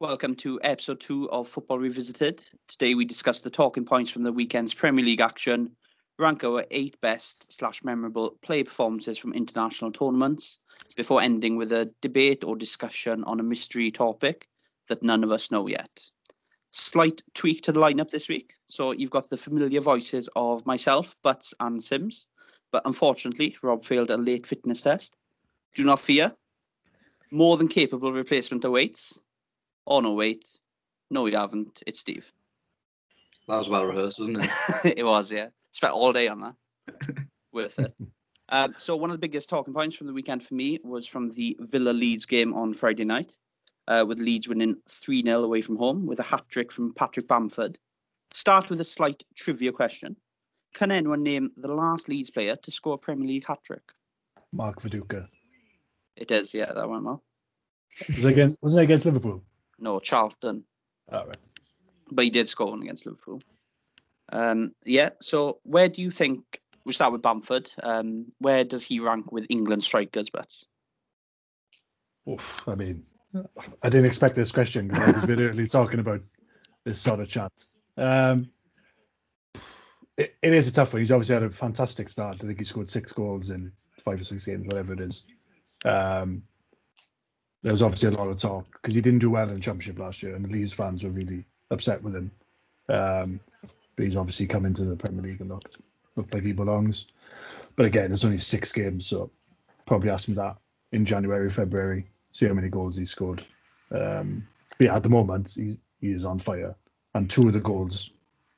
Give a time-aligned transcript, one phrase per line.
[0.00, 2.42] Welcome to episode two of Football Revisited.
[2.68, 5.76] Today we discuss the talking points from the weekend's Premier League action,
[6.18, 10.58] rank our eight best slash memorable play performances from international tournaments,
[10.96, 14.48] before ending with a debate or discussion on a mystery topic
[14.88, 16.00] that none of us know yet.
[16.70, 18.54] Slight tweak to the lineup this week.
[18.68, 22.26] So you've got the familiar voices of myself, Butts, and Sims.
[22.72, 25.14] But unfortunately, Rob failed a late fitness test.
[25.74, 26.34] Do not fear.
[27.30, 29.22] More than capable replacement awaits.
[29.90, 30.48] Oh no, wait.
[31.10, 31.82] No, we haven't.
[31.84, 32.32] It's Steve.
[33.48, 34.98] That was well rehearsed, wasn't it?
[34.98, 35.48] it was, yeah.
[35.72, 36.54] Spent all day on that.
[37.52, 37.92] Worth it.
[38.50, 41.30] Um, so one of the biggest talking points from the weekend for me was from
[41.30, 43.36] the Villa Leeds game on Friday night,
[43.88, 47.26] uh, with Leeds winning 3 0 away from home with a hat trick from Patrick
[47.26, 47.76] Bamford.
[48.32, 50.16] Start with a slight trivia question.
[50.72, 53.82] Can anyone name the last Leeds player to score a Premier League hat trick?
[54.52, 55.26] Mark Viduka.
[56.14, 57.24] It is, yeah, that went well.
[58.06, 59.42] Was it against, wasn't it against Liverpool?
[59.80, 60.64] No, Charlton.
[61.12, 61.36] Oh, right.
[62.12, 63.40] but he did score one against Liverpool.
[64.32, 67.70] Um, yeah, so where do you think we start with Bamford?
[67.82, 70.30] Um, where does he rank with England strikers?
[70.30, 70.54] But
[72.28, 73.02] Oof, I mean,
[73.82, 76.20] I didn't expect this question because I was literally talking about
[76.84, 77.52] this sort of chat.
[77.96, 78.50] Um,
[80.16, 81.00] it, it is a tough one.
[81.00, 82.36] He's obviously had a fantastic start.
[82.36, 83.72] I think he scored six goals in
[84.04, 85.24] five or six games, whatever it is.
[85.84, 86.42] Um,
[87.62, 89.98] there was obviously a lot of talk because he didn't do well in the championship
[89.98, 92.30] last year, and the Leeds fans were really upset with him.
[92.88, 93.40] Um,
[93.96, 95.78] but he's obviously come into the Premier League and looked
[96.16, 97.06] looked like he belongs.
[97.76, 99.30] But again, it's only six games, so
[99.86, 100.56] probably ask him that
[100.92, 103.44] in January, February, see how many goals he scored.
[103.92, 104.46] Um,
[104.78, 106.74] but yeah, at the moment, he, he is on fire.
[107.14, 108.12] And two of the goals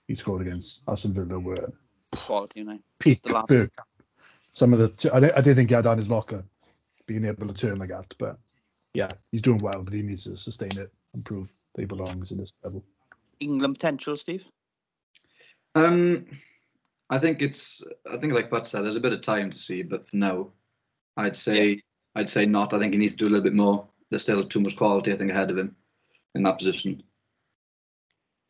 [0.08, 1.72] he scored against Aston Villa were
[2.12, 2.78] quality, you know.
[2.98, 3.22] peak.
[3.22, 3.68] The last-
[4.50, 6.44] Some of the, two, I, don't- I didn't think he had on his locker
[7.06, 8.38] being able to turn like that, but
[8.94, 12.32] yeah, he's doing well, but he needs to sustain it and prove that he belongs
[12.32, 12.84] in this level.
[13.40, 14.48] England potential, Steve.
[15.74, 16.26] Um,
[17.10, 17.82] I think it's.
[18.10, 20.48] I think, like Pat said, there's a bit of time to see, but for now,
[21.16, 21.80] I'd say
[22.14, 22.74] I'd say not.
[22.74, 23.86] I think he needs to do a little bit more.
[24.10, 25.74] There's still too much quality, I think, ahead of him
[26.34, 27.02] in that position.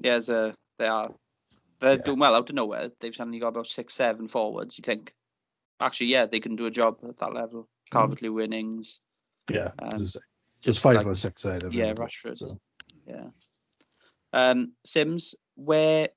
[0.01, 1.07] Yeah, as a, they are
[1.79, 2.03] they're Yeah.
[2.05, 2.91] doing well out of nowhere.
[3.01, 4.79] They've suddenly got about six, seven forwards.
[4.79, 5.15] You think,
[5.81, 7.69] actually, yeah, they can do a job at that level.
[7.91, 9.01] Calvert Lewin, Ings,
[9.51, 10.17] Yeah, Um, there's,
[10.63, 11.97] just five like- or six ahead of yeah, him.
[11.97, 12.37] Rashford.
[12.37, 12.59] So.
[13.07, 13.29] Yeah.
[14.33, 16.09] Um, Sims, where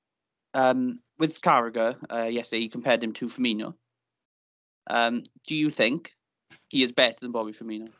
[0.54, 3.74] um, with Carragher uh, yesterday, you compared him to Firmino.
[4.86, 6.14] Um, do you think
[6.68, 7.90] he is better than Bobby Firmino?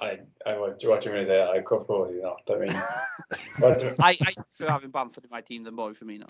[0.00, 1.40] I, I what, what you going to say?
[1.40, 2.42] I of course he's not.
[2.50, 2.72] I mean,
[3.58, 6.28] what, I, I prefer having Bamford in my team than Bobby Firmino.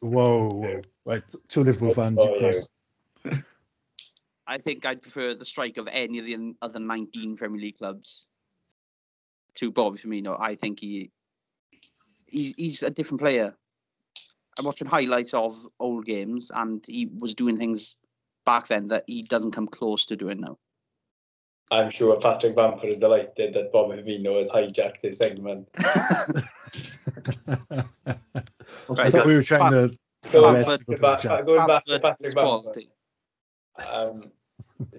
[0.00, 0.82] Whoa, whoa.
[1.04, 2.18] Right, two Liverpool fans.
[2.20, 2.62] Oh, you
[3.24, 3.32] yeah.
[4.46, 7.78] Crossed- I think I'd prefer the strike of any of the other 19 Premier League
[7.78, 8.26] clubs
[9.56, 10.36] to Bobby Firmino.
[10.40, 11.10] I think he
[12.26, 13.54] he's, he's a different player.
[14.58, 17.98] I'm watching highlights of old games, and he was doing things
[18.46, 20.58] back then that he doesn't come close to doing now.
[21.70, 25.68] I'm sure Patrick Bamford is delighted that Bobby Firmino has hijacked this segment.
[28.98, 29.96] I thought we were trying to.
[30.32, 31.44] Going, Bamford- to back, chat.
[31.46, 32.62] going back to Patrick Bamford.
[32.62, 32.88] quality.
[33.92, 34.32] Um, n-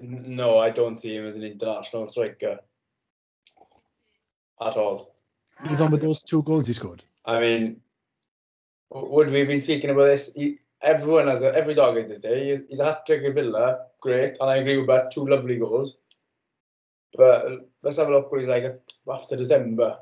[0.01, 2.59] no, I don't see him as an international striker
[4.61, 5.13] at all.
[5.71, 7.03] Even with those two goals he scored.
[7.25, 7.81] I mean,
[8.89, 10.33] would we have been speaking about this?
[10.33, 12.51] He, everyone has a, every dog has his day.
[12.51, 15.11] He's, he's a hat trick at Villa, great, and I agree with that.
[15.11, 15.97] Two lovely goals.
[17.15, 18.79] But let's have a look what he's like
[19.11, 19.97] after December.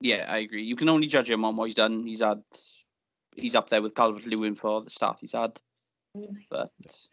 [0.00, 0.62] Yeah, I agree.
[0.62, 2.06] You can only judge him on what he's done.
[2.06, 2.42] He's had,
[3.34, 5.58] he's up there with Calvert Lewin for the start he's had,
[6.50, 6.70] but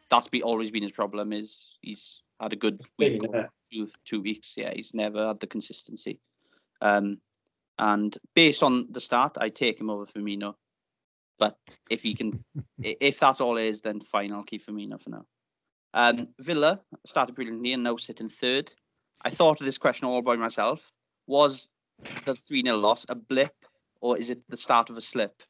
[0.09, 1.33] that's be, always been his problem.
[1.33, 3.49] Is he's had a good week Big, or innit?
[3.71, 4.55] two, two weeks.
[4.57, 6.19] Yeah, he's never had the consistency.
[6.81, 7.19] Um,
[7.79, 10.55] and based on the start, I take him over Firmino.
[11.37, 11.57] But
[11.89, 12.43] if he can,
[12.81, 15.25] if that's all it is, then fine, I'll keep Firmino for now.
[15.93, 18.71] Um, Villa started brilliantly and now sit in third.
[19.23, 20.91] I thought of this question all by myself.
[21.27, 21.69] Was
[22.25, 23.55] the 3 0 loss a blip
[24.01, 25.41] or is it the start of a slip?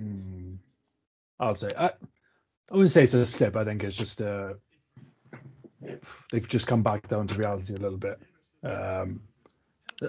[0.00, 0.31] Mm,
[1.40, 3.56] I'll say I, I wouldn't say it's a slip.
[3.56, 4.54] I think it's just uh,
[6.30, 8.18] they've just come back down to reality a little bit.
[8.62, 9.20] Um,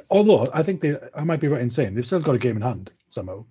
[0.09, 2.57] although I think they, I might be right in saying they've still got a game
[2.57, 3.45] in hand somehow.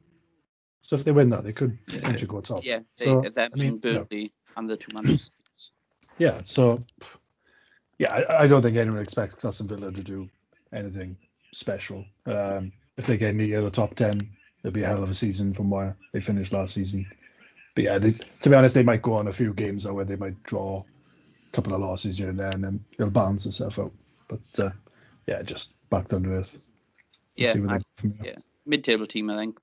[0.83, 2.65] So if they win that, they could potentially go top.
[2.65, 5.43] Yeah, they, So, them I mean, and Burnley and the two Manchester.
[5.47, 5.71] Cities.
[6.19, 6.39] Yeah.
[6.43, 6.85] So
[7.99, 10.29] yeah, I, I don't think anyone expects Aston Villa to do
[10.73, 11.17] anything
[11.53, 12.05] special.
[12.27, 14.15] Um, if they get near the top ten,
[14.63, 17.07] it'll be a hell of a season from where they finished last season.
[17.75, 20.17] But yeah, they, to be honest, they might go on a few games where they
[20.17, 23.93] might draw a couple of losses here and there, and then they'll balance itself out.
[24.29, 24.71] But uh,
[25.27, 26.71] yeah, just back down to earth.
[27.37, 28.19] Yeah, I- they go from here.
[28.25, 28.35] yeah.
[28.67, 29.31] mid-table team.
[29.31, 29.59] I think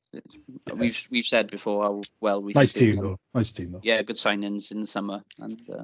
[0.73, 3.19] we've we've said before how well we Nice team though.
[3.33, 3.81] Nice team though.
[3.83, 5.83] Yeah, good signings in the summer and uh,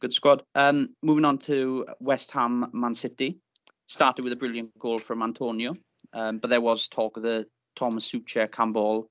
[0.00, 0.42] good squad.
[0.56, 3.38] Um, moving on to West Ham, Man City.
[3.86, 5.74] Started with a brilliant goal from Antonio,
[6.12, 9.08] um, but there was talk of the Thomas Soucek handball.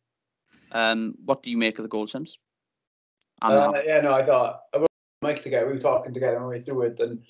[0.72, 2.40] Um, what do you make of the goal, Sims?
[3.42, 4.86] Uh, yeah, no, I thought I
[5.22, 5.68] Mike together.
[5.68, 7.24] We were talking together when we through it, and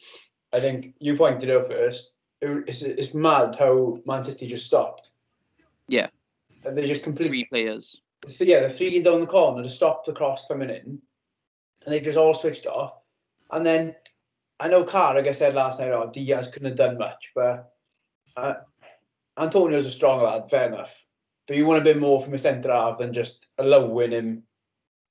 [0.54, 2.14] I think you pointed out first.
[2.42, 5.10] It, it's, it's mad how Man City just stopped.
[5.90, 6.08] Yeah.
[6.66, 8.02] and they just completely three players.
[8.40, 11.02] Yeah, the three down the corner to stop the cross coming in,
[11.86, 12.94] and they just all switched off.
[13.52, 13.96] And then
[14.60, 17.72] I know Carrick, I said last night, oh, Dias couldn't have done much, but
[18.36, 18.56] uh,
[19.38, 21.06] Antonio's a strong lad, fair enough.
[21.48, 24.44] But you want a bit more from a centre half than just allowing him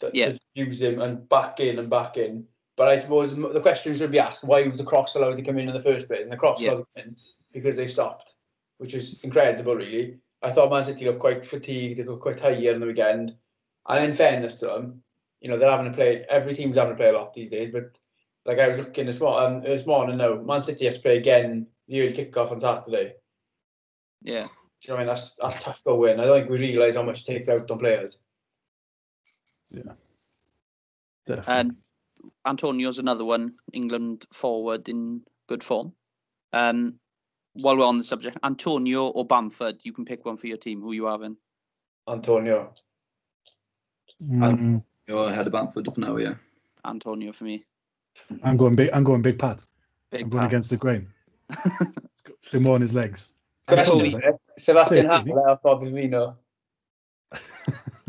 [0.00, 0.32] to, Yeah.
[0.32, 2.46] to use him and back in and back in.
[2.76, 5.58] But I suppose the question should be asked: Why was the cross allowed to come
[5.58, 6.24] in in the first place?
[6.24, 6.72] And the cross Yeah.
[6.72, 7.16] allowed in
[7.52, 8.34] because they stopped,
[8.78, 10.18] which is incredible, really.
[10.42, 11.98] I thought Man City looked quite fatigued.
[11.98, 13.34] They looked quite tired on the weekend.
[13.88, 15.02] And in fairness to them,
[15.40, 16.26] you know they're having to play.
[16.28, 17.70] Every team's having to play a lot these days.
[17.70, 17.98] But
[18.44, 21.16] like I was looking this morning, um, this morning now, Man City have to play
[21.16, 23.14] again the early kickoff on Saturday.
[24.22, 24.48] Yeah,
[24.82, 25.06] you know I mean?
[25.08, 26.20] That's that's tough to win.
[26.20, 28.20] I don't think we realise how much it takes out on players.
[31.26, 31.54] Definitely.
[31.54, 31.76] and
[32.46, 33.52] Antonio's another one.
[33.72, 35.92] England forward in good form.
[36.52, 36.98] Um,
[37.54, 40.80] while we're on the subject, Antonio or Bamford, you can pick one for your team.
[40.80, 41.36] Who you having?
[42.08, 42.72] Antonio.
[44.22, 46.34] Mm, You're ahead of Bamford for now, yeah.
[46.84, 47.64] Antonio for me.
[48.44, 48.90] I'm going big.
[48.92, 49.64] I'm going big Pat.
[50.10, 50.50] Big I'm going Pat.
[50.50, 51.08] against the grain.
[52.50, 53.32] They're more on his legs.
[53.66, 54.38] Question, Antonio.
[54.58, 56.36] Sebastian Stay, Haller or Fabinho?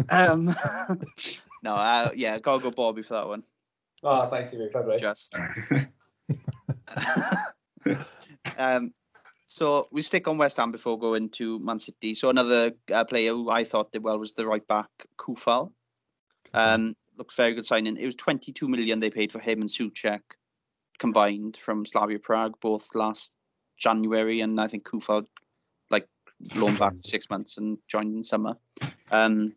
[0.10, 0.46] Um,
[1.64, 3.44] no, uh, yeah, gotta go Bobby for that one.
[4.04, 4.98] Oh, that's nice of you, fair.
[4.98, 5.36] Just.
[8.58, 8.94] um,
[9.48, 12.14] so we stick on West Ham before going to Man City.
[12.14, 15.72] So another uh, player who I thought did well was the right back Coufal.
[16.54, 17.98] Um, looks very good signing.
[17.98, 20.22] It was 22 million they paid for him and Soucek
[21.00, 23.34] combined from Slavia Prague both last
[23.78, 25.26] January, and I think Coufal
[26.56, 28.56] loaned back for six months and joined in summer.
[29.12, 29.54] Um,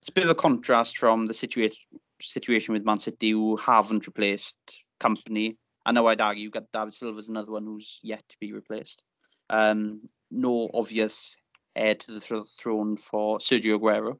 [0.00, 1.86] it's a bit of a contrast from the situation
[2.20, 4.56] situation with Man City who haven't replaced
[5.00, 5.56] Kompany.
[5.86, 9.02] I know I'd argue got David Silva's another one who's yet to be replaced.
[9.50, 11.36] Um, no obvious
[11.76, 14.18] heir to the thro- throne for Sergio Aguero.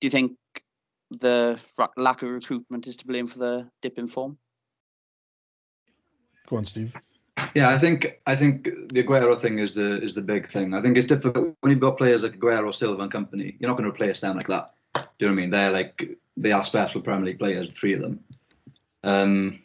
[0.00, 0.36] Do you think
[1.10, 4.38] the ra- lack of recruitment is to blame for the dip in form?
[6.48, 6.96] Go on, Steve.
[7.54, 10.74] Yeah, I think I think the Aguero thing is the is the big thing.
[10.74, 13.56] I think it's difficult when you've got players like Aguero, Silva, and Kompany.
[13.58, 14.72] You're not going to replace them like that.
[14.94, 15.50] Do you know what I mean?
[15.50, 18.20] They're like they are special Premier League players, three of them.
[19.04, 19.60] Um,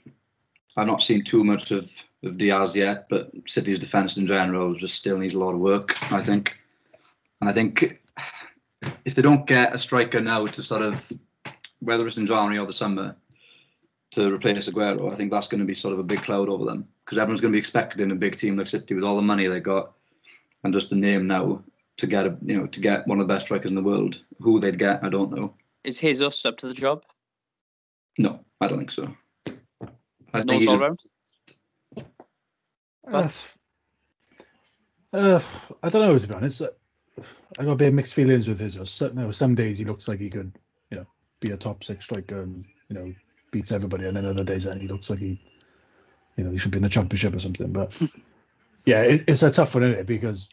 [0.75, 1.91] I've not seen too much of
[2.23, 5.95] of Dias yet, but City's defence in general just still needs a lot of work.
[6.11, 6.57] I think,
[7.39, 7.99] and I think
[9.05, 11.11] if they don't get a striker now to sort of
[11.79, 13.15] whether it's in January or the summer
[14.11, 16.65] to replace Aguero, I think that's going to be sort of a big cloud over
[16.65, 19.21] them because everyone's going to be expecting a big team like City with all the
[19.21, 19.93] money they got
[20.63, 21.61] and just the name now
[21.97, 24.21] to get a you know to get one of the best strikers in the world.
[24.39, 25.53] Who they'd get, I don't know.
[25.83, 27.03] Is Jesus up to the job?
[28.17, 29.15] No, I don't think so.
[30.33, 30.99] I think Knows he's all a, round?
[33.11, 33.29] Uh,
[35.13, 35.39] uh,
[35.83, 36.61] I don't know to be honest.
[37.59, 38.77] I got a bit of mixed feelings with his.
[38.89, 40.51] Some, you know, some days he looks like he could,
[40.91, 41.07] you know,
[41.39, 43.13] be a top six striker and you know
[43.57, 45.39] beats everybody, and then other days then he looks like he,
[46.35, 47.71] you know, he should be in the championship or something.
[47.71, 47.99] But
[48.85, 50.05] yeah, it, it's a tough one, isn't it?
[50.05, 50.49] Because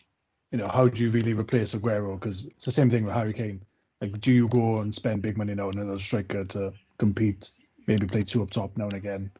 [0.50, 2.18] you know, how do you really replace Aguero?
[2.18, 3.60] Because it's the same thing with Harry Kane.
[4.00, 7.50] Like, do you go and spend big money now on another striker to compete,
[7.86, 9.30] maybe play two up top now and again,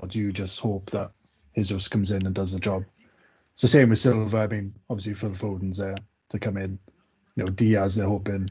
[0.00, 1.12] or do you just hope that
[1.54, 2.84] Jesus comes in and does the job?
[3.52, 4.38] It's the same with Silva.
[4.38, 5.94] I mean, obviously Phil Foden's there
[6.30, 6.78] to come in.
[7.36, 8.48] You know, Dias they're hoping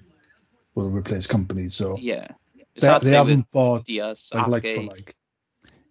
[0.76, 1.72] will replace Kompany.
[1.72, 2.28] So Yeah.
[2.76, 5.16] It's they, they haven't bought Dias, like, like for like.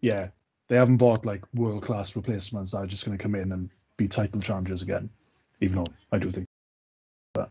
[0.01, 0.29] Yeah,
[0.69, 3.71] they haven't bought like world class replacements that are just going to come in and
[3.97, 5.09] be title challengers again.
[5.61, 6.47] Even though I do think,
[7.35, 7.51] but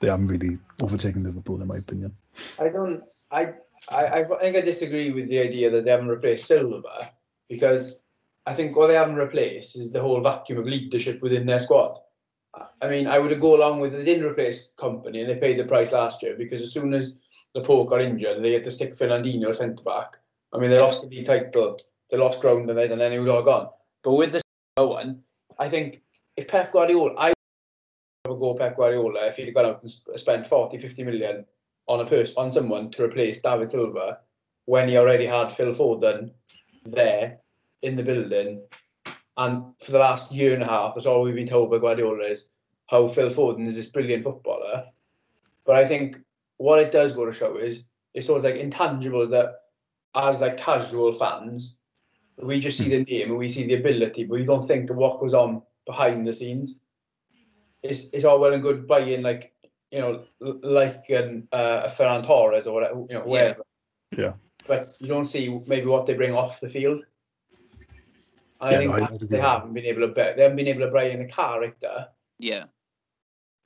[0.00, 2.14] they haven't really overtaken Liverpool in my opinion.
[2.58, 3.02] I don't.
[3.30, 3.54] I,
[3.90, 7.10] I I think I disagree with the idea that they haven't replaced Silva
[7.48, 8.00] because
[8.46, 11.98] I think what they haven't replaced is the whole vacuum of leadership within their squad.
[12.54, 15.58] I- I mean, I would go along with they didn't replace Kompany and they paid
[15.58, 17.16] the price last year because as soon as
[17.54, 20.18] Laporte got injured, they had to stick Fernandinho centre back.
[20.52, 21.78] I mean, they lost the league title,
[22.10, 23.68] they lost ground, and then, and then it was all gone.
[24.02, 24.40] But with the
[24.76, 25.22] Silva one,
[25.58, 26.02] I think
[26.36, 27.32] if Pep Guardiola, I
[28.28, 31.44] would go Pep Guardiola if he'd gone out and spent 40, 50 million
[31.88, 34.18] on a person on someone to replace David Silva
[34.66, 36.30] when he already had Phil Foden
[36.84, 37.38] there
[37.82, 38.62] in the building.
[39.36, 42.24] And for the last year and a half, that's all we've been told by Guardiola
[42.24, 42.44] is
[42.88, 44.84] how Phil Foden is this brilliant footballer.
[45.64, 46.18] But I think
[46.62, 47.82] what it does go to show is
[48.14, 49.48] it's sort of like intangibles that
[50.14, 51.78] as like casual fans,
[52.40, 54.96] we just see the name and we see the ability, but we don't think of
[54.96, 56.76] what goes on behind the scenes.
[57.82, 59.52] It's it's all well and good buying like
[59.90, 63.32] you know like an, uh, a Ferran Torres or whatever you know Yeah.
[63.32, 63.62] whatever.
[64.16, 64.32] Yeah.
[64.68, 67.00] But you don't see maybe what they bring off the field.
[68.60, 70.82] And I Yeah, think no, I- they haven't been able to they haven't been able
[70.86, 72.64] to bring in a character Yeah,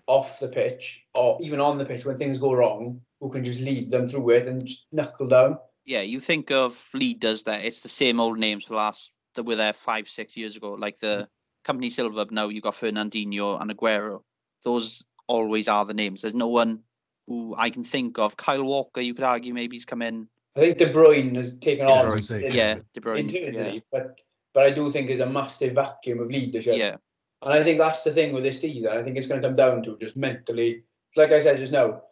[0.07, 3.61] off the pitch or even on the pitch when things go wrong who can just
[3.61, 5.59] lead them through it and just knuckle down.
[5.85, 6.03] yeah.
[6.03, 9.57] You think of leaders that it's the same old names for the last that were
[9.57, 11.29] there five, six years ago, like the
[11.65, 12.15] Kompany Silva.
[12.15, 14.23] but Now you got Fernandinho and Aguero.
[14.65, 16.23] Those always are the names.
[16.23, 16.83] There's no one
[17.27, 18.37] who I can think of.
[18.37, 20.29] Kyle Walker, you could argue maybe he's come in.
[20.57, 23.31] I think De Bruyne has taken De on Bruyne's Yeah, De Bruyne.
[23.53, 24.21] Yeah, but
[24.55, 26.77] but I do think there's a massive vacuum of leadership.
[26.77, 26.97] yeah,
[27.43, 28.91] And I think that's the thing with this season.
[28.91, 30.85] I think it's going to come down to just mentally.
[31.17, 32.03] Like I said just now,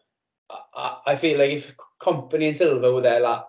[0.51, 3.45] I- I, I feel like if Kompany and Silva were there, like,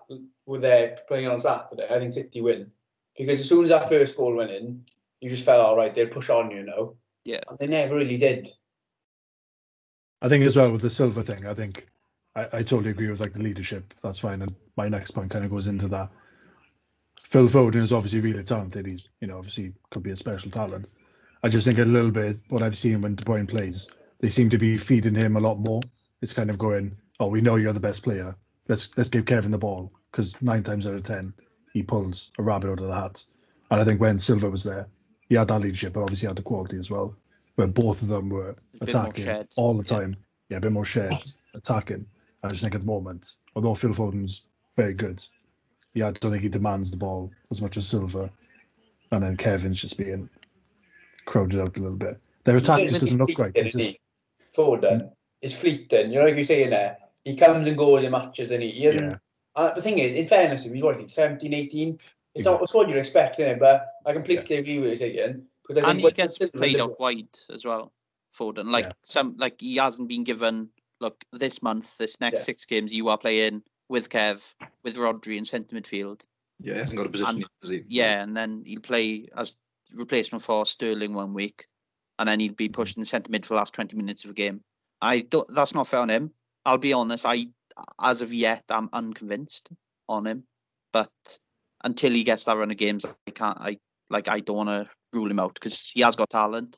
[0.46, 2.70] were there playing on Saturday, I think City win.
[3.16, 4.84] Because as soon as that first goal went in,
[5.20, 5.94] you just felt all right.
[5.94, 6.96] They'll push on, you know.
[7.24, 7.40] Yeah.
[7.48, 8.48] And they never really did.
[10.22, 11.86] I think as well with the Silva thing, I think
[12.34, 13.94] I, I totally agree with like the leadership.
[14.02, 14.42] That's fine.
[14.42, 16.10] And my next point kind of goes into that.
[17.22, 18.86] Phil Foden is obviously really talented.
[18.86, 20.88] He's, you know, obviously could be a special talent.
[21.46, 23.86] I just think a little bit what I've seen when De Bruyne plays,
[24.18, 25.80] they seem to be feeding him a lot more.
[26.20, 28.34] It's kind of going, oh, we know you're the best player.
[28.68, 31.32] Let's let's give Kevin the ball because nine times out of ten
[31.72, 33.22] he pulls a rabbit out of the hat.
[33.70, 34.88] And I think when Silva was there,
[35.28, 37.14] he had that leadership, but obviously he had the quality as well.
[37.54, 39.98] Where both of them were attacking all the Yeah.
[40.00, 40.16] time.
[40.48, 41.14] Yeah, a bit more shared,
[41.54, 42.06] attacking.
[42.42, 45.24] I just think at the moment, although Phil Foden's very good,
[45.94, 48.30] yeah, I don't think he demands the ball as much as Silva.
[49.12, 50.28] And then Kevin's just being
[51.26, 52.18] crowded out a little bit.
[52.44, 53.52] Their attack just doesn't look right.
[53.54, 54.00] They fleeting, just, isn't
[54.54, 54.56] he?
[54.56, 55.10] Foden
[55.42, 56.10] is fleeting.
[56.12, 58.84] You know, like you're saying there, he comes and goes in matches and he, he
[58.84, 59.12] hasn't.
[59.12, 59.18] yeah,
[59.56, 61.98] Uh, the thing is, in fairness, to him, he's what is he, 17, 18?
[62.34, 63.58] It's not it's what you'd expect, innit?
[63.58, 65.42] But I completely agree with you saying.
[65.66, 67.92] Because I and think he gets played did- out wide as well.
[68.38, 68.92] Foden, like Yeah.
[69.02, 70.68] some, like he hasn't been given.
[71.00, 72.44] Look, this month, this next Yeah.
[72.44, 74.54] six games, you are playing with Kev,
[74.84, 76.22] with Rodri in centre midfield.
[76.58, 77.82] Yeah, he hasn't got a position, And- yet, does he?
[77.88, 79.56] Yeah, and then he'll play as
[79.94, 81.66] replacement for Sterling one week,
[82.18, 84.30] and then he'd be pushed in the centre mid for the last twenty minutes of
[84.30, 84.62] a game.
[85.00, 85.48] I don't.
[85.54, 86.32] That's not fair on him.
[86.64, 87.26] I'll be honest.
[87.26, 87.46] I,
[88.02, 89.70] as of yet, I'm unconvinced
[90.08, 90.44] on him.
[90.92, 91.10] But
[91.84, 93.58] until he gets that run of games, I can't.
[93.60, 93.78] I
[94.10, 94.28] like.
[94.28, 96.76] I don't want to rule him out because he has got talent.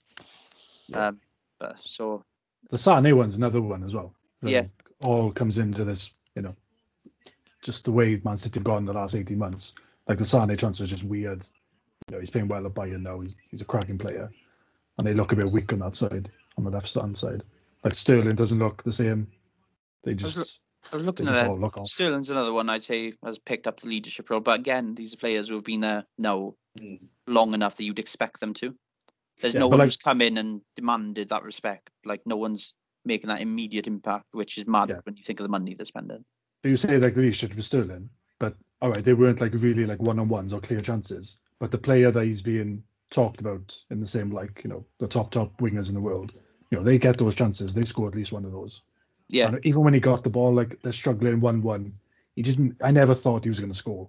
[0.88, 1.08] Yeah.
[1.08, 1.20] Um.
[1.60, 2.22] But so
[2.70, 4.14] the Sané one's another one as well.
[4.42, 4.64] Yeah.
[5.04, 6.54] all comes into this, you know,
[7.62, 9.74] just the way Man City have gone the last 18 months.
[10.06, 11.46] Like the Sané transfer is just weird.
[12.08, 13.20] You know, he's playing well at Bayern now.
[13.50, 14.30] He's, a cracking player.
[14.98, 17.44] And they look a bit weak on that side, on the left hand side.
[17.84, 19.28] Like Sterling doesn't look the same.
[20.04, 20.60] They was just,
[20.92, 21.50] I was they looking at that.
[21.52, 21.78] look.
[21.86, 24.40] Sterling's another one I'd say has picked up the leadership role.
[24.40, 27.02] But again, these are players who have been there now Mm.
[27.26, 28.72] long enough that you'd expect them to.
[29.40, 31.90] There's Yeah, no one like- who's come in and demanded that respect.
[32.04, 32.72] Like no one's
[33.04, 35.00] making that immediate impact, which is mad Yeah.
[35.02, 36.24] when you think of the money they're spending.
[36.62, 39.86] So you say like the leadership was Sterling, but all right, they weren't like really
[39.86, 41.38] like one on ones or clear chances.
[41.60, 45.08] But the player that he's being talked about in the same like you know the
[45.08, 46.32] top top wingers in the world,
[46.70, 47.74] you know they get those chances.
[47.74, 48.82] They score at least one of those.
[49.30, 51.92] Yeah, And even when he got the ball, like they're struggling one one,
[52.34, 54.08] he just I never thought he was going to score.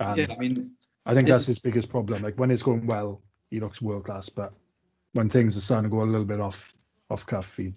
[0.00, 0.54] And Yeah, I mean,
[1.06, 2.22] I think that's his biggest problem.
[2.22, 4.52] Like when it's going well, he looks world class, but
[5.14, 6.74] when things are starting to go a little bit off
[7.10, 7.72] off cuff, he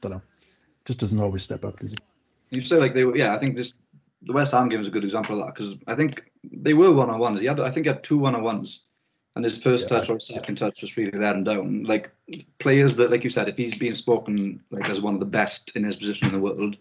[0.00, 0.22] don't know,
[0.84, 1.78] just doesn't always step up.
[1.78, 1.98] Does he?
[2.50, 3.16] you say like they were.
[3.16, 3.74] Yeah, I think this
[4.22, 6.92] the West Ham game is a good example of that because I think they were
[6.92, 7.40] one on ones.
[7.40, 8.84] He had, I think, he had two one on ones,
[9.36, 11.84] and his first Yeah, touch or second touch was really there and down.
[11.84, 12.10] Like
[12.58, 15.76] players that, like you said, if he's being spoken like as one of the best
[15.76, 16.76] in his position in the world,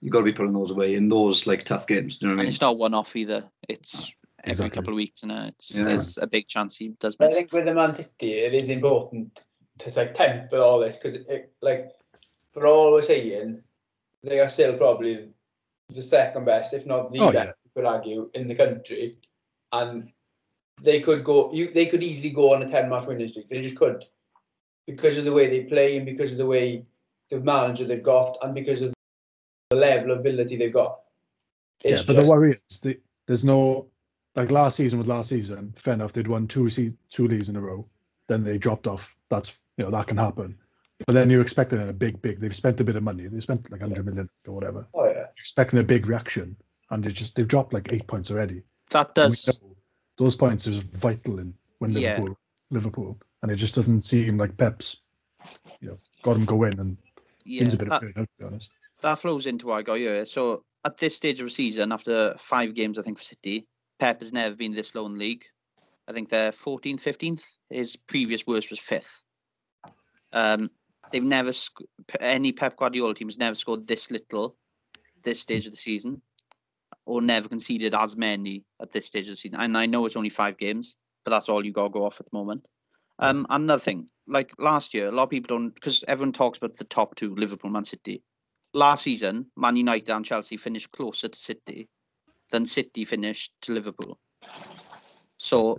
[0.00, 2.18] you've got to be putting those away in those like tough games.
[2.18, 2.52] Do you know what I and mean?
[2.52, 3.50] it's not one off either.
[3.68, 4.70] It's every Exactly.
[4.76, 5.84] couple of weeks, and it's Yeah.
[5.84, 9.40] there's a big chance he does I think with the Man City, it is important
[9.80, 11.18] to like temper all this because,
[11.60, 11.90] like,
[12.52, 13.60] for all we're saying,
[14.22, 15.28] they are still probably
[15.90, 19.16] the second best, if not the Oh, best, you could argue, in the country.
[19.72, 20.10] And
[20.80, 23.48] they could go, you they could easily go on a 10 match winning streak.
[23.48, 24.04] They just could.
[24.86, 26.84] Because of the way they play and because of the way
[27.30, 28.94] the manager they've got and because of
[29.70, 31.00] the level of ability they've got.
[31.84, 33.86] It's yeah, but just, the worry is the, there's no
[34.34, 35.72] like last season with last season.
[35.76, 37.84] Fair enough, they'd won two se- two leagues in a row.
[38.28, 39.14] Then they dropped off.
[39.28, 40.58] That's you know that can happen.
[41.06, 42.40] But then you're expecting a big, big.
[42.40, 43.26] They've spent a bit of money.
[43.28, 44.86] They spent like 100 million or whatever.
[44.94, 45.12] oh yeah.
[45.14, 46.56] You're expecting a big reaction,
[46.90, 48.62] and they just they've dropped like eight points already.
[48.90, 49.60] That does
[50.18, 52.16] those points are vital in when Yeah.
[52.18, 52.38] Liverpool
[52.70, 55.02] Liverpool, and it just doesn't seem like Pep's,
[55.80, 56.96] you know, got him going and
[57.44, 58.70] Yeah, seems a bit that, of pain, to be honest.
[59.00, 60.24] that flows into what I got here.
[60.24, 63.66] So at this stage of the season, after five games, I think for City,
[64.00, 65.44] Pep has never been this low in the league.
[66.08, 67.44] I think they're 14th, 15th.
[67.70, 69.22] His previous worst was fifth.
[70.32, 70.70] Um,
[71.10, 71.82] they've never sc-
[72.20, 74.56] any Pep Guardiola team has never scored this little
[75.22, 76.22] this stage of the season,
[77.06, 79.60] or never conceded as many at this stage of the season.
[79.60, 82.20] And I know it's only five games, but that's all you got to go off
[82.20, 82.68] at the moment.
[83.20, 86.76] Um, another thing, like last year, a lot of people don't because everyone talks about
[86.76, 88.22] the top two, Liverpool, Man City.
[88.74, 91.88] Last season, Man United and Chelsea finished closer to City
[92.50, 94.18] than City finished to Liverpool.
[95.38, 95.78] So,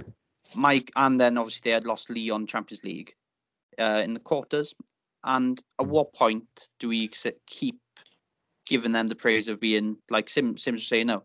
[0.54, 3.14] Mike, and then obviously they had lost Lyon Champions League
[3.78, 4.76] uh, in the quarters.
[5.24, 6.48] And at what point
[6.80, 7.10] do we
[7.46, 7.80] keep
[8.66, 11.24] giving them the praise of being like Sim Sims was saying, no,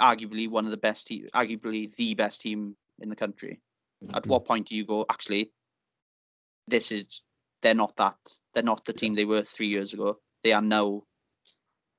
[0.00, 3.60] arguably one of the best, te- arguably the best team in the country?
[4.14, 5.52] At what point do you go, actually,
[6.66, 7.22] this is
[7.62, 8.16] they're not that
[8.52, 10.18] they're not the team they were three years ago.
[10.42, 11.02] They are now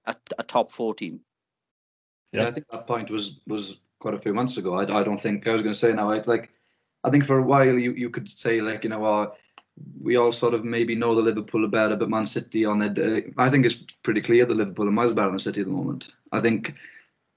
[0.06, 1.22] a, a top four team.
[2.34, 4.76] Yeah, I think that point was was quite a few months ago.
[4.76, 6.12] I, I don't think I was going to say now.
[6.12, 6.52] I like,
[7.04, 9.32] I think for a while you you could say like you know, uh,
[10.01, 12.89] we all sort of maybe know the Liverpool are better, but Man City on their
[12.89, 13.32] day.
[13.38, 16.10] I think it's pretty clear that Liverpool are miles better than City at the moment.
[16.32, 16.75] I think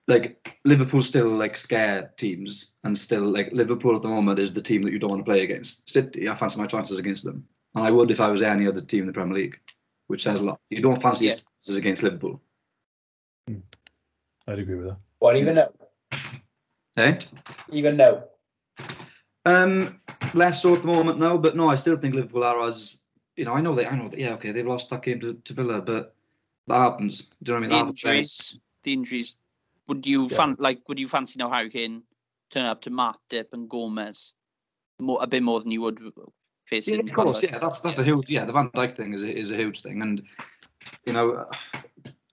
[0.08, 4.62] like Liverpool still like scare teams, and still like Liverpool at the moment is the
[4.62, 5.88] team that you don't want to play against.
[5.88, 8.80] City, I fancy my chances against them, and I would if I was any other
[8.80, 9.58] team in the Premier League,
[10.08, 10.60] which says a lot.
[10.70, 11.32] You don't fancy Yeah.
[11.32, 12.40] your chances against Liverpool,
[14.48, 14.98] I'd agree with that.
[15.18, 15.72] What even now?
[16.94, 17.18] Hey?
[17.72, 18.24] Even now.
[19.44, 20.00] Um,
[20.36, 22.96] less so at the moment now, but no, I still think Liverpool are as
[23.36, 23.54] you know.
[23.54, 24.18] I know they, I know that.
[24.18, 26.14] Yeah, okay, they've lost that game to, to Villa, but
[26.66, 27.22] that happens.
[27.42, 27.86] Do you know what I mean?
[27.86, 29.36] The injuries, the injuries.
[29.88, 30.36] Would you Yeah.
[30.36, 30.80] fan like?
[30.88, 32.02] Would you fancy now Harry Kane
[32.50, 34.34] turn up to Matip and Gomez
[34.98, 36.00] more a bit more than you would
[36.66, 36.94] facing?
[36.94, 37.42] Yeah, of course.
[37.42, 38.28] Yeah, that's that's a huge.
[38.28, 40.22] Yeah, the Van Dijk thing is a, is a huge thing, and
[41.04, 41.48] you know,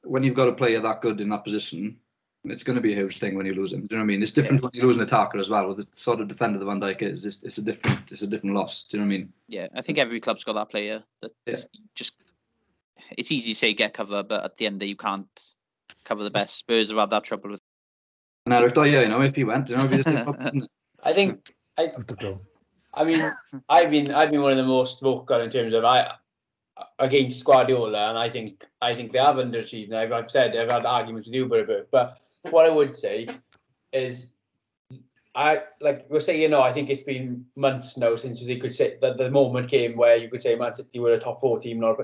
[0.04, 1.98] when you've got a player that good in that position,
[2.46, 3.88] it's going to be a huge thing when you lose him.
[3.88, 4.22] Do you know what I mean?
[4.22, 5.68] It's different when you lose an attacker as well.
[5.68, 8.28] With the sort of defender that Van Dijk is, it's, it's a different it's a
[8.28, 8.84] different loss.
[8.84, 9.34] Do you know what I mean?
[9.48, 11.58] Yeah, I think every club's got that player that Yeah.
[11.96, 12.16] just.
[13.18, 15.28] It's easy to say get cover, but at the end of you can't
[16.06, 16.58] cover the best.
[16.58, 17.62] Spurs have had that trouble with.
[18.46, 20.68] And Eric Dier, you know, if he went, you know, be the same problem.
[21.04, 22.42] I think I, Have to go.
[22.94, 23.20] I mean,
[23.70, 26.12] I've been I've been one of the most vocal in terms of I
[27.00, 29.88] against Guardiola, and I think I think they have underachieved.
[29.88, 32.20] And I've, I've said I've had arguments with you about it, but
[32.52, 33.28] what I would say
[33.92, 34.28] is,
[35.36, 38.74] I like we're saying, you know, I think it's been months now since they could
[38.74, 41.60] say that the moment came where you could say Man City were a top four
[41.60, 41.98] team, not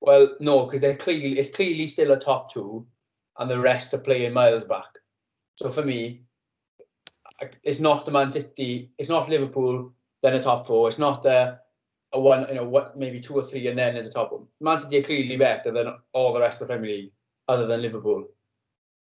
[0.00, 2.86] well, no, because they're clearly it's clearly still a top two,
[3.38, 4.98] and the rest are playing miles back.
[5.56, 6.22] So for me,
[7.62, 10.88] it's not the Man City, it's not Liverpool, then a top four.
[10.88, 11.58] It's not a,
[12.12, 14.46] a one, you know, what maybe two or three, and then as a top one.
[14.60, 17.12] Man City are clearly better than all the rest of the Premier League,
[17.48, 18.28] other than Liverpool.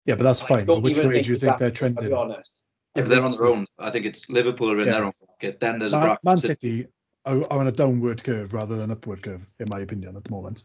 [0.06, 0.66] Yeah, but that's I fine.
[0.66, 2.12] But which way do you think they're I'll be trending?
[2.12, 2.60] honest.
[2.94, 3.66] Yeah, but they're on their own.
[3.78, 4.92] I think it's Liverpool are in Yeah.
[4.92, 5.60] their own pocket.
[5.60, 6.24] Then there's Man, bracket.
[6.24, 6.86] Man City
[7.24, 10.30] are, are on a downward curve rather than upward curve, in my opinion, at the
[10.30, 10.64] moment.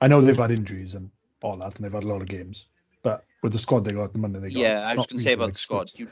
[0.00, 1.10] I know they've had injuries and
[1.42, 2.66] all that, and they've had a lot of games.
[3.02, 5.22] But with the squad they got, the money they got, Yeah, I was going to
[5.22, 5.90] say about like the squad.
[5.94, 6.08] You,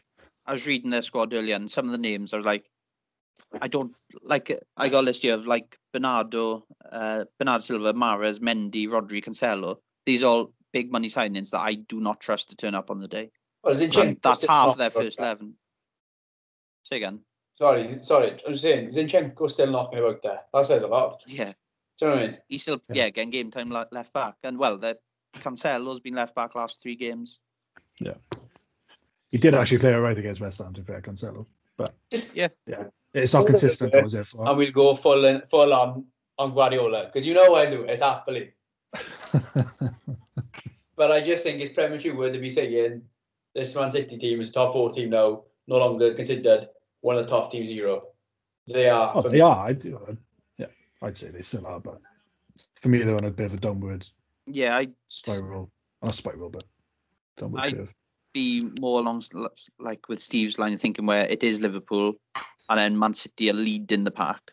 [0.46, 2.70] I was reading their squad earlier, and some of the names I was like,
[3.61, 4.52] I don't like.
[4.76, 9.76] I got a list here of like Bernardo, uh, Bernardo Silva, Mahrez, Mendy, Rodri, Cancelo.
[10.07, 13.09] These all big money signings that I do not trust to turn up on the
[13.09, 13.31] day.
[13.62, 15.24] Well, Zinchenko And that's half their about first that.
[15.24, 15.54] eleven.
[16.85, 17.20] Say again.
[17.57, 18.37] Sorry, sorry.
[18.46, 20.40] I'm saying Zinchenko's still knocking about there.
[20.54, 21.20] That says a lot.
[21.26, 21.52] Yeah,
[21.98, 22.38] Do you know what I mean?
[22.48, 23.04] he's still Yeah.
[23.04, 24.98] yeah, getting game time le- left back, and well, the
[25.38, 27.40] Cancelo's been left back last three games.
[28.00, 28.14] Yeah.
[29.33, 31.46] He did actually play all right against West Ham, to be fair, Cancelo.
[31.76, 32.48] But just Yeah.
[32.66, 34.04] Yeah, it's not Full consistent, of it.
[34.04, 34.26] was it?
[34.26, 36.07] For, and we'll go full in, full on
[36.38, 38.52] on Guardiola because you know I'll do it happily.
[40.96, 43.03] But I just think it's premature to be saying
[43.55, 46.68] this Man City team is a top four team now, no longer considered
[47.03, 48.14] one of the top teams in Europe.
[48.66, 49.12] They are.
[49.14, 49.66] oh, they are.
[49.68, 50.16] I do, I-
[50.59, 50.66] yeah,
[51.01, 51.79] I'd say they still are.
[51.81, 52.01] But
[52.81, 54.07] for me, they're on a bit of a downward
[54.46, 55.70] Yeah, I spiral.
[56.03, 56.64] Not spiral, but
[57.37, 57.94] downward I- curve.
[58.35, 61.62] be more along s- l- s- like with Steve's line of thinking where it is
[61.62, 62.14] Liverpool
[62.68, 64.51] and then Man City are leading the pack,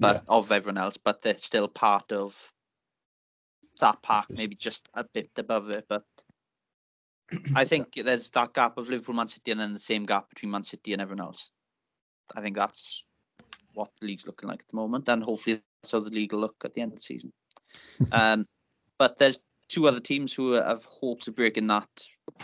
[0.00, 2.50] but of everyone else, but they're still part of
[3.80, 5.86] that pack, maybe just a bit above it.
[5.88, 6.04] But
[7.54, 10.50] I think there's that gap of Liverpool, Man City, and then the same gap between
[10.50, 11.50] Man City and everyone else.
[12.34, 13.04] I think that's
[13.74, 16.40] what the league's looking like at the moment, and hopefully that's how the league will
[16.40, 17.32] look at the end of the season.
[18.12, 18.44] um,
[18.98, 21.88] but there's two other teams who have hopes of breaking that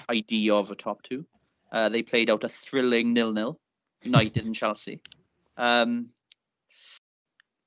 [0.08, 1.24] idea of a top two.
[1.72, 3.58] Uh, they played out a thrilling nil-nil
[4.02, 5.00] United and Chelsea.
[5.56, 6.06] Um,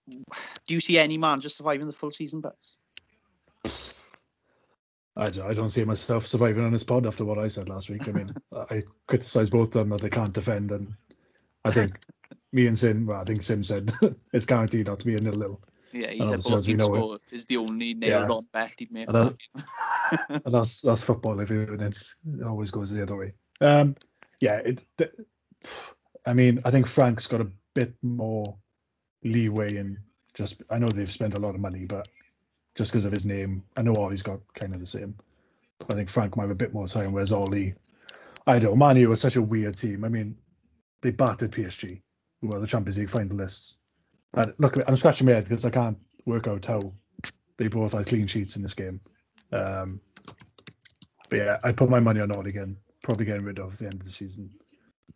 [0.07, 2.55] do you see any man just surviving the full season, but
[5.15, 7.89] I, don't- I don't see myself surviving on this pod after what I said last
[7.89, 8.07] week.
[8.07, 8.29] I mean,
[8.69, 10.93] I criticised both of them that they can't defend, and
[11.65, 11.91] I think
[12.51, 13.91] me and Sim, well, I think Sim said
[14.33, 16.67] it's guaranteed not to be a nil nil, yeah, he And said obviously, both as
[16.67, 18.35] we teams know it- score is the only nailed Yeah.
[18.35, 19.07] on bet he'd make.
[19.07, 19.33] And I-
[20.45, 21.39] and that's that's football.
[21.39, 21.93] If it, it
[22.45, 23.33] always goes the other way.
[23.61, 23.95] Um,
[24.39, 24.83] yeah, it.
[24.97, 25.11] th-
[26.25, 28.55] I mean, I think Frank's got a bit more
[29.23, 29.97] leeway in
[30.33, 30.63] just.
[30.71, 32.07] I know they've spent a lot of money, but
[32.75, 35.15] just because of his name, I know Ole's got kind of the same.
[35.91, 37.73] I think Frank might have a bit more time, whereas Ole,
[38.47, 38.77] I don't.
[38.77, 40.03] Man U was such a weird team.
[40.03, 40.37] I mean,
[41.01, 42.01] they battered PSG,
[42.41, 43.75] who were the Champions League finalists.
[44.33, 46.79] And look, I'm scratching my head because I can't work out how
[47.57, 48.99] they both had clean sheets in this game.
[49.51, 49.99] Um,
[51.29, 52.77] but yeah, I put my money on Ole again.
[53.03, 54.49] Probably getting rid of the end of the season.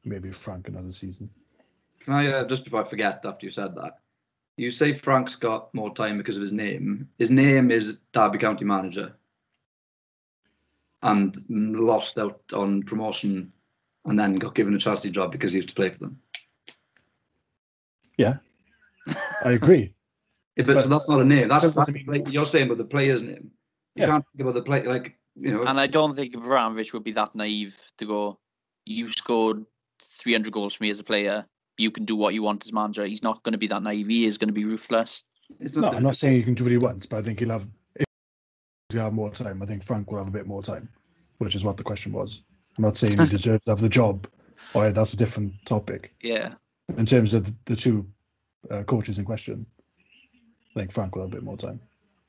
[0.03, 1.29] Maybe Frank another season.
[2.03, 3.99] Can I uh, just before I forget after you said that,
[4.57, 7.07] you say Frank's got more time because of his name.
[7.19, 9.13] His name is Derby County manager,
[11.03, 13.49] and lost out on promotion,
[14.05, 16.19] and then got given a Chelsea job because he used to play for them.
[18.17, 18.37] Yeah,
[19.45, 19.93] I agree.
[20.57, 21.49] Yeah, but, so that's not a name.
[21.49, 23.51] That's, Still that's doesn't like, you're saying about the player's name.
[23.93, 24.07] You Yeah.
[24.07, 25.67] can't think about the play like you know.
[25.67, 28.39] and I don't think Abramovich would be that naive to go.
[28.83, 29.63] You scored
[30.01, 31.45] 300 goals for me as a player.
[31.77, 33.05] You can do what you want as manager.
[33.05, 34.07] He's not going to be that naive.
[34.07, 35.23] He is going to be ruthless.
[35.75, 37.67] No, I'm not saying he can do what he wants, but I think he'll have.
[37.95, 38.05] If
[38.89, 40.89] he'll have more time, I think Frank will have a bit more time,
[41.37, 42.41] which is what the question was.
[42.77, 44.27] I'm not saying he deserves to have the job.
[44.73, 46.13] Or that's a different topic.
[46.21, 46.53] Yeah.
[46.97, 48.05] In terms of the, the two
[48.69, 49.65] uh, coaches in question,
[50.75, 51.79] I think Frank will have a bit more time.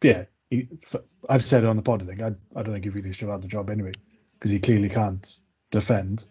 [0.01, 2.03] But yeah, he, f- I've said it on the pod.
[2.03, 3.93] I think I, I don't think he really should have the job anyway
[4.35, 5.39] because he clearly can't
[5.71, 6.25] defend.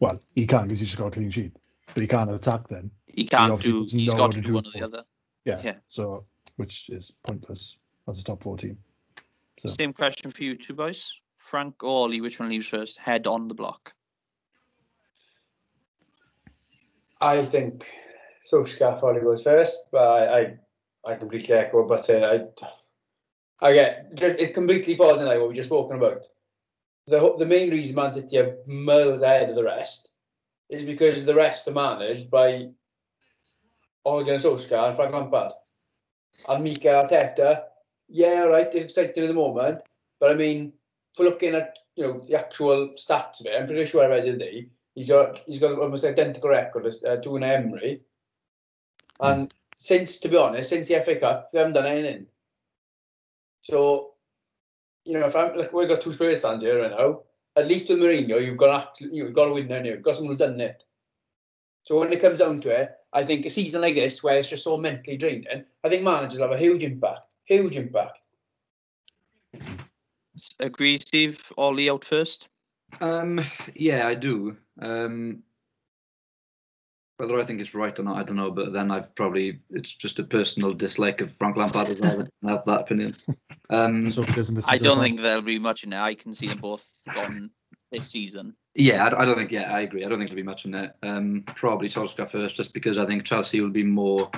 [0.00, 1.52] Well, he can because he's just got a clean sheet,
[1.94, 2.90] but he can't attack then.
[3.06, 3.80] He can't obviously do.
[3.82, 5.02] doesn't He's know got to to do do one or the other.
[5.44, 5.60] Yeah.
[5.62, 5.76] Yeah.
[5.86, 6.24] So,
[6.56, 8.78] which is pointless as a top four team.
[9.58, 11.20] So Same question for you two boys.
[11.38, 12.98] Frank or Ole, which one leaves first?
[12.98, 13.94] Head on the block.
[17.20, 17.86] I think
[18.50, 21.86] Solskjaer probably goes first, but I, I, I completely echo.
[21.86, 22.46] But uh,
[23.60, 26.24] I, I get it completely falls in line what we just spoken about.
[27.06, 30.09] The the main reason Man City are miles ahead of the rest
[30.70, 32.68] is because the rest are managed by
[34.04, 35.52] Gunnar Solskjaer and Frank Lampard
[36.48, 37.62] and Mikel Arteta.
[38.08, 39.82] Yeah, right, they're excited at the moment,
[40.18, 40.72] but I mean,
[41.14, 44.24] for looking at you know the actual stats of it, I'm pretty sure I read
[44.24, 48.02] the other he's got he's got almost identical record as uh, to an Emery.
[49.20, 52.26] And since, to be honest, since the FA Cup, they haven't done anything.
[53.60, 54.12] So,
[55.04, 57.22] you know, if I'm like we've got two Spurs fans here right now,
[57.56, 59.82] at least with Mourinho, you've got to, you've got a win now.
[59.82, 60.84] You've got someone who's done it.
[61.82, 64.50] So when it comes down to it, I think a season like this, where it's
[64.50, 67.20] just so mentally draining, I think managers have a huge impact.
[67.44, 68.18] Huge impact.
[70.60, 71.52] Agree, Steve?
[71.58, 72.48] Ollie out first?
[73.00, 73.40] Um,
[73.74, 74.56] yeah, I do.
[74.80, 75.42] Um,
[77.20, 78.50] whether I think it's right or not, I don't know.
[78.50, 82.26] But then I've probably it's just a personal dislike of Frank Lampard as well.
[82.44, 83.14] I have that opinion.
[83.68, 85.98] Um, so if he doesn't I don't one- think there'll be much in it.
[86.00, 87.50] I can see them both gone
[87.92, 88.56] this season.
[88.74, 89.52] yeah, I, I don't think.
[89.52, 90.04] Yeah, I agree.
[90.04, 90.92] I don't think there'll be much in it.
[91.02, 94.28] Um, probably Solskjaer first, just because I think Chelsea will be more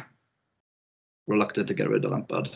[1.27, 2.51] reluctant to get rid of Lampard.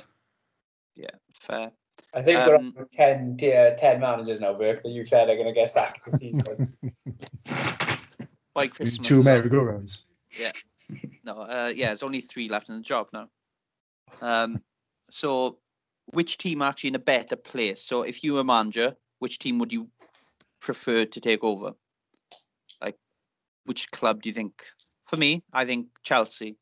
[0.97, 1.71] Yeah, fair.
[2.12, 5.29] I think we're Um, up to 10, tier, 10 managers now, Burke, that you've said
[5.31, 6.77] are going to get sacked this season.
[8.55, 8.99] By Christmas.
[8.99, 10.06] two as
[10.38, 10.53] well.
[11.25, 13.29] No, uh, yeah, there's only three left in the job now.
[14.20, 14.62] Um,
[15.11, 15.59] so
[16.07, 17.83] which team are actually in a better place?
[17.83, 19.88] So if you were manager, which team would you
[20.61, 21.72] prefer to take over?
[22.81, 22.96] Like,
[23.64, 24.62] which club do you think?
[25.07, 26.57] For me, I think Chelsea.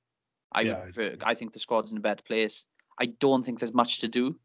[0.52, 2.66] I Yeah, would I I think the squad's in a better place.
[2.98, 4.38] I don't think there's much to do.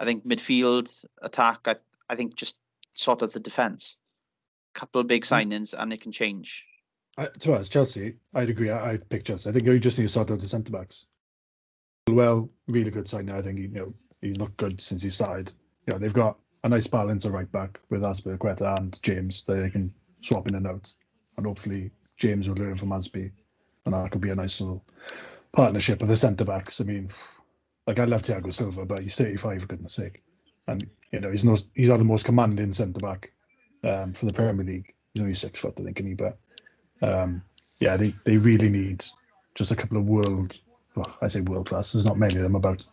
[0.00, 1.60] I think midfield, attack.
[1.66, 2.58] I th- I think just
[2.94, 3.98] sort of the defense.
[4.74, 5.48] A couple of big Mm.
[5.50, 6.66] signings and it can change.
[7.16, 8.70] I, to us, Chelsea, I'd agree.
[8.70, 9.48] I, I'd pick Chelsea.
[9.48, 11.06] I think you just need to sort out the centre backs.
[12.08, 13.34] Well, really good signing.
[13.34, 15.52] I think he, you know he's looked good since he started.
[15.86, 19.54] You know they've got a nice balance of right back with Azpilicueta and James that
[19.54, 20.92] they can swap in and out,
[21.36, 23.30] and hopefully James will learn from Aspi,
[23.84, 24.84] and that could be a nice little
[25.52, 26.80] partnership with the centre backs.
[26.80, 27.10] I mean,
[27.86, 30.22] like I love Thiago Silva, but he's 35 for goodness sake,
[30.66, 33.32] and you know he's not he's not the most commanding centre back
[33.84, 34.94] um, for the Premier League.
[35.12, 36.38] He's only six foot, I think, and he but
[37.02, 37.42] um,
[37.80, 39.04] yeah, they, they really need
[39.54, 40.58] just a couple of world.
[40.94, 41.92] Well, I say world class.
[41.92, 42.84] There's not many of them about.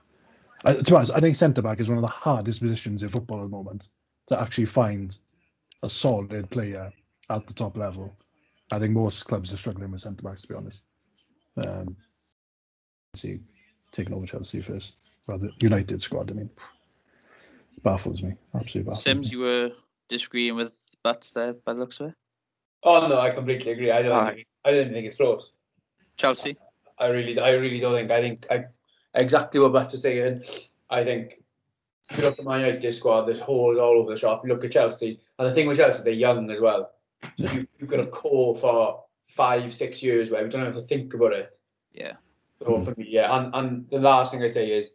[0.66, 3.10] Uh, to be honest, I think centre back is one of the hardest positions in
[3.10, 3.90] football at the moment
[4.28, 5.18] to actually find
[5.84, 6.92] a solid player
[7.30, 8.16] at the top level.
[8.74, 10.82] I think most clubs are struggling with centre backs, to be honest.
[11.66, 11.96] Um,
[13.16, 13.40] see,
[13.92, 16.32] taking over Chelsea first, rather United squad.
[16.32, 16.50] I mean,
[17.84, 18.34] baffles me.
[18.56, 19.38] Absolutely baffles Sims, me.
[19.38, 19.72] you were
[20.10, 22.16] disagreeing with Butts there by the looks of it.
[22.84, 23.92] Oh no, I completely agree.
[23.92, 24.12] I don't.
[24.12, 24.36] Alright.
[24.36, 25.52] Think, I don't think it's close.
[26.18, 26.58] Chelsea.
[26.98, 28.14] I really, I really don't think.
[28.14, 28.66] I think I
[29.14, 30.44] exactly what Matt was saying.
[30.90, 31.44] I think
[32.10, 34.44] if you look at Man United squad, there's holes all over the shop.
[34.44, 36.92] You look at Chelsea's, and the thing with Chelsea, they're young as well.
[37.38, 40.82] So you, you've got a core for five, six years where we don't have to
[40.82, 41.56] think about it.
[41.94, 42.14] Yeah.
[42.60, 43.36] So for me, yeah.
[43.36, 44.92] And and the last thing I say is,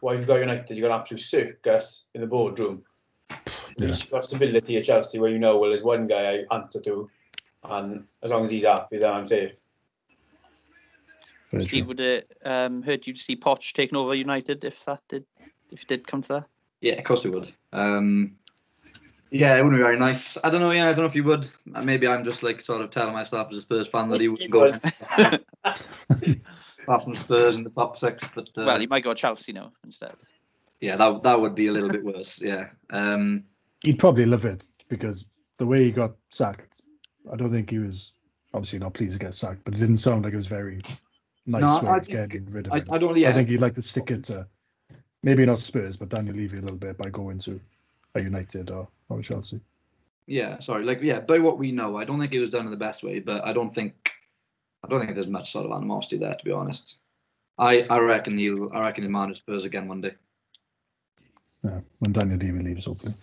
[0.00, 2.82] why you've got United, you've got an absolute circus in the boardroom.
[3.78, 3.88] Yeah.
[3.88, 7.10] You've got stability at Chelsea where you know, well, there's one guy I answer to,
[7.64, 9.52] and as long as he's happy, then I'm safe.
[11.50, 11.88] Very Steve, true.
[11.88, 15.24] would it um, hurt you to see Poch taking over United if that did
[15.70, 16.46] if it did come to that?
[16.80, 17.52] Yeah, of course it would.
[17.72, 18.36] Um,
[19.30, 20.38] yeah, it wouldn't be very nice.
[20.42, 20.70] I don't know.
[20.70, 21.48] Yeah, I don't know if you would.
[21.74, 24.28] Uh, Maybe I'm just like sort of telling myself as a Spurs fan that he
[24.28, 24.66] wouldn't go
[25.64, 28.26] apart from Spurs in the top six.
[28.34, 30.14] But uh, well, he might go Chelsea now instead.
[30.80, 32.40] Yeah, that that would be a little bit worse.
[32.40, 32.68] Yeah.
[32.90, 33.44] Um,
[33.84, 35.26] He'd probably love it because
[35.58, 36.82] the way he got sacked,
[37.32, 38.12] I don't think he was
[38.54, 40.80] obviously not pleased to get sacked, but it didn't sound like it was very
[41.46, 42.86] nice No, way I of think- getting rid of I, him.
[42.90, 43.16] I don't.
[43.16, 43.30] Yeah.
[43.30, 44.46] I think he'd like to stick it to
[45.22, 47.60] maybe not Spurs, but Daniel Levy a little bit by going to
[48.14, 49.60] a United or, or Chelsea.
[50.26, 50.84] Yeah, sorry.
[50.84, 53.02] Like, yeah, by what we know, I don't think it was done in the best
[53.04, 54.10] way, but I don't think,
[54.84, 56.96] I don't think there's much sort of animosity there, to be honest.
[57.58, 60.14] I, I reckon he'll, I reckon he'll manage Spurs again one day.
[61.64, 63.14] Yeah, when Daniel Levy leaves, hopefully.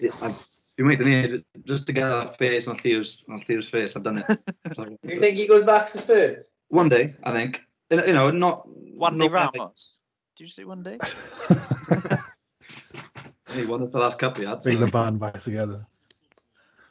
[0.00, 0.38] Yeah, I've
[0.76, 3.96] been waiting here just to get that face on Theo's, on Theo's face.
[3.96, 4.24] I've done it.
[4.76, 6.52] So, You think he goes back to Spurs?
[6.68, 7.62] one day, I think.
[7.90, 9.98] You know, not One day not like- Ramos.
[10.36, 10.98] Did you say one day?
[13.54, 14.60] He won it the last cup he had.
[14.60, 15.80] Bring the band back together.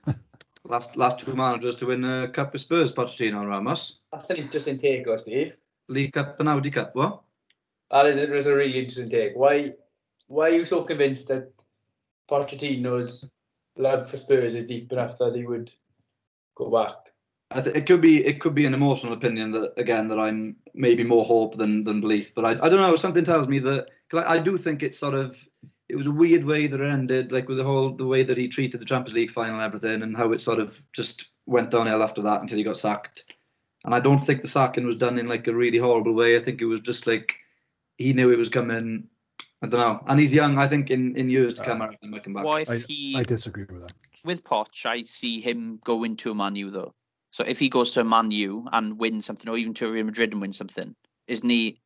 [0.63, 3.99] last last two managers to win a cup with Spurs, Pochettino and Ramos.
[4.11, 5.57] That's an interesting take, though, Steve.
[5.89, 6.95] League Cup and Audi Cup.
[6.95, 7.21] What?
[7.91, 9.33] That is, is a really interesting take.
[9.35, 9.71] Why,
[10.27, 11.51] why are you so convinced that
[12.29, 13.25] Pochettino's
[13.77, 15.71] love for Spurs is deep enough that he would
[16.55, 16.95] go back?
[17.51, 20.55] I th- it could be it could be an emotional opinion that again that I'm
[20.73, 22.95] maybe more hope than than belief, but I, I don't know.
[22.95, 25.37] Something tells me that 'cause I, I do think it's sort of
[25.87, 28.37] it was a weird way that it ended, like with the whole the way that
[28.37, 31.69] he treated the Champions League final and everything, and how it sort of just went
[31.69, 33.35] downhill after that until he got sacked.
[33.85, 36.35] And I don't think the sacking was done in like a really horrible way.
[36.35, 37.35] I think it was just like
[37.99, 39.07] he knew it was coming.
[39.61, 40.57] I don't know, and he's young.
[40.57, 42.43] I think in, in years to come, I uh, reckon he might come back.
[42.43, 43.93] What if he I disagree with that.
[44.23, 44.85] with Poch?
[44.85, 46.93] I see him go into a Man U though.
[47.31, 50.05] So if he goes to a Man U and wins something, or even to Real
[50.05, 50.95] Madrid and wins something,
[51.27, 51.79] isn't he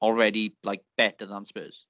[0.00, 1.86] already like better than Spurs?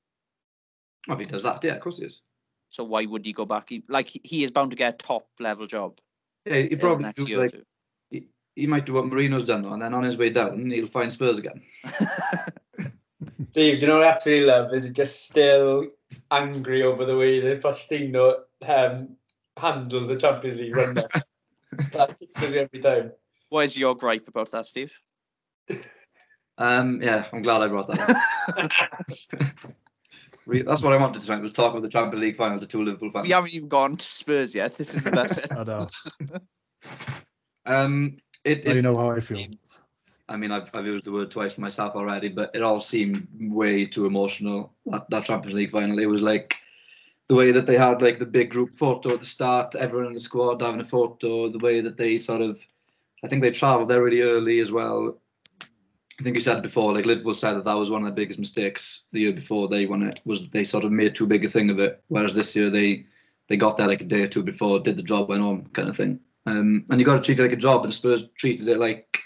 [1.07, 2.23] Well, if he does that, yeah, of course he is.
[2.71, 3.71] So why would he go back?
[3.71, 5.99] He, like he- he is bound to get a top level job
[6.45, 7.63] Yeah, he probably next do, year or like two.
[8.11, 10.87] he, he might do what Mourinho's done though, and then on his way down, he'll
[10.87, 11.63] find Spurs again.
[13.51, 14.73] Steve, do you know what I actually love?
[14.75, 15.87] Is it just still
[16.31, 19.17] angry over the way that Pochettino um,
[19.57, 21.09] handled the Champions League run there?
[21.93, 23.13] That keeps me every time.
[23.51, 24.99] what is your gripe about that, Steve?
[26.59, 28.01] Um, yeah, I'm glad I brought that.
[28.57, 28.71] up.
[30.47, 33.11] That's what I wanted tonight was talk about the Champions League final to two Liverpool
[33.11, 33.25] fans.
[33.25, 34.75] We haven't even gone to Spurs yet.
[34.77, 35.53] This is the best bit.
[35.57, 35.87] I know.
[37.67, 39.47] Um, it, Now you know how I feel.
[40.29, 43.27] I mean, I've, I've used the word twice for myself already, but it all seemed
[43.41, 44.73] way too emotional.
[44.87, 46.57] That, that Champions League final, it was like
[47.29, 50.13] the way that they had like the big group photo at the start, everyone in
[50.13, 52.65] the squad having a photo, the way that they sort of,
[53.25, 55.19] I think they travelled there really early as well.
[56.21, 58.41] I think you said before, like Liverpool said that that was one of the biggest
[58.41, 61.49] mistakes the year before they won it was they sort of made too big a
[61.49, 63.07] thing of it, whereas this year they
[63.47, 65.89] they got there like a day or two before, did the job, went on kind
[65.89, 66.21] of thing.
[66.47, 69.21] Um, and you got to treat it like a job, and Spurs treated it like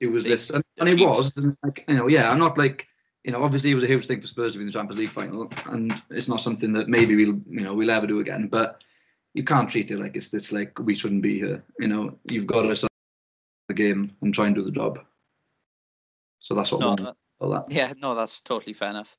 [0.00, 1.36] it was this, and, and it was.
[1.38, 2.86] And like, you know, yeah, I'm not like
[3.24, 5.00] you know, obviously it was a huge thing for Spurs to be in the Champions
[5.00, 8.46] League final, and it's not something that maybe we'll you know we'll ever do again.
[8.46, 8.82] But
[9.34, 11.64] you can't treat it like it's it's like we shouldn't be here.
[11.80, 12.88] You know, you've got to of
[13.68, 14.98] the game and try and do the job.
[16.38, 17.64] So that's what No, that- that.
[17.68, 19.16] yeah, no, that's totally fair enough.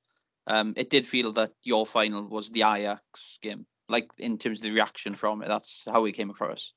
[0.48, 4.64] Um, it did feel that your final was the Ajax game, like in terms of
[4.64, 5.50] the reaction from it.
[5.50, 6.74] That's how we came across.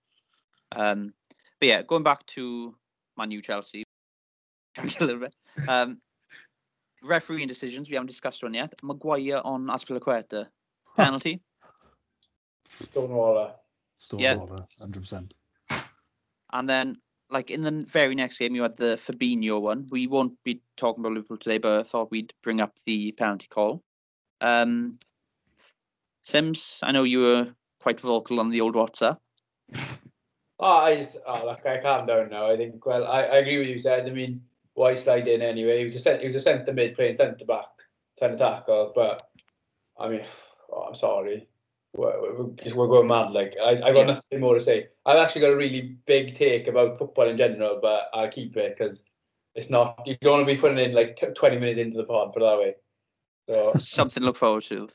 [0.73, 1.15] Um,
[1.61, 2.75] but yeah, going back to
[3.17, 3.85] Man U Chelsea,
[4.79, 5.35] a little bit.
[5.69, 5.99] Um,
[7.03, 8.73] refereeing decisions we haven't discussed one yet.
[8.83, 10.47] Maguire on Azpilicueta
[10.97, 11.41] penalty.
[12.69, 13.55] Stonewaller.
[13.97, 14.35] Still Yeah.
[14.35, 14.87] yeah.
[14.87, 15.31] 100%.
[16.53, 16.97] And then,
[17.31, 19.87] like in the very next game, you had the Fabinho one.
[19.93, 23.47] We won't be talking about Liverpool today, but I thought we'd bring up the penalty
[23.49, 23.83] call.
[24.41, 24.99] Um,
[26.23, 29.19] Sims, I know you were quite vocal on the old WhatsApp.
[30.59, 32.51] Oh, I just, oh, look, I calm down now.
[32.51, 34.07] I think, well, I, I agree with you, said.
[34.07, 34.43] I mean,
[34.75, 35.79] why slide in anyway?
[35.79, 37.67] He was a, cent- he was a centre mid playing centre back,
[38.19, 39.21] centre tackle, but
[39.99, 40.23] I mean,
[40.73, 41.49] oh, I'm sorry.
[41.93, 43.31] We're, we're, just- we're going mad.
[43.31, 44.05] Like, I, I got Yeah.
[44.05, 44.89] nothing more to say.
[45.05, 48.77] I've actually got a really big take about football in general, but I'll keep it
[48.77, 49.03] because
[49.57, 52.05] it's not, you don't want to be putting in like t- 20 minutes into the
[52.05, 52.75] pod, put it that way.
[53.51, 54.89] So, Something to look forward to.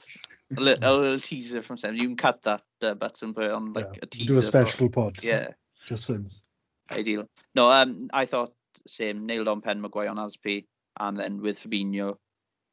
[0.58, 1.96] A, li- a little teaser from Sam.
[1.96, 4.28] You can cut that uh, bit and put it on like Yeah, a teaser.
[4.28, 5.22] do a for- special pod.
[5.22, 5.50] yeah,
[5.86, 6.44] Just Sims.
[6.92, 7.28] ideal.
[7.56, 8.54] No, um, I thought
[8.88, 10.66] same nailed on Pen Maguire on Azpi,
[11.00, 12.16] and then with Fabinho,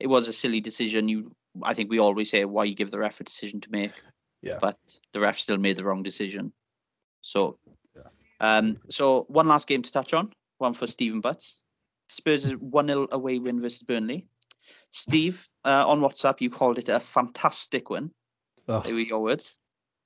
[0.01, 1.09] it was a silly decision.
[1.09, 3.93] You, I think we always say why you give the ref a decision to make.
[4.43, 4.59] Yeah.
[4.61, 4.79] But
[5.13, 6.53] the ref still made the wrong decision.
[7.21, 7.57] So,
[7.95, 8.03] Yeah.
[8.41, 10.33] um, so one last game to touch on.
[10.59, 11.63] One for Stephen Butts.
[12.09, 14.27] Spurs' is one 0 away win versus Burnley.
[14.91, 18.11] Steve, uh, on WhatsApp, you called it a fantastic win.
[18.69, 19.59] Oh, They were your words.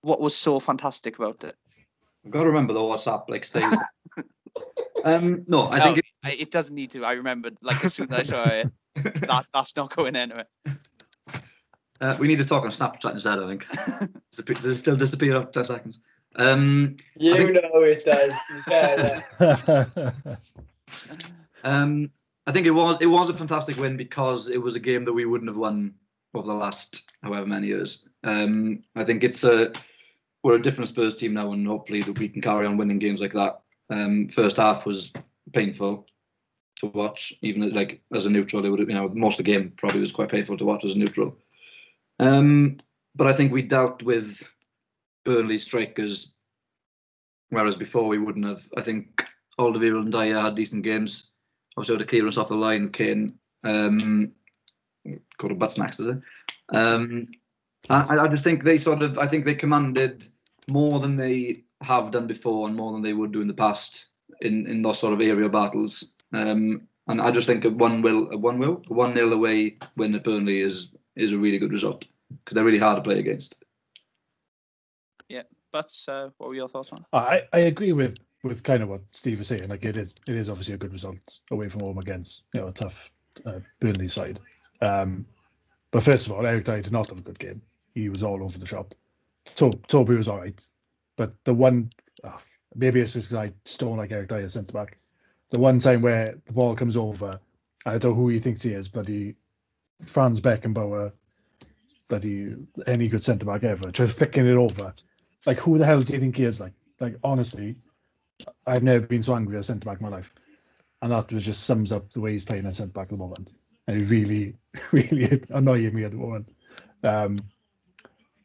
[0.03, 1.57] What was so fantastic about it?
[2.25, 3.63] I've got to remember the WhatsApp like stay.
[5.07, 7.05] um, no, I No, think it, it doesn't need to.
[7.05, 8.71] I remembered like as soon as I saw it,
[9.29, 10.47] that that's not going anywhere.
[12.01, 13.39] uh, we need to talk on Snapchat instead.
[13.39, 13.67] I think
[14.61, 16.01] does it still disappear after ten seconds.
[16.37, 18.35] Um, you think- know it does.
[18.69, 19.21] Yeah,
[20.27, 20.37] yeah.
[21.65, 22.11] Um,
[22.47, 25.13] I think it was it was a fantastic win because it was a game that
[25.13, 25.95] we wouldn't have won
[26.35, 28.07] over the last however many years.
[28.25, 29.73] Um, I think it's a
[30.43, 33.21] we're a different Spurs team now, and hopefully that we can carry on winning games
[33.21, 33.61] like that.
[33.91, 35.13] Um, first half was
[35.53, 36.07] painful
[36.77, 38.65] to watch, even like as a neutral.
[38.65, 40.85] It would have, you know most of the game probably was quite painful to watch
[40.85, 41.37] as a neutral.
[42.19, 42.79] Um,
[43.15, 44.43] but I think we dealt with
[45.25, 46.35] Burnley strikers,
[47.51, 48.69] whereas before we wouldn't have.
[48.77, 49.25] I think
[49.59, 51.31] Alderweireld and Dier had decent games
[51.77, 53.27] obviously with the clearance off the line, Kane
[53.65, 54.33] um,
[55.39, 56.19] got a butt snacks, does it?
[56.71, 57.29] Um,
[57.91, 60.27] I, I just think they sort of, I think they commanded
[60.69, 64.07] more than they have done before and more than they would do in the past
[64.41, 66.05] in, in those sort of aerial battles.
[66.33, 69.79] Um, and I just think a one will, a one will, a one nil away
[69.97, 73.19] win at Burnley is is a really good result because they're really hard to play
[73.19, 73.65] against.
[75.29, 77.05] Yeah, but uh, what were your thoughts on?
[77.13, 79.69] I, I agree with with kind of what Steve was saying.
[79.69, 82.69] Like it is it is obviously a good result away from home against you know
[82.69, 83.11] a tough
[83.45, 84.41] uh, Burnley side.
[84.81, 85.27] Um,
[85.91, 87.63] but first of all, Eric Dier did not have a good game.
[87.95, 88.95] He was all over the shop.
[89.57, 90.69] To- Toby was all right,
[91.17, 91.91] but the one
[92.25, 92.41] oh,
[92.75, 93.31] maybe it's just
[93.65, 94.99] just don't like Eric Dier centre back.
[95.51, 97.41] The one time where the ball comes over,
[97.85, 99.35] I don't know who he thinks he is, but he
[100.05, 101.13] Franz Beckenbauer,
[102.09, 102.55] that he
[102.87, 104.95] any good centre back ever, just flicking it over.
[105.47, 106.61] Like who the hell do you think he is?
[106.61, 107.77] Like like honestly,
[108.67, 110.33] I've never been so angry at centre back in my life.
[111.03, 113.17] And that was just sums up the way he's playing at centre back at the
[113.17, 113.53] moment.
[113.87, 114.55] And it really,
[114.93, 116.53] really annoying me at the moment.
[117.03, 117.37] Um,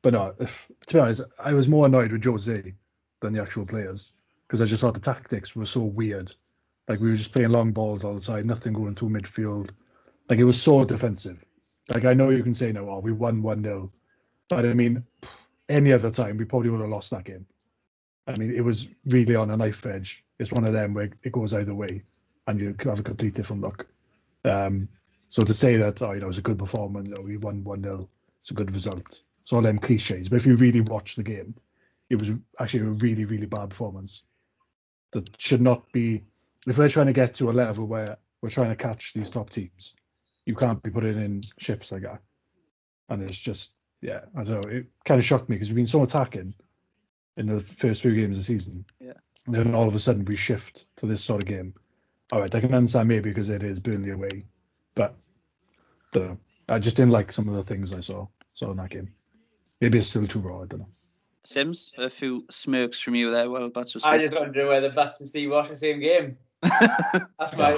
[0.01, 2.73] but no, if, to be honest, I was more annoyed with Jose
[3.21, 4.13] than the actual players
[4.47, 6.33] because I just thought the tactics were so weird.
[6.87, 9.69] Like we were just playing long balls all the time, nothing going through midfield.
[10.29, 11.43] Like it was so defensive.
[11.89, 13.89] Like I know you can say no, oh, we won one 0
[14.49, 15.03] but I mean,
[15.69, 17.45] any other time we probably would have lost that game.
[18.27, 20.25] I mean, it was really on a knife edge.
[20.39, 22.03] It's one of them where it goes either way,
[22.47, 23.87] and you have a complete different look.
[24.43, 24.89] Um,
[25.29, 27.63] so to say that, oh, you know, it was a good performance, or we won
[27.63, 28.09] one 0
[28.41, 29.21] it's a good result.
[29.41, 30.29] It's all them cliches.
[30.29, 31.55] But if you really watch the game,
[32.09, 34.23] it was actually a really, really bad performance.
[35.11, 36.23] That should not be.
[36.67, 39.49] If we're trying to get to a level where we're trying to catch these top
[39.49, 39.95] teams,
[40.45, 42.21] you can't be putting in shifts like that.
[43.09, 44.71] And it's just, yeah, I don't know.
[44.71, 46.53] It kind of shocked me because we've been so attacking
[47.37, 48.85] in the first few games of the season.
[48.99, 49.13] Yeah.
[49.47, 51.73] And then all of a sudden we shift to this sort of game.
[52.31, 54.45] All right, I can understand maybe because it is Burnley away,
[54.95, 55.15] but
[56.15, 56.37] know.
[56.69, 59.13] I just didn't like some of the things I saw saw in that game.
[59.79, 60.61] Maybe it's still too raw.
[60.61, 60.87] I don't know.
[61.43, 63.49] Sims, a few smirks from you there.
[63.49, 66.35] Well, that's just I just wondering whether Butts and Steve watched the same game.
[66.61, 67.71] That's my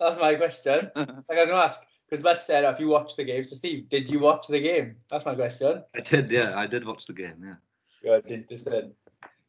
[0.00, 0.90] that's my question.
[0.94, 3.88] Like I was gonna ask because Butts said if you watched the game, so Steve,
[3.88, 4.96] did you watch the game?
[5.10, 5.82] That's my question.
[5.94, 7.54] I did, yeah, I did watch the game, yeah.
[8.02, 8.92] Good, did just then.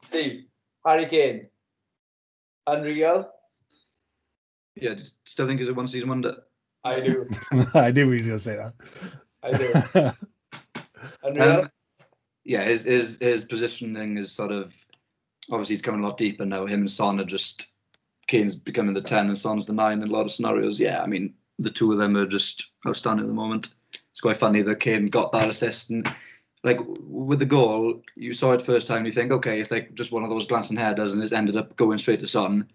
[0.03, 0.45] Steve,
[0.85, 1.47] Harry Kane,
[2.67, 3.31] unreal.
[4.75, 6.35] Yeah, just still think he's a one season wonder.
[6.83, 7.25] I do,
[7.73, 8.73] I knew he was going to say that.
[9.41, 9.73] I do.
[9.93, 10.15] that.
[11.23, 11.59] Unreal.
[11.61, 11.67] Um,
[12.45, 14.73] yeah, his his his positioning is sort of
[15.51, 16.65] obviously he's coming a lot deeper now.
[16.65, 17.71] Him and Son are just
[18.27, 20.79] Kane's becoming the ten and Son's the nine in a lot of scenarios.
[20.79, 23.73] Yeah, I mean the two of them are just outstanding at the moment.
[24.11, 26.07] It's quite funny that Kane got that assist and
[26.65, 29.05] like with the goal, you saw it first time.
[29.05, 31.75] You think, okay, it's like just one of those glancing headers, and it's ended up
[31.75, 32.67] going straight to Son.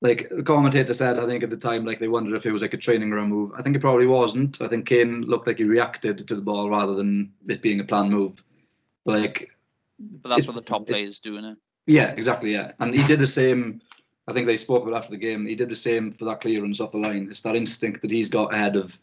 [0.00, 2.62] Like the commentator said, I think at the time, like they wondered if it was
[2.62, 3.50] like a training ground move.
[3.58, 4.62] I think it probably wasn't.
[4.62, 7.84] I think Kane looked like he reacted to the ball rather than it being a
[7.84, 8.42] planned move.
[9.08, 9.50] Like
[9.98, 11.56] but that's what the top players do, innit?
[11.86, 12.52] Yeah, exactly.
[12.52, 13.80] Yeah, and he did the same.
[14.28, 15.46] I think they spoke about after the game.
[15.46, 17.28] He did the same for that clearance off the line.
[17.30, 18.98] It's that instinct that he's got ahead of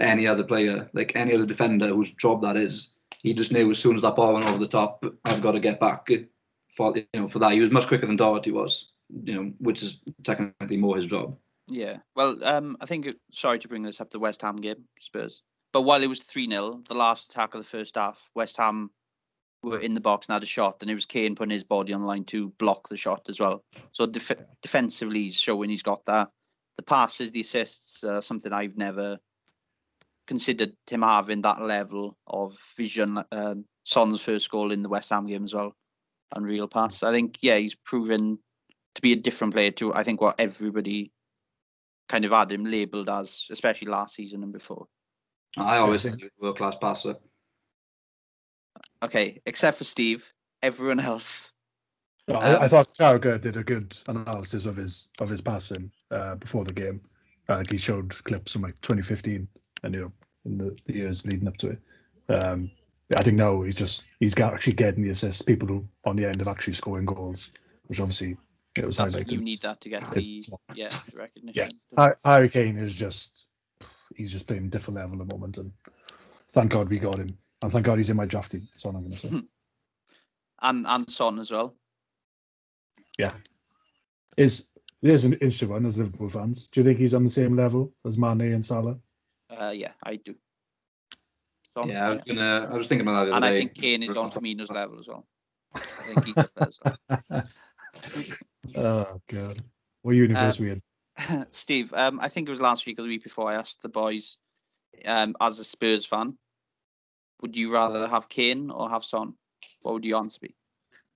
[0.00, 2.90] any other player, like any other defender whose job that is.
[3.22, 5.60] He just knew as soon as that ball went over the top, I've got to
[5.60, 6.08] get back
[6.68, 7.52] for you know for that.
[7.52, 8.90] He was much quicker than Doherty was,
[9.24, 11.36] you know, which is technically more his job.
[11.68, 11.98] Yeah.
[12.14, 15.42] Well, um, I think, it- sorry to bring this up, the West Ham game, Spurs.
[15.72, 18.90] But while it was 3 0, the last attack of the first half, West Ham
[19.66, 21.92] were in the box and had a shot, and it was Kane putting his body
[21.92, 23.64] on the line to block the shot as well.
[23.92, 26.30] So def- defensively, he's showing he's got that.
[26.76, 29.18] The passes, the assists, uh, something I've never
[30.26, 33.22] considered him having that level of vision.
[33.32, 35.74] Um, Son's first goal in the West Ham game as well,
[36.34, 37.02] unreal pass.
[37.02, 38.38] I think, yeah, he's proven
[38.94, 41.12] to be a different player to, I think, what everybody
[42.08, 44.86] kind of had him labelled as, especially last season and before.
[45.56, 47.16] I always think he was a world class passer.
[49.02, 50.32] Okay, except for Steve,
[50.62, 51.52] everyone else.
[52.28, 55.90] No, I, I Um, thought Carragher did a good analysis of his of his passing
[56.10, 57.00] uh, before the game.
[57.48, 59.46] Uh, like he showed clips from like 2015
[59.84, 60.12] and you know
[60.44, 61.80] in the, the years leading up to it.
[62.28, 62.70] Um,
[63.16, 65.42] I think now he's just he's got actually getting the assists.
[65.42, 67.50] People who on the end of actually scoring goals,
[67.86, 68.36] which obviously
[68.76, 69.32] it was That's, highlighted.
[69.32, 70.44] you need that to get the
[70.74, 71.68] yeah the recognition.
[71.96, 73.46] Har- Harry Kane is just
[74.16, 75.70] he's just playing a different level at the moment, and
[76.48, 77.28] thank God we got him,
[77.62, 78.66] and thank God he's in my drafting.
[78.72, 79.42] That's all I'm going to say.
[80.62, 81.76] And and Son as well.
[83.18, 83.28] Yeah,
[84.38, 84.70] is
[85.02, 86.68] there's an interesting one as Liverpool fans.
[86.68, 88.98] Do you think he's on the same level as Mane and Salah?
[89.50, 90.34] Uh, yeah, I do.
[91.68, 92.68] Son, Yeah, I was gonna.
[92.72, 93.30] I was thinking about that.
[93.32, 95.26] the and other I think Kane is on Firmino's level as well.
[95.74, 97.42] I think he's up there as well.
[98.76, 99.56] oh god,
[100.00, 100.82] what universe Um, we in?
[101.50, 103.90] Steve, um, I think it was last week or the week before I asked the
[103.90, 104.38] boys,
[105.04, 106.38] um, as a Spurs fan,
[107.40, 109.34] would you rather have Kane or have Son?
[109.82, 110.54] What would your answer be?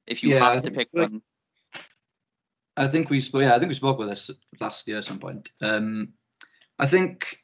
[0.07, 1.23] If you Yeah, had to pick one,
[2.77, 3.43] I think we spoke.
[3.43, 5.51] Yeah, I think we spoke with this last year at some point.
[5.61, 6.15] Um,
[6.79, 7.37] I think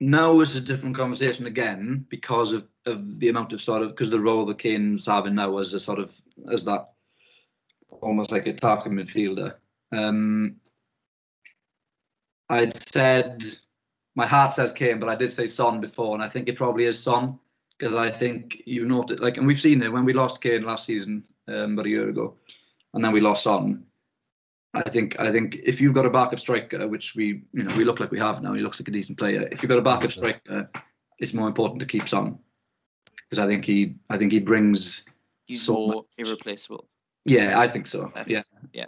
[0.00, 4.10] now is a different conversation again because of, of the amount of sort of because
[4.10, 6.14] the role that Kane's having now as a sort of
[6.50, 6.88] as that
[7.88, 9.54] almost like a attacking midfielder.
[9.92, 10.56] Um,
[12.48, 13.44] I'd said
[14.14, 16.84] my heart says Kane, but I did say Son before, and I think it probably
[16.84, 17.38] is Son
[17.78, 20.84] because I think you noted like, and we've seen it when we lost Kane last
[20.86, 22.34] season um, about a year ago,
[22.94, 23.84] and then we lost Son.
[24.74, 27.84] I think I think if you've got a backup striker, which we you know we
[27.84, 29.48] look like we have now, he looks like a decent player.
[29.52, 30.70] If you've got a backup striker,
[31.18, 32.38] it's more important to keep Son
[33.28, 35.06] because I think he I think he brings
[35.46, 36.04] he's so more much.
[36.18, 36.88] irreplaceable.
[37.24, 38.42] yeah I think so That's, yeah
[38.72, 38.86] yeah.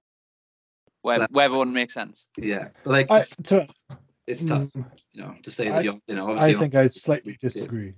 [1.02, 2.28] Where, Like- wherever one makes sense.
[2.38, 3.66] yeah but like I, to,
[4.26, 6.74] it's tough mm, you know to say I- that you're you know obviously I think
[6.74, 7.94] I slightly disagree.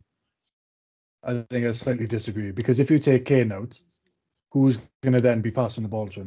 [1.22, 3.80] I think I slightly disagree because if you take Kane out,
[4.52, 6.26] who's going to then be passing the ball to him?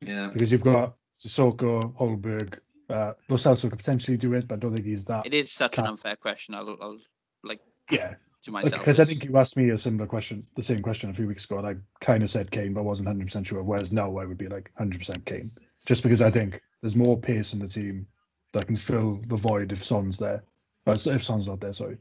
[0.00, 4.58] yeah Because you've got Sissoko, Højbjerg, uh, Lo Celso could potentially do it, but I
[4.58, 5.26] don't think he's that.
[5.26, 6.54] It is such an unfair question.
[6.54, 6.98] I'll, I'll
[7.44, 7.60] like
[7.90, 8.14] Yeah,
[8.44, 8.80] to myself.
[8.80, 11.44] because I think you asked me a similar question, the same question a few weeks
[11.44, 13.62] ago, and I kind of said Kane, but wasn't hundred percent sure.
[13.62, 15.50] Whereas now I would be like hundred percent Kane,
[15.84, 18.06] just because I think there's more pace in the team
[18.52, 20.42] that can fill the void if Son's there.
[20.86, 21.98] Uh, if Son's not there, sorry.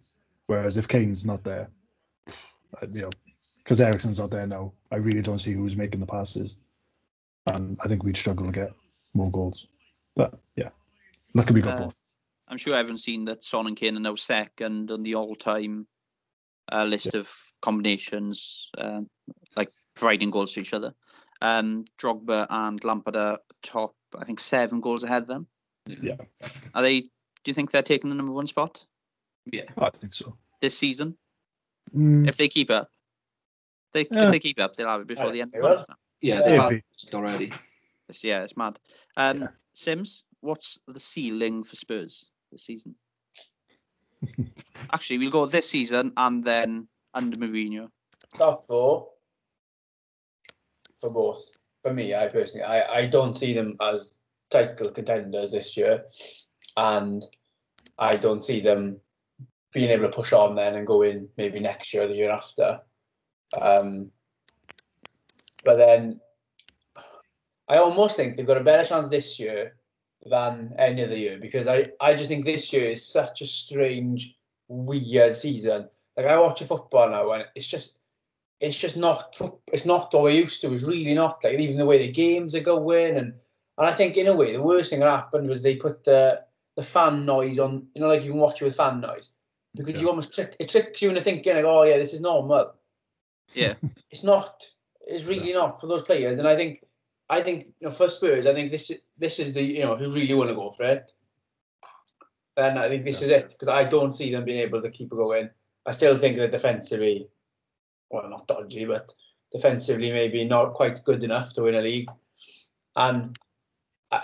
[0.48, 1.70] Whereas if Kane's not there,
[2.92, 3.10] you know,
[3.58, 6.58] because Eriksen's not there now, I really don't see who's making the passes,
[7.48, 8.72] and I think we'd struggle to get
[9.14, 9.68] more goals.
[10.16, 10.70] But yeah,
[11.36, 12.04] luckily we got Uh, both.
[12.48, 15.86] I'm sure everyone's seen that Son and Kane are now second on the all-time
[16.72, 17.32] uh, list of
[17.62, 19.08] combinations, um,
[19.56, 20.96] like providing goals to each other.
[21.42, 25.48] Um, Drogba and Lampard are top, I think, seven goals ahead of them.
[26.02, 26.16] Yeah,
[26.74, 27.02] Are they?
[27.02, 27.10] Do
[27.48, 28.86] you think they're taking the number one spot
[29.52, 30.38] yeah I think so.
[30.62, 31.18] this season
[31.96, 32.90] Mm, if they keep up?
[33.94, 34.26] They, Yeah.
[34.26, 35.86] If they keep up, they'll have it before I the end of the month.
[36.22, 36.42] yeah Yeah.
[36.46, 38.78] they've had it already It's- Yeah, it's mad.
[39.18, 39.48] Um, Yeah.
[39.74, 42.94] Sims, what's the ceiling for Spurs this season?
[44.94, 47.90] Actually, we'll go this season and then under Mourinho.
[48.38, 49.10] Top four
[51.02, 51.44] for both.
[51.82, 54.19] For me, I personally, I, I don't see them as
[54.50, 56.06] title contenders this year,
[56.78, 57.24] and
[57.98, 59.00] I don't see them
[59.74, 62.32] being able to push on then and go in maybe next year or the year
[62.32, 62.80] after.
[63.60, 64.12] Um,
[65.64, 66.20] but then
[67.68, 69.76] I almost think they've got a better chance this year
[70.26, 74.36] than any other year because I, I just think this year is such a strange,
[74.68, 75.88] weird season.
[76.18, 78.00] Like I watch a football now and it's just
[78.60, 79.40] it's just not
[79.72, 80.74] it's not what we're used to.
[80.74, 83.34] It's really not like even the way the games are going and
[83.80, 86.44] and I think in a way the worst thing that happened was they put the
[86.76, 89.30] the fan noise on you know like you can watch it with fan noise
[89.76, 90.02] because Yeah.
[90.02, 92.74] you almost trick it tricks you into thinking like oh yeah this is normal.
[93.54, 93.74] Yeah.
[94.12, 94.70] It's not
[95.02, 96.38] It's really not for those players.
[96.40, 96.84] And I think,
[97.30, 100.14] I think you know, for Spurs, I think this this is the you know who
[100.14, 101.12] really want to go for it,
[102.56, 105.12] then I think this is it because I don't see them being able to keep
[105.12, 105.50] it going.
[105.86, 107.28] I still think that defensively,
[108.12, 109.14] well, not dodgy, but
[109.52, 112.10] defensively maybe not quite good enough to win a league.
[112.96, 113.36] And
[114.12, 114.22] uh,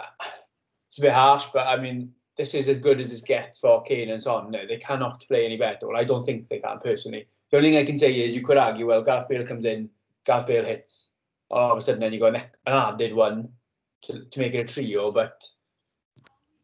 [0.89, 3.81] it's a bit harsh, but I mean, this is as good as it gets for
[3.83, 4.51] Kane and Son.
[4.51, 5.87] No, they cannot play any better.
[5.87, 7.27] Well, I don't think they can personally.
[7.49, 9.89] The only thing I can say is you could argue, well, Gareth Bale comes in,
[10.25, 11.09] Gareth Bale hits.
[11.49, 13.49] All of a sudden, then you go an, added one
[14.03, 15.11] to, to make it a trio.
[15.11, 15.47] But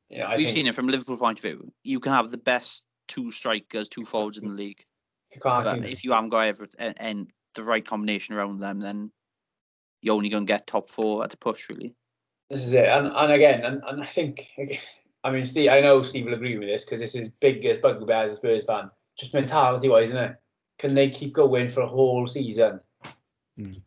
[0.09, 1.71] you know, I We've think seen it from Liverpool point of view.
[1.83, 4.83] You can have the best two strikers, two forwards in the league,
[5.31, 8.79] if you can't if you haven't got every, and, and the right combination around them,
[8.79, 9.11] then
[10.01, 11.95] you're only going to get top four at a push, really.
[12.51, 14.49] This is it, and and again, and, and I think,
[15.23, 17.77] I mean, Steve, I know Steve will agree with this because this is big as
[17.77, 18.91] bugbear as a Spurs fan.
[19.17, 20.35] Just mentality wise, isn't it?
[20.77, 22.81] Can they keep going for a whole season?
[23.57, 23.81] Mm.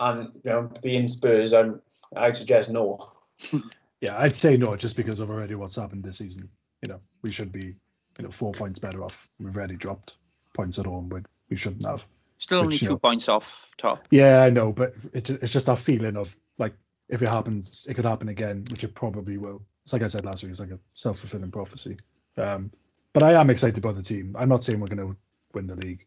[0.00, 1.82] And you know, being Spurs, I'm,
[2.16, 3.12] I suggest no.
[4.02, 6.48] Yeah, I'd say no, just because of already what's happened this season.
[6.82, 7.74] You know, we should be,
[8.18, 9.26] you know, four points better off.
[9.40, 10.16] We've already dropped
[10.54, 12.04] points at home, but we shouldn't have.
[12.36, 14.06] Still only Which, you two know- points off top.
[14.10, 16.74] Yeah, I know, but it, it's just that feeling of like
[17.08, 19.62] if it happens, it could happen again, which it probably will.
[19.84, 21.96] It's like I said last week, it's like a self fulfilling prophecy.
[22.36, 22.70] Um,
[23.12, 24.34] but I am excited about the team.
[24.38, 25.16] I'm not saying we're going to
[25.54, 26.04] win the league.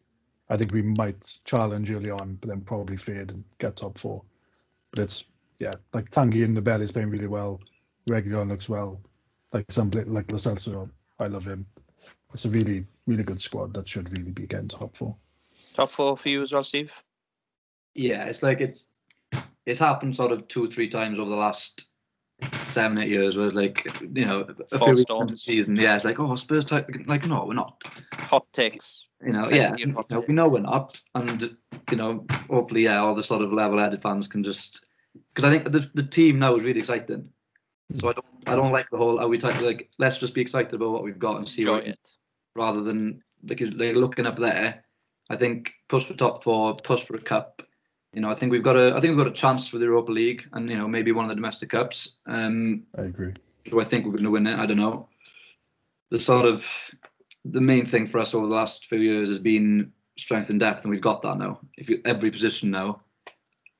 [0.48, 4.22] I think we might challenge early on, but then probably fade and get top four.
[4.90, 5.24] But it's
[5.58, 7.60] yeah, like Tanguy Ndombele is playing really well.
[8.08, 9.00] Reguilón looks well.
[9.52, 10.90] Like some like Lo Celso,
[11.20, 11.66] I love him.
[12.32, 15.14] It's a really really good squad that should really be getting top four.
[15.74, 16.92] Top four for you as well, Steve.
[17.94, 18.99] Yeah, it's like it's
[19.70, 21.90] it's happened sort of two or three times over the last
[22.62, 23.36] seven eight years.
[23.36, 25.42] Where it's like you know a few storms.
[25.42, 27.82] season, yeah, it's like oh Spurs type like no we're not.
[28.18, 29.08] Hot takes.
[29.24, 31.56] You know, yeah, you know, we know we're not, and
[31.90, 34.86] you know hopefully yeah all the sort of level-headed fans can just
[35.34, 37.28] because I think the the team now is really exciting.
[37.94, 40.40] So I don't I don't like the whole are we type like let's just be
[40.40, 42.08] excited about what we've got and see Enjoy what it.
[42.54, 44.84] rather than like, like looking up there.
[45.28, 47.62] I think push for top four, push for a cup.
[48.12, 49.84] You know, I think we've got a I think we've got a chance for the
[49.84, 52.18] Europa League and you know maybe one of the domestic cups.
[52.26, 53.34] Um, I agree.
[53.64, 54.58] do I think we're going to win it?
[54.58, 55.08] I don't know.
[56.10, 56.66] The sort of
[57.44, 60.82] the main thing for us over the last few years has been strength and depth,
[60.82, 61.60] and we've got that now.
[61.76, 63.00] If you every position now,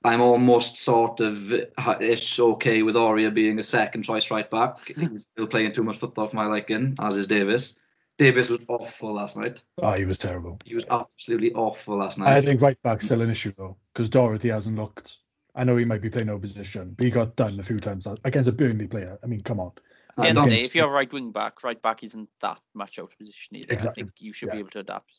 [0.04, 1.52] I'm almost sort of
[2.00, 4.78] ish okay with Aurier being a second choice right back.
[4.86, 7.76] He's still playing too much football for my liking, as is Davies.
[8.20, 9.64] Davies was awful last night.
[9.82, 10.58] Oh, he was terrible.
[10.66, 12.36] He was absolutely awful last night.
[12.36, 15.20] I think right back's still an issue though, because Doherty hasn't looked.
[15.54, 18.06] I know he might be playing no position, but he got done a few times
[18.24, 19.18] against a Burnley player.
[19.24, 19.72] I mean, come on.
[20.10, 22.04] At the end of the day, Against- if you're a right wing back, right back
[22.04, 23.72] isn't that much out of position either.
[23.72, 24.02] Exactly.
[24.02, 25.16] I think you should be able to adapt.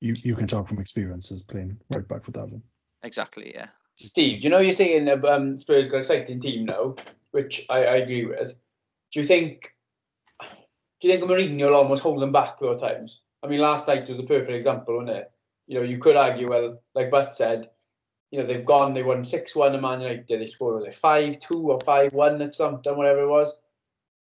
[0.00, 2.62] You you can talk from experience as playing right back for Davin.
[3.02, 3.70] Exactly, yeah.
[3.96, 6.94] Steve, do you know you're saying um, Spurs got an exciting team now,
[7.32, 8.54] which I, I agree with.
[9.12, 9.75] Do you think?
[11.00, 13.20] Do you think Mourinho will almost hold them back though at times?
[13.42, 15.30] I mean, last night was a perfect example, wasn't it?
[15.66, 17.70] You know, you could argue, well, like Butt said,
[18.30, 20.26] you know, they've gone, they won six one at Man United.
[20.28, 23.54] They scored was it five two or five one at something, whatever it was.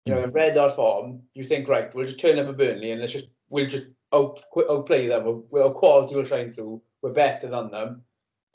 [0.05, 0.28] You know, hmm.
[0.28, 3.13] in red hot form, you think right, we'll just turn up at Burnley and let's
[3.13, 5.26] just we'll just out outplay them.
[5.26, 6.82] We'll, we'll, our quality will shine through.
[7.01, 8.03] We're better than them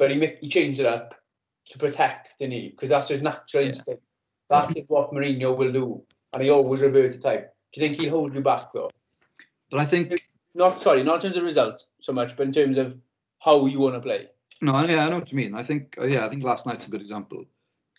[0.03, 1.15] but he he changed it up
[1.71, 3.69] to protect the knee because that's his natural Yeah.
[3.69, 4.03] instinct.
[4.51, 7.55] That is what Mourinho will do, and he always revert to type.
[7.73, 8.91] Do you think he'll hold you back though?
[9.71, 12.79] but I think Not sorry, not in terms of results so much, but in terms
[12.79, 12.97] of
[13.39, 14.29] how you want to play.
[14.61, 15.55] No, yeah, I know what you mean.
[15.55, 17.45] I think, uh, yeah, I think last night's a good example.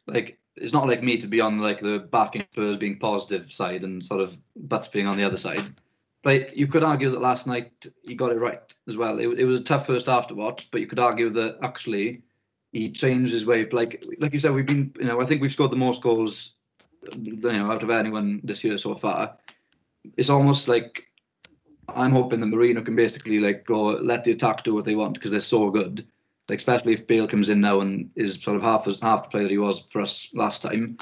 [0.07, 3.83] Like, it's not like me to be on like the backing Spurs being positive side
[3.83, 5.63] and sort of Butts being on the other side.
[6.21, 9.19] But you could argue that last night he got it right as well.
[9.19, 12.21] It, it was a tough first half to watch, but you could argue that actually
[12.71, 13.67] he changed his way.
[13.71, 16.53] Like, like you said, we've been, you know, I think we've scored the most goals,
[17.19, 19.37] you know, out of anyone this year so far.
[20.17, 21.05] It's almost like
[21.87, 25.15] I'm hoping that Mourinho can basically like go let the attack do what they want
[25.15, 26.05] because they're so good
[26.49, 29.29] like especially if Bale comes in now and is sort of half as half the
[29.29, 30.97] player he was for us last time,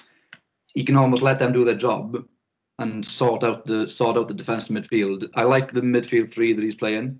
[0.67, 2.23] he can almost let them do their job
[2.79, 5.29] and sort out the sort out the defensive midfield.
[5.35, 7.19] I like the midfield three that he's playing.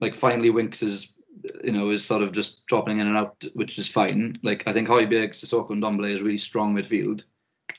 [0.00, 1.16] Like finally Winks is
[1.64, 4.34] you know is sort of just dropping in and out, which is fine.
[4.42, 7.24] Like I think Højbjerg, Sissoko, and Ndombele is really strong midfield,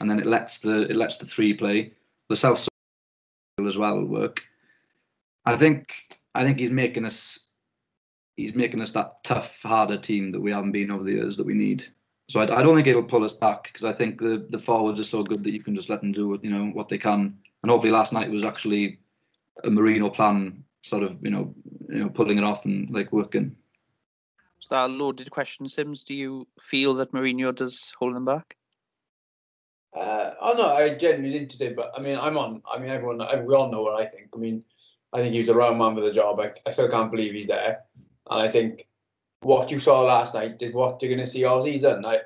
[0.02, 1.94] and then it lets the it lets the three play.
[2.28, 2.68] The Celso
[3.60, 4.44] as well work.
[5.46, 7.48] I think I think he's making us
[8.36, 11.46] he's making us that tough, harder team that we haven't been over the years that
[11.46, 11.86] we need.
[12.30, 15.00] So I, I don't think it'll pull us back because I think the the forwards
[15.00, 17.38] are so good that you can just let them do you know what they can.
[17.62, 19.00] And hopefully last night was actually
[19.64, 21.54] a Mourinho plan, sort of you know
[21.90, 23.56] you know pulling it off and like working.
[24.62, 26.06] Is that a loaded question, Sims?
[26.06, 28.56] Do you feel that Mourinho does hold them back?
[29.96, 32.62] Uh, oh no, I genuinely interested, but I mean, I'm on.
[32.72, 34.30] I mean, everyone, we all know what I think.
[34.34, 34.64] I mean,
[35.12, 36.40] I think he's the round man for the job.
[36.40, 37.82] I, I still can't believe he's there,
[38.30, 38.88] and I think
[39.42, 42.06] what you saw last night is what you're going to see all season.
[42.06, 42.22] I,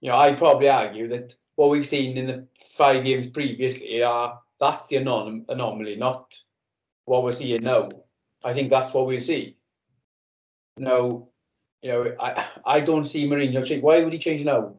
[0.00, 4.40] you know, I'd probably argue that what we've seen in the five games previously are
[4.60, 6.36] that's the anom- anomaly, not
[7.04, 7.88] what we're seeing now.
[8.44, 9.56] I think that's what we'll see.
[10.76, 11.30] No,
[11.82, 13.82] you know, I I don't see Mourinho change.
[13.82, 14.74] Why would he change now?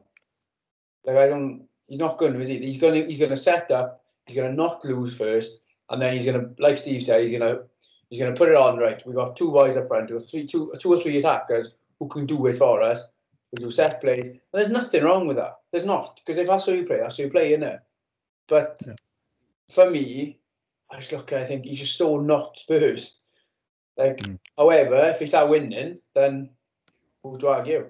[1.03, 1.68] Like I don't.
[1.89, 2.59] He's not going to, is he?
[2.59, 3.05] He's going to.
[3.07, 4.03] He's going to set up.
[4.25, 5.59] He's going to not lose first,
[5.89, 7.63] and then he's going to, like Steve said, he's going to.
[8.09, 9.01] He's going to put it on right.
[9.05, 12.25] We've got two boys up front, two, three, two, two or three attackers who can
[12.25, 13.03] do it for us.
[13.51, 14.31] We do set plays.
[14.31, 15.57] And there's nothing wrong with that.
[15.71, 17.79] There's not because if that's how you play, that's how you play, isn't it?
[18.47, 18.93] But Yeah.
[19.69, 20.39] for me,
[20.91, 21.33] I just look.
[21.33, 23.19] I think he's just so not Spurs.
[23.97, 24.39] Like, Mm.
[24.57, 26.49] however, if he's start winning, then
[27.23, 27.89] who's to argue?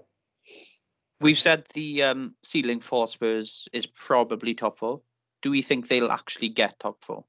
[1.22, 5.02] We've said the um, ceiling for Spurs is probably top four.
[5.42, 7.26] Do we think they'll actually get top four?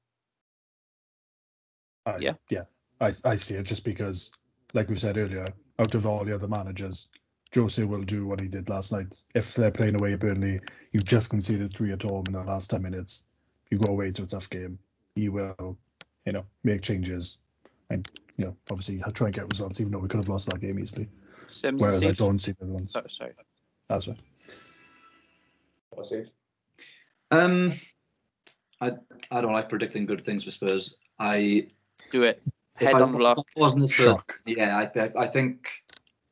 [2.05, 2.33] I- Yeah.
[2.49, 2.63] yeah.
[2.99, 4.31] I I see it just because,
[4.73, 5.45] like we said earlier,
[5.79, 7.09] out of all the other managers,
[7.53, 9.21] Jose will do what he did last night.
[9.35, 10.59] If they're playing away at Burnley,
[10.91, 13.23] you've just conceded three at home in the last ten minutes.
[13.71, 14.77] You go away to a tough game.
[15.15, 15.77] He will,
[16.25, 17.39] you know, make changes,
[17.89, 20.61] and you know, obviously try and get results, even though we could have lost that
[20.61, 21.09] game easily.
[21.47, 22.93] Sims, Whereas I don't see the ones.
[22.93, 23.33] So- sorry.
[23.91, 24.17] That's right.
[25.93, 26.23] We'll see.
[27.29, 27.73] Um,
[28.79, 28.93] I
[29.29, 30.97] I don't like predicting good things for Spurs.
[31.19, 31.67] I
[32.09, 32.41] Do it.
[32.77, 33.45] Head I on the block.
[33.57, 34.39] Wasn't Spurs Shock.
[34.45, 35.67] Yeah, I, I, I think,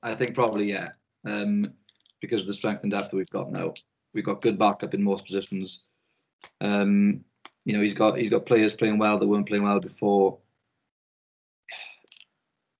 [0.02, 0.88] I think probably yeah.
[1.26, 1.74] Um,
[2.22, 3.74] because of the strength and depth that we've got now,
[4.14, 5.86] we've got good backup in most positions.
[6.62, 7.26] Um,
[7.66, 10.38] you know, he's got he's got players playing well that weren't playing well before.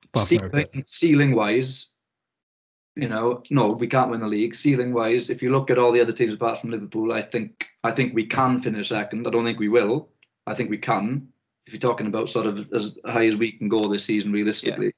[0.06, 0.68] Apart from Eric.
[0.72, 1.88] Ceiling, ceiling wise,
[3.02, 4.56] you know, no, we can't win the league.
[4.56, 7.68] Ceiling wise, if you look at all the other teams apart from Liverpool, I think
[7.84, 9.28] I think we can finish second.
[9.28, 10.10] I don't think we will.
[10.48, 11.28] I think we can.
[11.66, 14.94] If you're talking about sort of as high as we can go this season, realistically,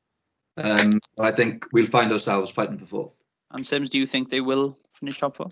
[0.58, 3.24] um, I think we'll find ourselves fighting for fourth.
[3.52, 5.48] And Sims, do you think they will finish top four?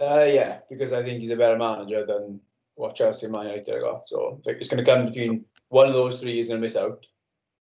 [0.00, 2.40] Uh, yeah, because I think he's a better manager than
[2.76, 4.08] what Chelsea and Man United got.
[4.08, 6.76] So I it's going to come between one of those three is going to miss
[6.76, 7.04] out,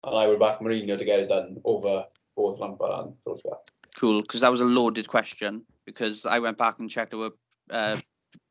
[0.03, 2.05] and I would back Mourinho to get it done over
[2.37, 3.57] both Lampard and Solskjaer.
[3.99, 5.65] Cool, because that was a loaded question.
[5.87, 7.31] Because I went back and checked our
[7.71, 7.99] uh,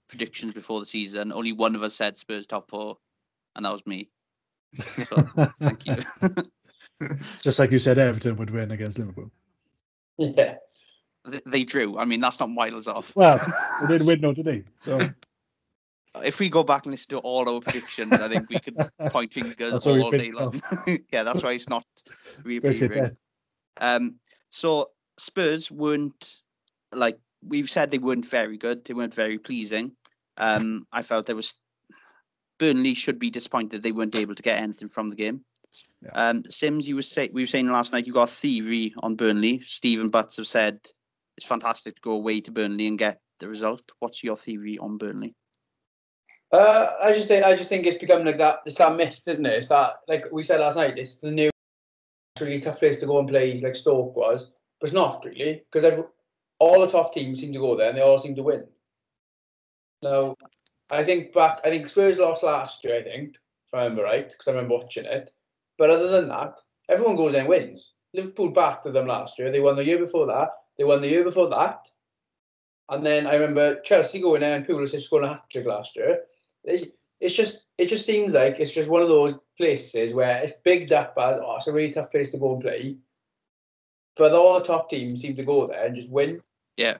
[0.07, 1.31] predictions before the season.
[1.33, 2.97] Only one of us said Spurs top four,
[3.55, 4.09] and that was me.
[5.09, 5.17] So
[5.59, 5.97] thank you.
[7.41, 9.31] Just like you said, Everton would win against Liverpool.
[10.17, 10.55] Yeah,
[11.25, 11.97] They- they drew.
[11.97, 13.15] I mean, that's not miles off.
[13.15, 13.39] Well,
[13.81, 14.63] they didn't win no today.
[14.79, 14.99] So
[16.23, 18.77] if we go back and listen to all our predictions, I think we could
[19.09, 20.61] point fingers That's what we all day long.
[21.11, 21.85] yeah, that's why it's not
[22.43, 22.45] Brexit
[22.89, 23.17] reappearing.
[23.77, 24.15] Um,
[24.49, 26.41] so Spurs weren't
[26.91, 28.85] like we've said they weren't very good.
[28.85, 29.91] They weren't very pleasing.
[30.37, 31.57] Um, I felt there was
[32.59, 35.43] Burnley should be disappointed they weren't able to get anything from the game.
[36.01, 36.11] Yeah.
[36.13, 39.15] Um, Sims, you were say we were saying last night you got a theory on
[39.15, 39.59] Burnley.
[39.59, 40.79] Stephen Butts have said
[41.37, 43.81] it's fantastic to go away to Burnley and get the result.
[43.99, 45.35] What's your theory on Burnley?
[46.53, 48.59] uh, I just think I just think it's become like that.
[48.65, 49.53] It's that myth, isn't it?
[49.53, 50.99] It's that like we said last night.
[50.99, 51.49] It's the new
[52.39, 54.51] really tough place to go and play, like Stoke was,
[54.83, 56.03] but it's not really because
[56.59, 58.65] all the top teams seem to go there and they all seem to win.
[60.01, 60.35] Now,
[60.89, 61.61] I think back.
[61.63, 62.97] I think Spurs lost last year.
[62.97, 65.31] I think if I remember right, because I remember watching it.
[65.77, 66.59] But other than that,
[66.89, 67.93] everyone goes there and wins.
[68.13, 69.53] Liverpool to them last year.
[69.53, 70.49] They won the year before that.
[70.77, 71.87] They won the year before that.
[72.89, 76.23] And then I remember Chelsea going there and Pulisic scoring a hat trick last year.
[76.65, 80.57] It, it's just it just seems like it's just one of those places where it's
[80.65, 82.97] bigged up as oh it's a really tough place to go and play.
[84.15, 86.41] But all the top teams seem to go there and just win.
[86.77, 86.97] Yeah.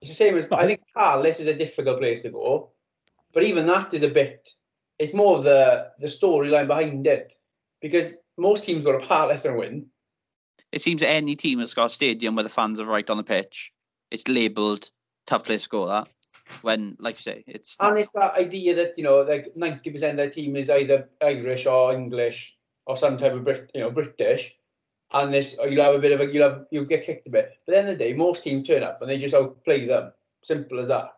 [0.00, 2.70] It's the same as I think Palace is a difficult place to go.
[3.32, 4.50] But even that is a bit
[4.98, 7.34] it's more of the the storyline behind it.
[7.80, 9.86] Because most teams go to Palace and win.
[10.72, 13.16] It seems that any team that's got a stadium where the fans are right on
[13.16, 13.72] the pitch,
[14.10, 14.90] it's labelled
[15.26, 15.86] tough place to go.
[15.86, 16.08] That
[16.62, 20.16] when, like you say, it's And it's that idea that, you know, like 90% of
[20.16, 22.56] their team is either Irish or English
[22.86, 24.54] or some type of Brit, you know, British.
[25.12, 27.30] And this, or you'll have a bit of a, you'll have, you'll get kicked a
[27.30, 27.52] bit.
[27.64, 29.86] But at the end of the day, most teams turn up and they just outplay
[29.86, 30.12] them.
[30.42, 31.12] Simple as that.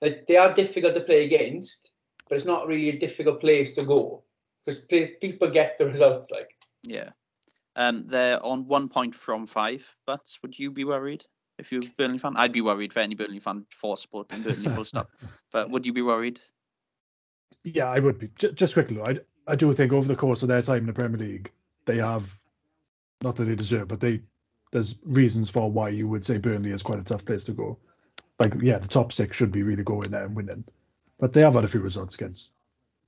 [0.00, 1.92] They, they are difficult to play against,
[2.28, 4.22] but it's not really a difficult place to go
[4.64, 4.80] because
[5.20, 6.30] people get the results.
[6.30, 6.50] Like,
[6.82, 7.10] Yeah.
[7.76, 11.24] Um, they're on one point from five, but would you be worried
[11.58, 12.34] if you're a Burnley fan?
[12.36, 15.10] I'd be worried for any Burnley fan for supporting Burnley full stop.
[15.52, 16.40] But would you be worried?
[17.64, 18.30] Yeah, I would be.
[18.38, 20.92] J- just quickly, I, I do think over the course of their time in the
[20.92, 21.52] Premier League,
[21.86, 22.37] they have,
[23.22, 24.20] not that they deserve, but they
[24.70, 27.78] there's reasons for why you would say Burnley is quite a tough place to go.
[28.38, 30.64] Like, yeah, the top six should be really going there and winning,
[31.18, 32.52] but they have had a few results against,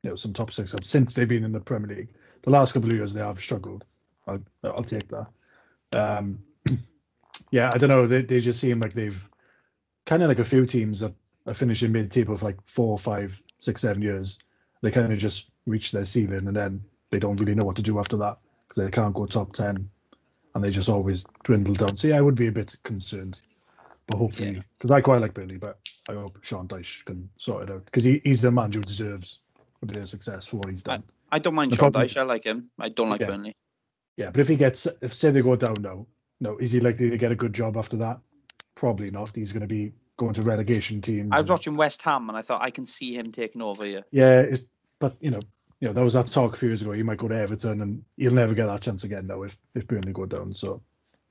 [0.03, 2.15] you know, some top six since they've been in the Premier League.
[2.43, 3.85] The last couple of years they have struggled.
[4.27, 5.29] I'll, I'll take that.
[5.95, 6.43] Um,
[7.51, 8.07] yeah, I don't know.
[8.07, 9.29] They they just seem like they've
[10.07, 11.13] kind of like a few teams that
[11.47, 14.39] are finishing mid-table for like four, five, six, seven years.
[14.83, 17.83] They kind of just reach their ceiling and then they don't really know what to
[17.83, 19.89] do after that because they can't go top ten,
[20.61, 21.97] and they just always dwindle down.
[21.97, 23.41] So yeah, I would be a bit concerned,
[24.07, 27.73] but hopefully, because I quite like Burnley, but I hope Sean Dyche can sort it
[27.73, 29.41] out because he, he's the man who deserves
[29.83, 31.03] a bit of success for what he's done.
[31.33, 32.17] I don't mind The Sean problem- Dyche.
[32.19, 32.71] I like him.
[32.79, 33.29] I don't like Yeah.
[33.29, 33.57] Burnley.
[34.19, 36.07] Yeah, but if he gets, if say they go down now,
[36.41, 38.21] no, is he likely to get a good job after that?
[38.75, 39.35] Probably not.
[39.35, 41.31] He's going to be going to relegation teams.
[41.33, 43.83] I was and- watching West Ham and I thought I can see him taking over
[43.87, 44.03] here.
[44.11, 44.65] Yeah, it's,
[44.99, 45.41] but you know,
[45.81, 46.93] you know, there was that talk a few years ago.
[46.93, 49.87] He might go to Everton, and he'll never get that chance again now if if
[49.87, 50.53] Burnley go down.
[50.53, 50.83] So,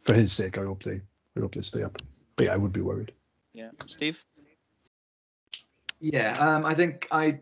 [0.01, 1.01] for his sake, I hope they,
[1.37, 2.01] I hope they stay up.
[2.35, 3.11] But yeah, I would be worried.
[3.53, 4.25] Yeah, Steve.
[5.99, 7.39] Yeah, um, I think I.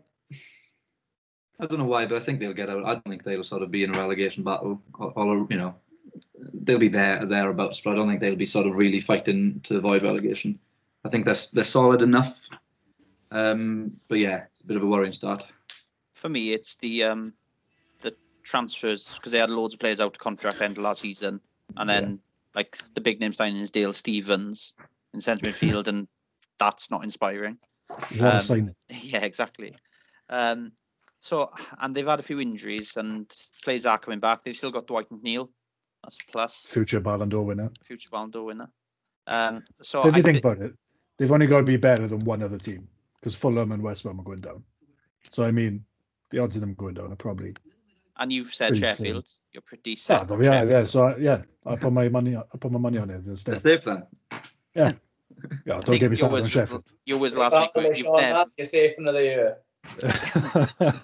[1.60, 2.84] I don't know why, but I think they'll get out.
[2.84, 4.80] I don't think they'll sort of be in a relegation battle.
[4.94, 5.74] Or, or you know,
[6.52, 9.78] they'll be there thereabouts, but I don't think they'll be sort of really fighting to
[9.78, 10.58] avoid relegation.
[11.04, 12.48] I think they're they're solid enough.
[13.30, 15.46] Um, but yeah, it's a bit of a worrying start.
[16.18, 17.32] For me, it's the um
[18.00, 18.12] the
[18.42, 21.40] transfers because they had loads of players out of contract end of last season,
[21.76, 22.20] and then
[22.56, 24.74] like the big name signing is Dale Stephens
[25.14, 26.08] in centre midfield, and
[26.58, 27.58] that's not inspiring.
[28.20, 28.74] Um!
[28.90, 29.74] Yeah, exactly.
[30.28, 30.72] Um,
[31.20, 31.50] so
[31.80, 34.42] and they've had a few injuries, and players are coming back.
[34.42, 35.50] They've still got Dwight McNeil.
[36.02, 36.66] That's a plus.
[36.66, 37.70] Future Ballon d'Or winner.
[37.82, 38.70] Future Ballon d'Or winner.
[39.28, 40.72] Um, so But if I you think thi- about it,
[41.16, 42.88] they've only got to be better than one other team
[43.20, 44.64] because Fulham and West Ham are going down.
[45.30, 45.84] So I mean,
[46.30, 47.54] the odds of them going down are probably.
[48.18, 49.42] and you've said Sheffield, slim.
[49.52, 50.28] you're pretty Yeah, set.
[50.28, 52.36] there on we Yeah, so I, yeah, I put my money.
[52.36, 53.24] I put my money on it.
[53.24, 54.02] They'll safe then.
[54.74, 54.90] Yeah, I
[55.66, 56.84] don't think get me your started on Sheffield.
[57.06, 57.70] your words last week.
[57.74, 59.58] were, You've never, You're safe another year.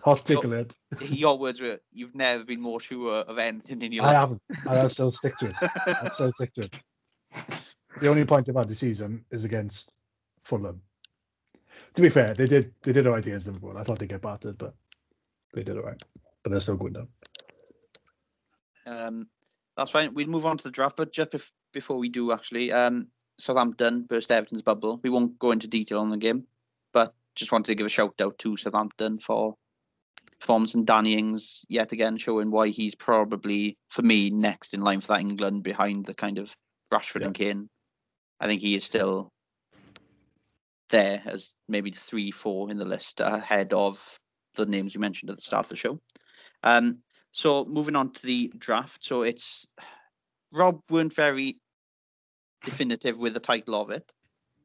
[0.04, 0.74] Hot tickle it.
[1.00, 4.16] your words were, you've never been more sure of anything in your I life.
[4.16, 4.42] I haven't.
[4.82, 5.54] I'll still stick to it.
[6.02, 6.74] I'll still stick to it.
[8.00, 9.94] The only point they've had this season is against
[10.42, 10.82] Fulham.
[11.94, 13.78] To be fair, they did they did alright against Liverpool.
[13.78, 14.74] I thought they'd get battered, but
[15.54, 16.02] they did alright.
[16.42, 17.08] But they're still going down.
[18.86, 19.28] Um,
[19.76, 20.12] that's fine.
[20.14, 24.02] We'll move on to the draft, but just bef- before we do, actually, um, Southampton
[24.02, 25.00] burst Everton's bubble.
[25.02, 26.44] We won't go into detail on the game,
[26.92, 29.56] but just wanted to give a shout out to Southampton for
[30.38, 35.00] performance and Danny Ings yet again showing why he's probably, for me, next in line
[35.00, 36.54] for that England behind the kind of
[36.92, 37.26] Rashford Yeah.
[37.28, 37.68] and Kane.
[38.40, 39.32] I think he is still
[40.90, 44.18] there as maybe three, four in the list ahead of
[44.54, 46.00] the names you mentioned at the start of the show.
[46.62, 46.98] Um,
[47.30, 49.04] so moving on to the draft.
[49.04, 49.66] So it's
[50.52, 51.58] Rob weren't very
[52.64, 54.12] definitive with the title of it,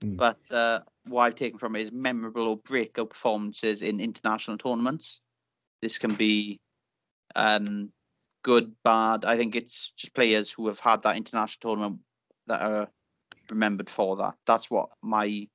[0.01, 0.15] Mm.
[0.15, 5.21] but uh, what I've taken from it is memorable or breakout performances in international tournaments.
[5.81, 6.59] This can be
[7.35, 7.91] um,
[8.43, 9.25] good, bad.
[9.25, 11.99] I think it's just players who have had that international tournament
[12.47, 12.87] that are
[13.49, 14.35] remembered for that.
[14.45, 15.47] That's what my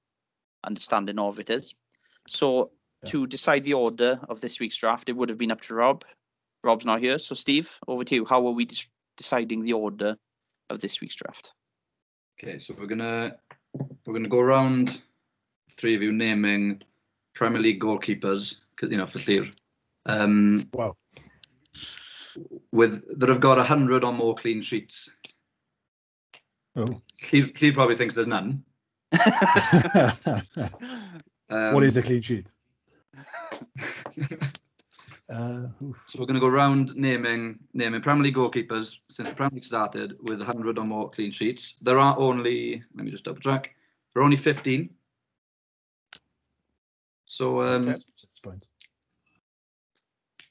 [0.64, 1.74] understanding of it is.
[2.26, 2.70] So
[3.04, 3.10] Yeah.
[3.12, 6.04] to decide the order of this week's draft, it would have been up to Rob.
[6.62, 8.24] Rob's not here, so Steve, over to you.
[8.24, 8.86] How are we dis-
[9.16, 10.16] deciding the order
[10.70, 11.52] of this week's draft?
[12.42, 13.36] Okay, so we're gonna
[14.06, 15.02] we're gonna go around
[15.76, 16.82] three of you naming
[17.34, 19.50] Premier League goalkeepers, 'cause, you know, for Llyr,
[20.06, 20.96] um, Wow.
[22.72, 25.10] with that have got a hundred or more clean sheets.
[26.76, 26.84] Oh.
[27.18, 28.64] He, he probably thinks there's none.
[31.50, 32.46] Um, what is a clean sheet?
[35.32, 35.68] Uh.
[36.06, 39.64] So we're going to go round naming naming Premier League goalkeepers since the Premier League
[39.64, 41.76] started with 100 or more clean sheets.
[41.80, 43.74] There are only, let me just double check,
[44.12, 44.90] there are only 15.
[47.24, 47.98] So um, Okay.
[47.98, 48.66] Six points.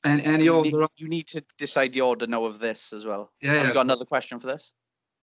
[0.03, 2.93] any, any you, of need, the you need to decide the order now of this
[2.93, 3.31] as well.
[3.41, 3.67] yeah, Have yeah.
[3.67, 4.73] you got another question for this?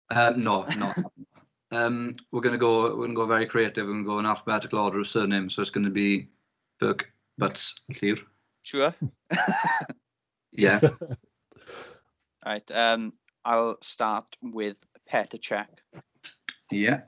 [0.09, 0.91] Uh, no, no.
[1.77, 4.79] um, we're going to go we're going to go very creative and go in alphabetical
[4.79, 5.49] order of surname.
[5.49, 6.29] So it's going to be
[6.79, 7.11] Burke,
[7.41, 8.17] Butts, Clear.
[8.63, 8.93] Sure.
[10.53, 10.81] Yeah.
[10.83, 11.07] All
[12.45, 12.71] right.
[12.71, 13.13] Um,
[13.45, 14.77] I'll start with
[15.09, 15.67] Petr Cech.
[16.69, 17.03] yeah.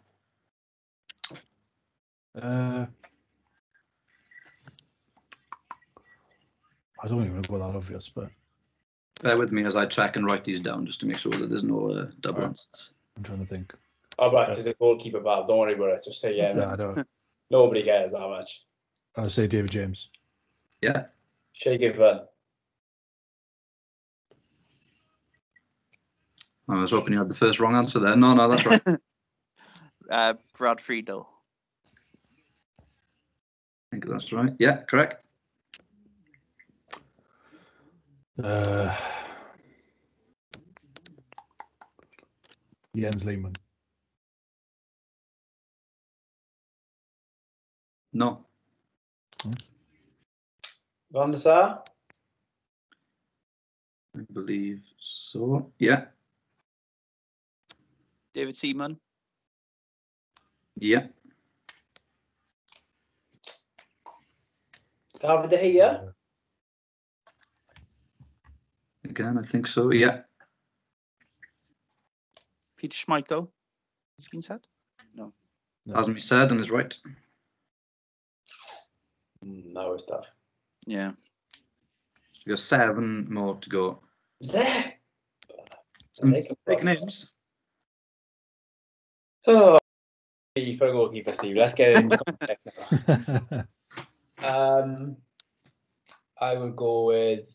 [2.41, 2.85] Uh,
[7.03, 8.29] I don't even know that obvious, but
[9.21, 11.49] Bear with me as I check and write these down just to make sure that
[11.49, 12.51] there's no uh, double Alright.
[12.51, 12.91] answers.
[13.17, 13.73] I'm trying to think.
[14.19, 15.47] I bet there's a goalkeeper battle.
[15.47, 16.01] Don't worry about it.
[16.05, 16.53] Just say yeah.
[16.57, 16.95] Yeah, I know.
[17.51, 18.63] Nobody cares that much.
[19.17, 20.09] I'll say David James.
[20.83, 21.05] Yeah.
[21.53, 22.21] Shake it fun.
[26.67, 28.17] I was hoping you had the first wrong answer there.
[28.17, 28.81] No, no, that's right.
[28.85, 28.97] I
[30.11, 31.29] Uh, Brad Friedel.
[32.81, 32.85] I
[33.91, 34.51] think that's right.
[34.59, 35.25] Yeah, correct.
[38.43, 38.93] Uh,
[42.93, 43.53] Jens Lehmann.
[48.11, 48.45] No.
[51.13, 51.83] Van der Sar.
[54.17, 55.71] I believe so.
[55.77, 56.05] Yeah.
[58.33, 58.99] David Seaman.
[60.75, 61.07] Yeah.
[65.19, 66.13] David De Gea.
[69.05, 69.91] Again, I think so.
[69.91, 70.21] Yeah.
[72.77, 73.51] Peter Schmeichel.
[74.17, 74.65] Has been said?
[75.13, 75.31] No.
[75.93, 76.97] Hasn't been said and is right.
[79.45, 80.33] Mm, it's was tough.
[80.85, 81.11] Yeah.
[82.45, 83.99] You got seven more to go.
[84.41, 84.93] There.
[86.13, 86.31] Some
[86.65, 87.31] big names.
[89.47, 89.79] Oh,
[90.77, 91.55] for a goalkeeper, Steve.
[91.55, 93.67] Let's get into.
[94.43, 95.17] Um,
[96.39, 97.47] I would go with.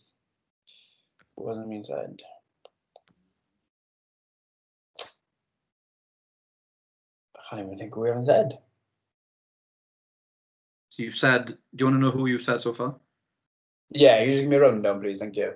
[1.34, 2.22] What was the mean side?
[7.36, 8.58] I can't even think who we haven't said.
[10.90, 12.96] So you said, do you want to know who you've said so far?
[13.90, 15.18] Yeah, you just give me a rundown, please.
[15.18, 15.52] Thank you.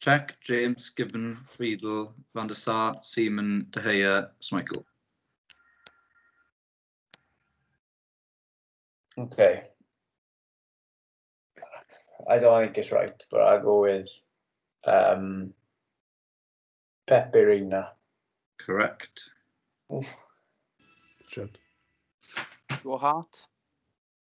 [0.00, 4.84] Cech, James, Given, Friedel, Van der Sar, Seaman, De Gea, Schmeichel.
[9.18, 9.64] Okay.
[12.28, 14.08] I don't think it's right, but I'll go with
[14.84, 15.54] um,
[17.06, 17.92] Pepe Reina.
[18.58, 19.30] Correct.
[21.28, 21.58] Should.
[22.84, 23.46] Your heart.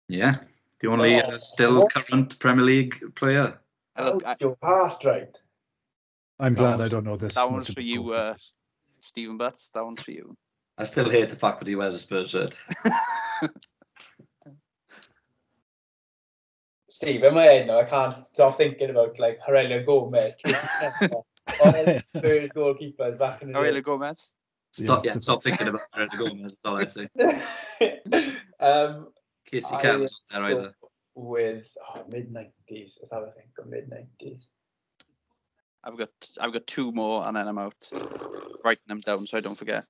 [0.09, 0.37] Yeah.
[0.81, 1.29] The only Oh.
[1.35, 3.61] uh, still current Premier League player.
[3.97, 5.37] Oh, your heart right.
[6.41, 7.35] I'm That glad I don't know this.
[7.35, 8.53] that one's for you, goalkeepers.
[8.99, 9.71] Stephen Butts.
[9.71, 10.37] That one's for you.
[10.77, 12.59] I still hate the fact that he wears a Spurs shirt.
[16.89, 20.69] Steve, in my head now, I can't stop thinking about like Heurelho Gomes, Casey
[21.01, 21.17] Kemper,
[21.61, 24.33] all the Spurs goalkeepers back in the Heurelho Gomes.
[24.73, 26.53] Stop, Yeah, yeah, stop thinking about Fred Gomez.
[26.65, 28.37] That's all I say.
[28.61, 29.09] um,
[29.45, 30.75] Casey I, Campbell's not there either.
[31.15, 32.99] with oh, mid nineties.
[33.01, 34.49] Let's have a think of mid nineties.
[35.83, 37.91] I've got I've got two more and then I'm out.
[38.65, 39.87] Writing them down so I don't forget.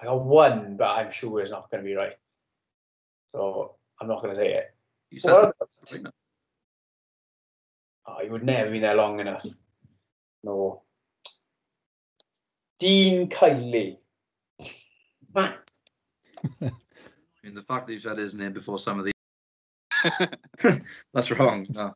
[0.00, 2.14] I got one, but I'm sure it's not going to be right.
[3.32, 4.74] So I'm not going to say it.
[5.10, 5.56] You said What?
[5.92, 6.06] right.
[8.06, 9.44] Oh, you would never been there long enough.
[10.42, 10.82] No.
[12.78, 13.98] Dean Kiely.
[17.48, 19.14] I mean, the fact that you've said his name before some of these.
[21.14, 21.66] That's wrong.
[21.70, 21.94] No.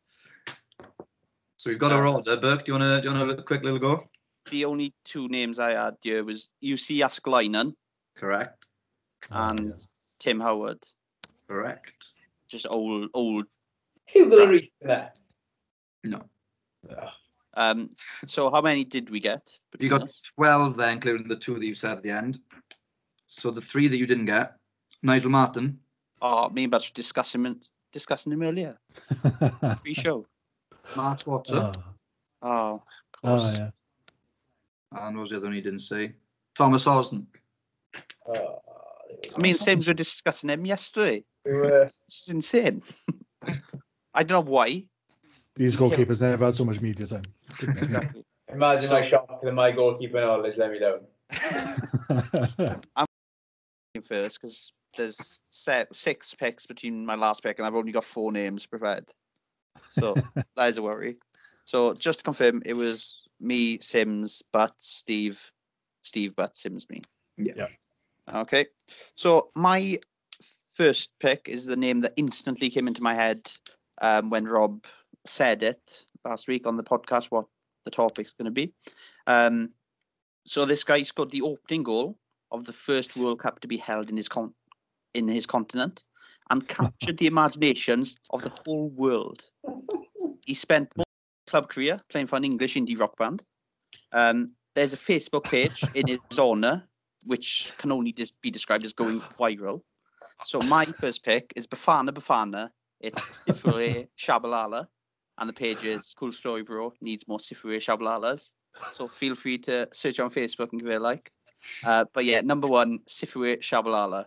[1.59, 2.39] So we've got our order.
[2.39, 4.09] Burke, do you want to do you want to have a quick little go?
[4.51, 7.75] The only two names I had here was Jussi Jääskeläinen
[8.17, 8.67] Correct.
[9.31, 9.87] and yes.
[10.21, 10.79] Tim Howard.
[11.49, 12.15] Correct.
[12.49, 13.43] Just old old.
[14.07, 15.19] Hugo Lloris for that?
[16.03, 16.23] No.
[17.55, 17.91] Um.
[18.27, 19.51] So how many did we get?
[19.79, 20.23] You got us?
[20.37, 22.39] 12 there, including the two that you said at the end.
[23.27, 24.57] So the three that you didn't get
[25.03, 25.79] Nigel Martyn,
[26.21, 27.61] Oh, me and Butts were discussing him,
[27.93, 28.77] discussing him earlier.
[29.83, 30.25] Free show.
[30.97, 31.73] Mark Watson, oh,
[32.43, 32.81] Oh, of
[33.25, 33.59] oh, course.
[33.59, 33.71] yeah.
[34.93, 36.13] and what was the other one you didn't say?
[36.57, 37.27] Thomas Osden.
[38.29, 41.25] Uh, I mean, same as we were discussing him yesterday.
[41.45, 42.83] we were, This is insane.
[44.15, 44.85] I don't know why.
[45.57, 47.23] These goalkeepers never had so much media time.
[47.61, 48.25] Exactly.
[48.49, 51.01] imagine So- my shock that my goalkeeper knowledge let me down.
[54.05, 58.33] First, because there's se- six picks between my last pick, and I've only got four
[58.33, 59.11] names prepared.
[59.91, 60.15] So
[60.57, 61.17] that is a worry.
[61.65, 65.53] So just to confirm, it was me, Sims, but Steve,
[66.03, 67.01] Steve, but Sims, me.
[67.37, 67.55] Yeah.
[67.57, 67.69] Yeah.
[68.41, 68.67] Okay.
[69.17, 69.99] So my
[70.73, 73.51] first pick is the name that instantly came into my head
[74.01, 74.85] um, when Rob
[75.25, 77.27] said it last week on the podcast.
[77.27, 77.47] What
[77.85, 78.73] the topic's going to be.
[79.27, 79.71] Um,
[80.47, 82.19] so this guy scored the opening goal
[82.51, 84.55] of the first World Cup to be held in his con-
[85.15, 86.05] in his continent
[86.51, 89.43] and captured the imaginations of the whole world.
[90.47, 93.45] He spent most of his club career playing for an English indie rock band.
[94.13, 96.89] Um, there's a Facebook page in his honour,
[97.25, 99.83] which can only just be described as going viral.
[100.45, 102.71] So my first pick is Bafana Bafana.
[103.01, 104.87] It's Siphiwe Tshabalala.
[105.39, 108.53] And the page is Cool Story Bro, needs more Siphiwe Tshabalalas.
[108.91, 111.31] So feel free to search on Facebook and give it a like.
[111.85, 114.27] Uh, but yeah, number one, Siphiwe Tshabalala.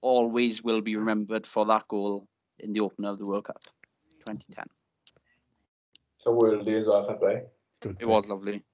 [0.00, 2.28] Always will be remembered for that goal
[2.58, 3.58] in the opener of the World Cup
[4.26, 4.64] 2010.
[6.18, 7.42] So worldly as well, fair play.
[7.80, 8.64] Good It was lovely.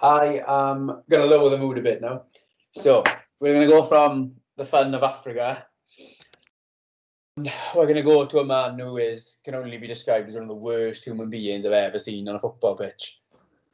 [0.00, 2.24] I am going to lower the mood a bit now.
[2.70, 3.02] So
[3.40, 5.66] we're going to go from the fun of Africa.
[7.36, 10.44] We're going to go to a man who is can only be described as one
[10.44, 13.18] of the worst human beings I've ever seen on a football pitch.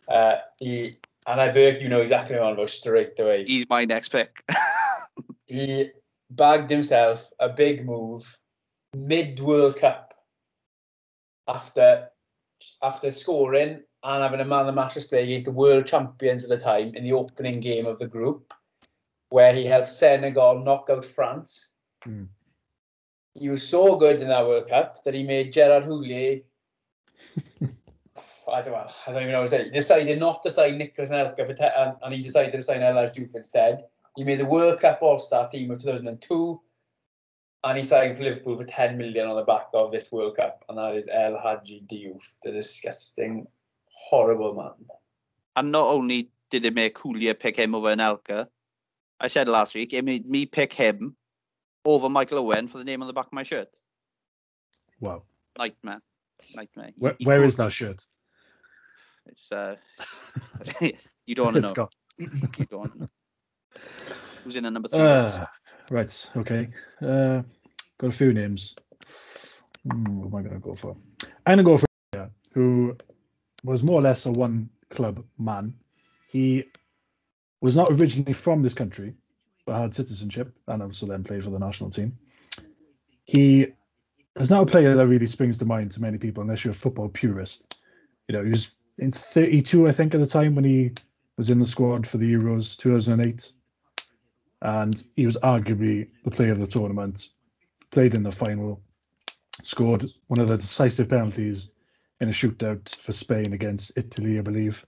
[0.09, 0.93] Uh, he
[1.26, 3.45] and I bet you know exactly what I'm about straight away.
[3.47, 4.43] He's my next pick.
[5.47, 5.91] He
[6.31, 8.39] bagged himself a big move
[8.95, 10.14] mid World Cup
[11.49, 12.09] after
[12.83, 16.51] after scoring and having a man of the match display against the world champions at
[16.51, 18.53] the time in the opening game of the group,
[19.28, 21.74] where he helped Senegal knock out France.
[22.07, 22.28] Mm.
[23.35, 26.43] He was so good in that World Cup that he made Gerard Houllier.
[28.53, 29.64] I don't, know, I don't even know what to say.
[29.64, 33.35] He decided not to sign Nicholas Nelka, and, and he decided to sign El Ajouf
[33.35, 33.85] instead.
[34.17, 36.61] He made the World Cup All-Star team of 2002
[37.65, 40.65] and he signed for Liverpool for 10 million on the back of this World Cup
[40.69, 43.47] and that is El Hadji Diouf, the disgusting,
[44.09, 44.87] horrible man.
[45.57, 48.49] and not only did it make Houllier pick him over Anelka,
[49.21, 51.17] I said last week, it made me pick him
[51.85, 53.69] over Michael Owen for the name on the back of my shirt.
[55.01, 55.23] Wow.
[55.59, 56.01] Nightmare.
[56.55, 56.91] Nightmare.
[56.97, 57.65] Where, He- he where fooled is me.
[57.65, 58.05] that shirt?
[59.27, 59.77] It's uh,
[61.27, 61.75] you don't want to It's know.
[61.75, 61.95] got-
[62.59, 63.07] You don't want to know.
[64.45, 65.01] Who's in at number three?
[65.01, 65.47] Uh,
[65.91, 66.31] right.
[66.37, 66.68] Okay.
[67.03, 67.43] Uh,
[67.99, 68.75] got a few names.
[69.91, 70.97] Hmm, what am I going to go for?
[71.47, 72.97] I'm going to go for yeah, who
[73.64, 75.75] was more or less a one club man.
[76.29, 76.64] He
[77.61, 79.14] was not originally from this country,
[79.66, 82.16] but had citizenship and also then played for the national team.
[83.25, 83.68] He
[84.37, 86.75] is not a player that really springs to mind to many people unless you're a
[86.75, 87.81] football purist.
[88.29, 90.93] You know, he was in 32, I think, at the time when he
[91.37, 93.53] was in the squad for the Euros 2008
[94.63, 97.29] and he was arguably the player of the tournament.
[97.91, 98.81] Played in the final,
[99.63, 101.73] scored one of the decisive penalties
[102.21, 104.85] in a shootout for Spain against Italy, I believe.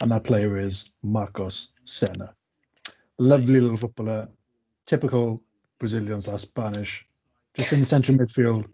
[0.00, 2.34] And that player is Marcos Senna.
[3.18, 3.62] Lovely Nice.
[3.62, 4.28] little footballer,
[4.86, 5.42] typical
[5.78, 7.06] Brazilian slash Spanish,
[7.54, 8.66] just in the central midfield.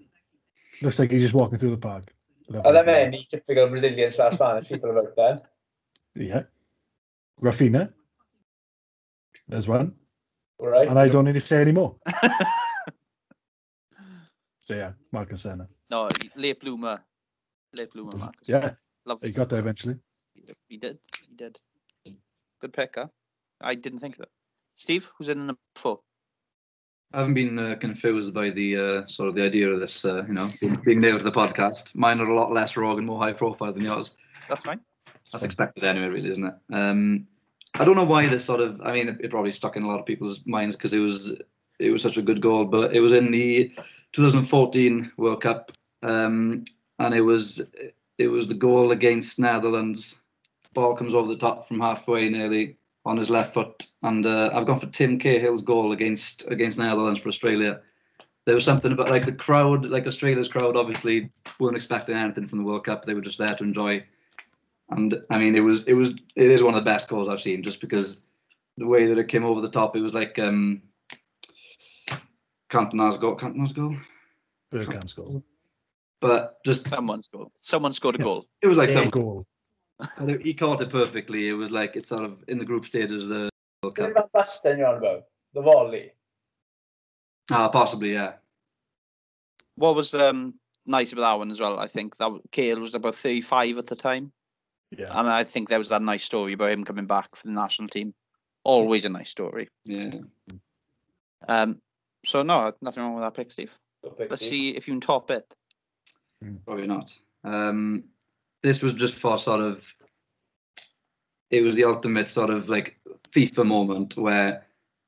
[0.83, 2.05] Looks like he's just walking through the park.
[2.49, 3.05] Lovely Are there player.
[3.07, 5.41] many typical Brazilian slash Spanish people about then?
[6.15, 6.43] Yeah.
[7.43, 7.93] Rafinha.
[9.49, 9.95] There's one.
[10.59, 10.89] All right.
[10.89, 11.97] And I don't need to say any more.
[14.69, 15.67] So yeah, Marcos Senna.
[15.91, 17.03] no, late bloomer.
[17.75, 18.47] Late bloomer, Marcos.
[18.47, 18.73] Yeah,
[19.07, 19.31] Lovely.
[19.31, 19.97] he got there eventually.
[20.69, 20.99] He did.
[21.27, 21.59] He did.
[22.61, 23.07] Good pick, huh?
[23.63, 24.31] I didn't think of it.
[24.77, 26.01] Steve, who's in at number four?
[27.15, 30.23] I haven't been uh, confused by the uh, sort of the idea of this, uh,
[30.27, 31.95] you know, being, being new to the podcast.
[31.95, 34.17] Mine are a lot less rogue and more high profile than yours.
[34.51, 34.81] That's fine.
[35.33, 36.55] That's expected anyway, really, isn't it?
[36.75, 37.27] Um,
[37.75, 38.81] I don't know why this sort of.
[38.83, 41.35] I mean, it, it probably stuck in a lot of people's minds because it was
[41.79, 43.73] it was such a good goal, but it was in the
[44.13, 46.65] 2014 World Cup, um,
[46.99, 47.61] and it was
[48.19, 50.21] it was the goal against Netherlands.
[50.75, 54.67] Ball comes over the top from halfway, nearly on his left foot, and uh, I've
[54.67, 57.81] gone for Tim Cahill's goal against against Netherlands for Australia.
[58.45, 62.59] There was something about like the crowd, like Australia's crowd, obviously weren't expecting anything from
[62.59, 63.05] the World Cup.
[63.05, 64.05] They were just there to enjoy
[64.91, 67.41] and I mean, it was it was it is one of the best goals I've
[67.41, 68.23] seen, just because
[68.77, 69.97] the way that it came over the top.
[69.97, 70.83] It was like um,
[72.71, 73.97] Cantona's goal, Cantona's goal,
[74.73, 75.43] Bergkamp's goal.
[76.21, 77.49] but just Someone scored.
[77.61, 78.25] Someone scored a Yeah.
[78.25, 78.47] goal.
[78.63, 79.09] it was like some.
[79.09, 79.47] goal.
[80.43, 81.49] He caught it perfectly.
[81.49, 83.51] It was like it's sort of in the group stages of the
[83.83, 84.15] World Is Cup.
[84.15, 85.25] that Basten you're on about?
[85.55, 86.13] The volley?
[87.51, 88.35] Ah, possibly, yeah.
[89.75, 90.55] What was um
[90.87, 91.79] nice about that one as well?
[91.81, 94.31] I think that Cahill was about 35 at the time.
[94.97, 95.11] Yeah.
[95.13, 97.89] And I think there was that nice story about him coming back for the national
[97.89, 98.15] team.
[98.65, 99.69] Always a nice story.
[99.87, 100.09] Yeah.
[101.47, 101.81] Um,
[102.25, 103.79] so no, nothing wrong with that pick, Steve.
[104.03, 104.51] Pick, Let's Steve.
[104.51, 105.55] see if you can top it.
[106.65, 107.13] Probably not.
[107.45, 108.05] Um,
[108.63, 109.95] this was just for sort of.
[111.51, 112.99] It was the ultimate sort of like
[113.31, 114.67] FIFA moment where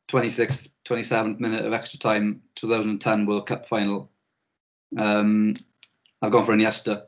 [0.09, 4.11] 26th, 27th minute of extra time, 2010 World Cup final.
[4.97, 5.55] Um,
[6.23, 7.05] I've gone for Iniesta.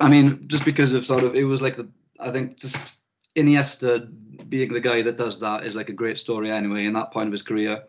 [0.00, 1.88] I mean, just because of sort of, it was like the,
[2.20, 2.96] I think just
[3.36, 4.08] Iniesta
[4.48, 7.28] being the guy that does that is like a great story anyway, in that point
[7.28, 7.82] of his career.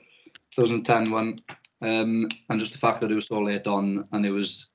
[0.56, 1.38] 2010 one,
[1.82, 4.70] um, and just the fact that it was so late on and it was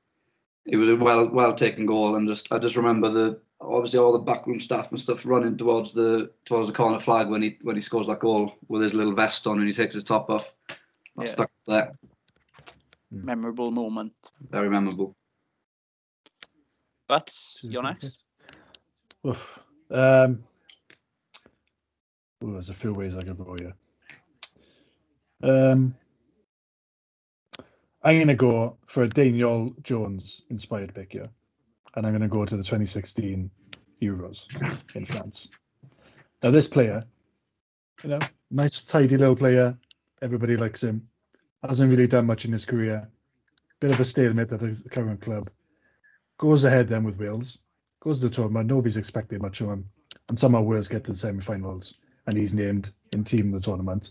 [0.66, 4.12] it was a well well taken goal and just I just remember the obviously all
[4.12, 7.74] the backroom staff and stuff running towards the towards the corner flag when he when
[7.74, 10.54] he scores that goal with his little vest on and he takes his top off.
[11.16, 11.30] That Yeah.
[11.30, 11.92] stuck there.
[13.10, 14.14] Memorable moment.
[14.50, 15.16] Very memorable.
[17.08, 18.24] But you're next.
[19.26, 19.62] Oof.
[19.90, 20.44] Um,
[22.40, 23.74] there's a few ways I could go here.
[25.42, 25.94] Um,
[28.02, 31.26] I'm going to go for a Daniel Jones inspired pick here.
[31.94, 33.50] And I'm going to go to the 2016
[34.00, 34.48] Euros
[34.96, 35.50] in France.
[36.42, 37.04] Now, this player,
[38.02, 38.18] you know,
[38.50, 39.76] nice, tidy little player.
[40.22, 41.08] Everybody likes him.
[41.62, 43.08] Hasn't really done much in his career.
[43.78, 45.50] Bit of a stalemate at the current club.
[46.42, 47.60] Goes ahead then with Wales.
[48.00, 48.68] Goes to the tournament.
[48.68, 49.88] Nobody's expecting much of him.
[50.28, 54.10] And somehow Wales get to the semi-finals, and he's named in team of the tournament.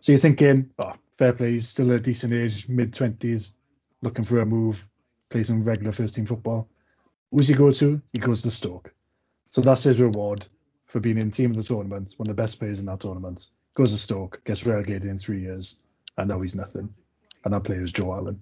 [0.00, 1.52] So you're thinking, oh, fair play.
[1.52, 3.54] He's still a decent age, mid twenties,
[4.02, 4.86] looking for a move,
[5.30, 6.68] play some regular first team football.
[7.30, 8.02] Who's he go to?
[8.12, 8.92] He goes to Stoke.
[9.48, 10.46] So that's his reward
[10.84, 13.46] for being in team of the tournament, one of the best players in that tournament.
[13.72, 15.78] Goes to Stoke, gets relegated in three years,
[16.18, 16.90] and now he's nothing.
[17.46, 18.38] And that player is Joe Allen.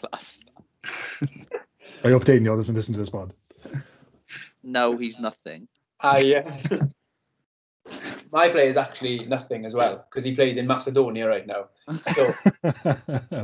[0.00, 0.40] Class.
[2.04, 3.34] Are you updating Daniel doesn't listen to this pod.
[4.62, 5.68] No, he's nothing.
[6.00, 6.86] Ah, yes.
[8.32, 11.68] My player is actually nothing as well because he plays in Macedonia right now.
[11.90, 12.26] So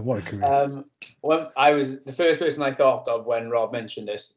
[0.01, 0.45] what a career.
[0.45, 0.85] Um,
[1.23, 4.35] when I was the first person I thought of when Rob mentioned this.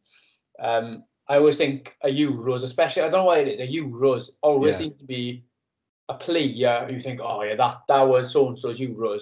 [0.59, 3.59] Um, I always think a Euros, especially I don't know why it is.
[3.59, 4.86] A Euros always Yeah.
[4.86, 5.43] seems to be
[6.09, 9.22] a player you think, oh yeah, that that was so and so's Euros.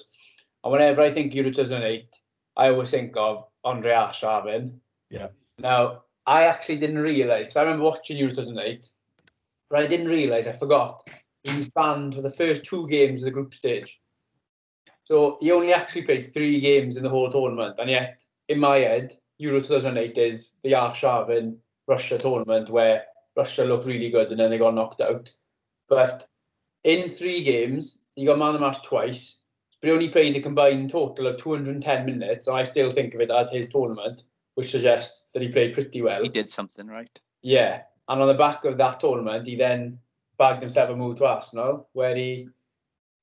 [0.63, 2.15] And whenever I think Euro 2008,
[2.57, 4.23] I always think of Andre Ash.
[4.23, 5.27] Yeah.
[5.59, 8.89] Now, I actually didn't realise, because I remember watching Euro 2008,
[9.69, 11.07] but I didn't realise, I forgot,
[11.43, 13.99] he was banned for the first two games of the group stage.
[15.03, 18.77] So he only actually played three games in the whole tournament, and yet, in my
[18.77, 23.05] head, Euro 2008 is the Arshavin Russia tournament where
[23.35, 25.31] Russia looked really good and then they got knocked out.
[25.87, 26.27] But
[26.83, 29.41] in three games, he got man of the match twice,
[29.87, 33.21] but he only played a combined total of 210 minutes, and I still think of
[33.21, 34.23] it as his tournament,
[34.55, 36.21] which suggests that he played pretty well.
[36.21, 37.21] He did something right.
[37.41, 39.99] Yeah, and on the back of that tournament, he then
[40.37, 42.49] bagged himself a move to Arsenal, where he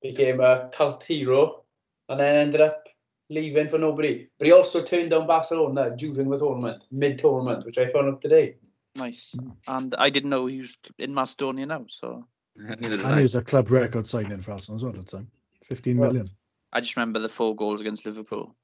[0.00, 1.64] became a cult hero,
[2.08, 2.88] and then ended up
[3.28, 4.26] leaving for nobody.
[4.38, 8.56] But he also turned down Barcelona during the tournament, mid-tournament, which I found out today.
[8.94, 9.36] Nice.
[9.68, 13.70] And I didn't know he was in Macedonia now, so And he was a club
[13.70, 15.30] record signing for Arsenal as well at the time.
[15.64, 16.30] 15 Well- million.
[16.74, 18.54] I just remember the four goals against Liverpool.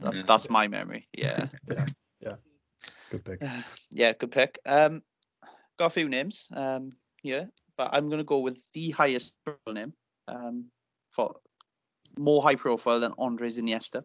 [0.00, 0.22] That, Yeah.
[0.26, 1.08] That's my memory.
[1.16, 1.46] Yeah.
[2.20, 2.34] Yeah.
[3.12, 3.42] Good pick.
[3.90, 4.58] yeah, good pick.
[4.66, 5.02] Um,
[5.78, 6.90] got a few names um,
[7.22, 9.92] here, but I'm going to go with the highest profile name
[10.26, 10.64] um,
[11.12, 11.36] for
[12.18, 14.02] more high profile than Andres Iniesta.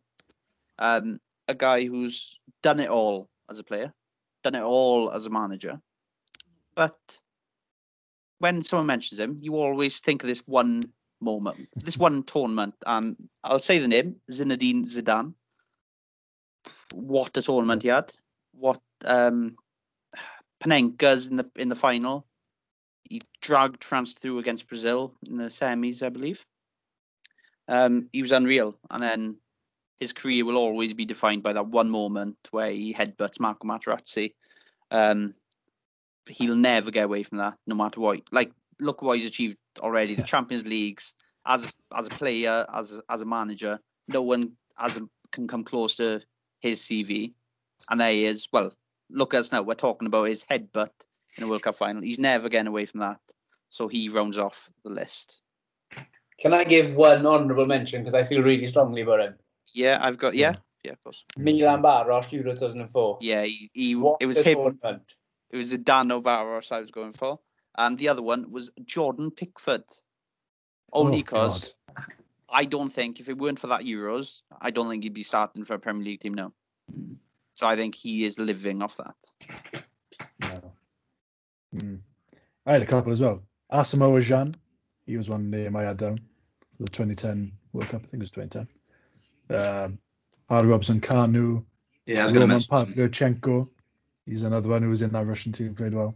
[0.77, 3.91] Um, a guy who's done it all as a player,
[4.43, 5.81] done it all as a manager.
[6.75, 6.97] But
[8.39, 10.81] when someone mentions him, you always think of this one
[11.23, 15.33] moment, this one tournament, and I'll say the name Zinedine Zidane.
[16.93, 18.11] What a tournament he had!
[18.53, 19.55] What um,
[20.59, 22.25] Panenka's in the in the final.
[23.03, 26.45] He dragged France through against Brazil in the semis, I believe.
[27.67, 29.37] Um, he was unreal, and then
[29.99, 34.33] his career will always be defined by that one moment where he headbutts Marco Materazzi.
[34.91, 35.33] Um,
[36.27, 38.21] he'll never get away from that, no matter what.
[38.31, 40.29] Like, look what he's achieved already: the Yes.
[40.29, 41.13] Champions Leagues
[41.45, 43.79] as a, as a player, as a, as a manager.
[44.07, 45.01] No one has a,
[45.31, 46.21] can come close to
[46.59, 47.33] his CV,
[47.89, 48.47] and there he is.
[48.51, 48.73] Well,
[49.09, 49.61] look at us now.
[49.61, 50.91] We're talking about his headbutt
[51.37, 52.01] in a World Cup final.
[52.01, 53.19] He's never getting away from that.
[53.69, 55.41] So he rounds off the list.
[56.39, 59.35] Can I give one honourable mention because I feel really strongly about him?
[59.73, 60.53] Yeah, I've got yeah,
[60.83, 61.25] yeah, of course.
[61.37, 63.17] Milan Baros, Euro 2004.
[63.21, 64.57] Yeah, he, he What it was a him.
[64.57, 65.15] tournament.
[65.49, 67.39] It was Dano Baros I was going for,
[67.77, 69.83] and the other one was Jordan Pickford.
[70.91, 71.73] Only Oh, because
[72.49, 75.65] I don't think if it weren't for that Euros, I don't think he'd be starting
[75.65, 76.53] for a Premier League team now.
[76.91, 77.15] Mm.
[77.55, 79.83] So I think he is living off that.
[80.41, 80.71] No.
[81.75, 82.01] Mm.
[82.65, 83.41] I had a couple as well.
[83.71, 84.55] Asamoah Gyan,
[85.05, 86.17] he was one name I had down.
[86.17, 88.67] for The 2010 World Cup, I think it was 2010.
[89.57, 89.97] Um,
[90.49, 91.65] Hardy Robson Kanu,
[92.05, 93.09] Yeah, I was going to Roman mention.
[93.09, 93.69] Pavlyuchenko.
[94.25, 96.15] He's another one who was in that Russian team, played well.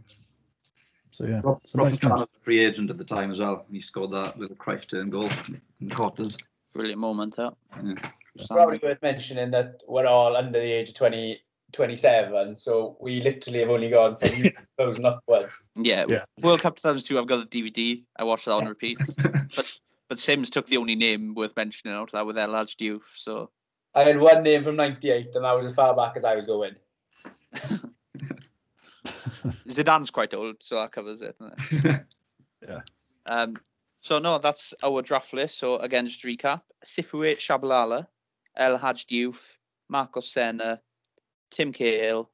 [1.18, 3.66] So yeah, Rob, it's a nice was a free agent at the time as well.
[3.72, 6.38] He scored that little Cruyff turn goal in the quarters.
[6.72, 7.34] Brilliant moment.
[7.34, 7.54] That.
[7.82, 7.94] Yeah.
[8.48, 11.42] Probably worth mentioning that we're all under the age of 20,
[11.72, 14.30] 27, so we literally have only gone from
[14.78, 15.58] those upwards.
[15.74, 16.24] Yeah, Yeah.
[16.40, 17.18] World Cup 2002.
[17.18, 17.98] I've got the DVD.
[18.16, 18.98] I watched that on repeat.
[19.56, 19.72] but
[20.08, 23.02] but Sims took the only name worth mentioning out of that with El Hadj Diouf.
[23.16, 23.50] So
[23.92, 26.46] I had one name from 98, and that was as far back as I was
[26.46, 26.76] going.
[29.68, 31.36] Zidane's quite old, so that covers it.
[31.70, 32.04] it?
[32.66, 32.80] Yeah.
[33.26, 33.56] Um.
[34.00, 35.58] So no, that's our draft list.
[35.58, 38.06] So again, just recap: Siphiwe Tshabalala,
[38.56, 39.56] El Hadj Diouf,
[39.88, 40.80] Marcos Senna,
[41.50, 42.30] Tim Cahill,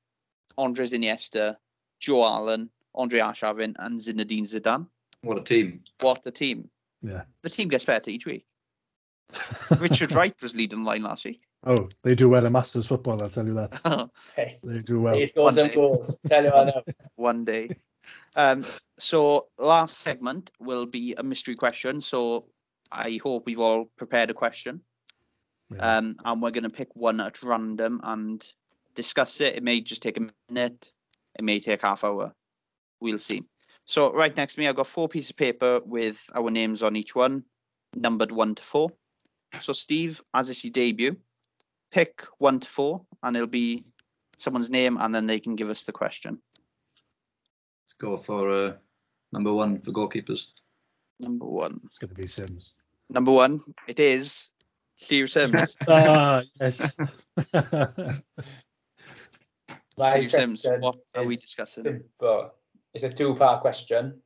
[0.56, 1.56] Andres Iniesta,
[2.00, 4.88] Joe Allen, Andre Arshavin, and Zinedine Zidane.
[5.22, 5.82] What a team.
[6.00, 6.70] What a team!
[7.02, 7.22] Yeah.
[7.42, 8.46] The team gets better each week.
[9.78, 11.40] Richard Wright was leading the line last week.
[11.66, 13.22] Oh, they do well in Masters football.
[13.22, 14.10] I'll tell you that.
[14.36, 15.16] Hey, They do well.
[15.16, 15.74] eight goals one and day.
[15.74, 16.18] goals.
[16.28, 16.82] Tell you what now.
[17.16, 17.70] One day.
[18.36, 18.64] Um,
[18.98, 22.00] so last segment will be a mystery question.
[22.00, 22.46] So
[22.92, 24.80] I hope we've all prepared a question.
[25.70, 25.96] Yeah.
[25.98, 28.44] Um, and we're going to pick one at random and
[28.94, 29.56] discuss it.
[29.56, 30.92] It may just take a minute.
[31.38, 32.34] It may take half hour.
[33.00, 33.42] We'll see.
[33.86, 36.96] So right next to me, I've got four pieces of paper with our names on
[36.96, 37.44] each one,
[37.94, 38.90] numbered one to four.
[39.60, 41.16] So Steve, as it's your debut,
[41.90, 43.84] pick one to four, and it'll be
[44.38, 46.40] someone's name, and then they can give us the question.
[47.84, 48.72] Let's go for uh,
[49.32, 50.46] number one for goalkeepers.
[51.20, 51.80] Number one.
[51.84, 52.74] It's going to be Sims.
[53.08, 53.60] Number one.
[53.86, 54.50] It is
[54.96, 55.76] Steve Sims.
[55.88, 56.96] ah, yes.
[59.96, 60.66] My Steve Sims.
[60.80, 61.84] What are we is discussing?
[61.84, 62.52] Simple.
[62.92, 64.20] It's a two-part question.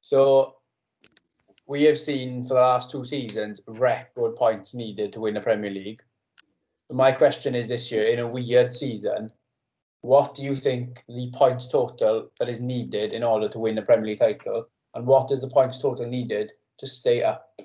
[0.00, 0.56] So
[1.66, 5.70] we have seen for the last two seasons record points needed to win the Premier
[5.70, 6.02] League.
[6.88, 9.32] So my question is this year, in a weird season,
[10.02, 13.82] what do you think the points total that is needed in order to win the
[13.82, 14.68] Premier League title?
[14.94, 17.58] And what is the points total needed to stay up?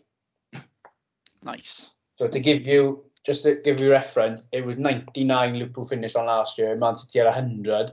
[1.44, 1.96] Nice.
[2.18, 6.28] So to give you just to give you reference, it was 99 Liverpool finished on
[6.28, 7.92] last year, Man City had 100.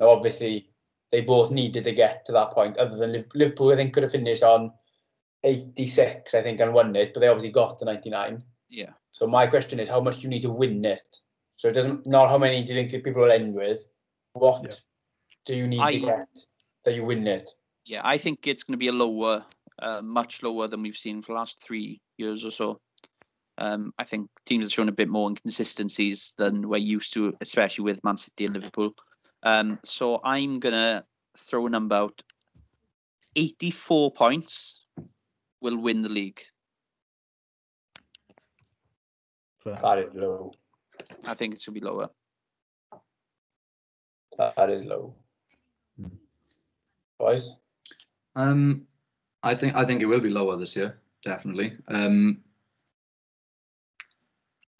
[0.00, 0.68] Now obviously
[1.10, 2.76] they both needed to get to that point.
[2.76, 4.72] Other than Liv- Liverpool, I think could have finished on
[5.44, 8.42] 86, I think, and won it, but they obviously got to 99.
[8.70, 8.90] Yeah.
[9.12, 11.20] So my question is, how much do you need to win it?
[11.56, 13.86] So it doesn't not how many do you think people will end with.
[14.34, 14.76] What Yeah.
[15.46, 16.28] do you need I- to get
[16.84, 17.50] that you win it?
[17.84, 19.44] Yeah, I think it's going to be a lower,
[19.78, 22.80] uh, much lower than we've seen for the last three years or so.
[23.58, 27.84] Um, I think teams have shown a bit more inconsistencies than we're used to, especially
[27.84, 28.94] with Man City and Liverpool.
[29.44, 31.06] Um, so I'm gonna
[31.38, 32.22] throw a number out.
[33.36, 34.85] 84 points
[35.66, 36.40] will win the league.
[39.64, 40.52] That is low.
[41.26, 42.08] I think it gonna be lower.
[44.38, 45.14] That is low.
[46.00, 46.14] Hmm.
[47.18, 47.56] Boys?
[48.36, 48.86] Um,
[49.42, 51.76] I think I think it will be lower this year, definitely.
[51.88, 52.42] Um,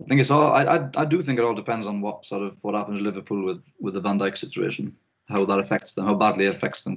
[0.00, 0.52] I think it's all.
[0.52, 3.04] I, I I do think it all depends on what sort of what happens to
[3.04, 4.94] Liverpool with with the Van Dijk situation,
[5.28, 6.96] how that affects them, how badly it affects them.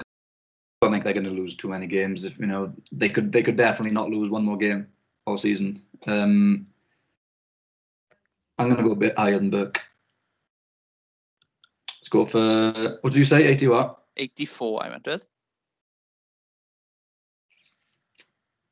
[1.09, 2.25] I don't think they're going to lose too many games.
[2.25, 4.87] If you know, they could they could definitely not lose one more game
[5.25, 5.81] all season.
[6.07, 6.67] Um,
[8.57, 9.81] I'm going to go a bit higher than Burke.
[11.99, 13.47] Let's go for what did you say?
[13.47, 13.99] 80 what?
[14.17, 15.29] 84, I went with.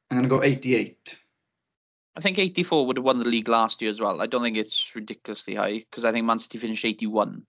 [0.10, 1.18] I'm going to go 88.
[2.16, 4.22] I think 84 would have won the league last year as well.
[4.22, 7.46] I don't think it's ridiculously high because I think Man City finished 81.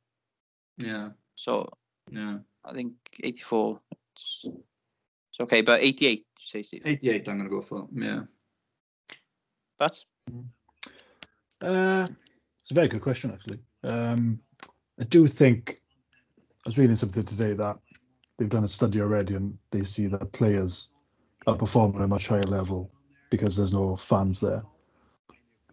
[0.77, 1.69] Yeah, So
[2.11, 2.39] yeah.
[2.65, 2.93] I think
[3.23, 3.81] 84.
[4.15, 4.49] It's,
[5.39, 6.83] it's okay, but 88, you say, Steve.
[6.85, 8.23] 88 I'm going to go for, yeah.
[9.79, 10.05] But
[11.63, 12.05] Uh,
[12.61, 13.61] it's a very good question, actually.
[13.85, 14.41] Um,
[15.01, 15.81] I do think
[16.65, 17.79] I was reading something today that
[18.37, 20.89] they've done a study already, and they see that players
[21.47, 22.91] are performing at a much higher level
[23.31, 24.65] because there's no fans there,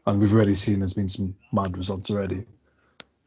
[0.05, 2.45] and we've already seen there's been some mad results already.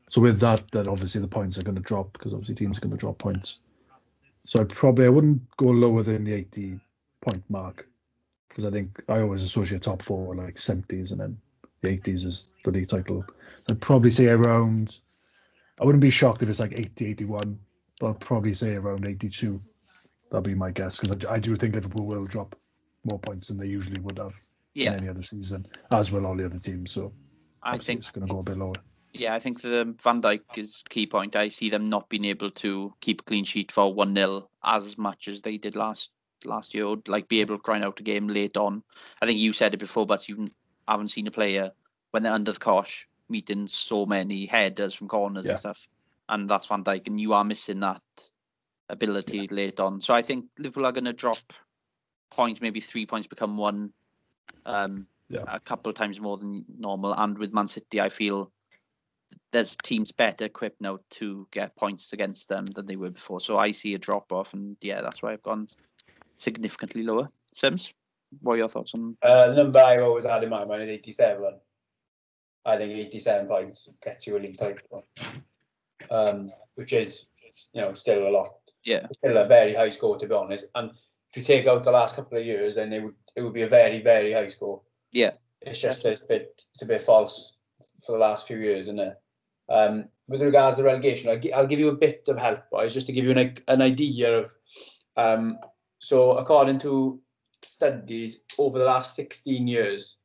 [0.09, 2.81] So with that, then obviously the points are going to drop because obviously teams are
[2.81, 3.59] going to drop points.
[4.45, 6.81] So I probably I wouldn't go lower than the 80
[7.21, 7.89] point mark
[8.49, 11.39] because I think I always associate top four like 70s and then
[11.83, 13.25] the 80s is the league title.
[13.71, 14.99] I'd probably say around,
[15.81, 17.59] I wouldn't be shocked if it's like 80, 81,
[18.01, 19.61] but I'd probably say around 82.
[20.31, 22.57] That'd be my guess because I, I do think Liverpool will drop
[23.11, 24.35] more points than they usually would have
[24.75, 26.91] yeah, in any other season, as will all the other teams.
[26.91, 27.13] So
[27.63, 28.73] I think it's going to go a bit lower.
[29.13, 31.37] Yeah, I think the Van Dijk is key point.
[31.37, 34.99] I see them not being able to keep a clean sheet for one 0 as
[34.99, 36.13] much as they did last
[36.45, 36.85] last year.
[36.85, 38.83] Or like be able to grind out a game late on.
[39.23, 40.47] I think you said it before, but you
[40.87, 41.71] haven't seen a player
[42.11, 45.53] when they're under the cosh meeting so many headers from corners Yeah.
[45.53, 45.89] and stuff.
[46.29, 48.03] And that's Van Dijk, and you are missing that
[48.89, 50.01] ability late on.
[50.01, 51.53] So I think Liverpool are going to drop
[52.31, 53.93] points, maybe three points become one.
[54.67, 55.45] Um, Yeah.
[55.47, 57.13] a couple of times more than normal.
[57.13, 58.51] And with Man City, I feel
[59.53, 63.41] there's teams better equipped now to get points against them than they were before.
[63.41, 65.67] So I see a drop off, and yeah, that's why I've gone
[66.37, 67.27] significantly lower.
[67.53, 67.93] Sims,
[68.41, 69.17] what are your thoughts on?
[69.23, 71.59] Uh, number I always had in my mind is 87.
[72.65, 75.05] I think 87 points gets you a league title,
[76.11, 77.25] um, which is
[77.73, 78.55] you know still a lot.
[78.85, 79.07] Yeah.
[79.19, 80.67] still a very high score to be honest.
[80.75, 80.91] And
[81.31, 83.63] if you take out the last couple of years, then it would it would be
[83.63, 84.83] a very very high score.
[85.13, 85.33] Yeah.
[85.63, 87.58] it's just a bit it's a bit false
[88.05, 89.15] for the last few years, isn't it?
[89.69, 93.13] Um, with regards to relegation, I'll, give you a bit of help, boys, just to
[93.13, 94.53] give you an, an idea of.
[95.17, 95.59] Um,
[95.99, 97.21] so according to
[97.63, 100.19] studies over the last 16 years,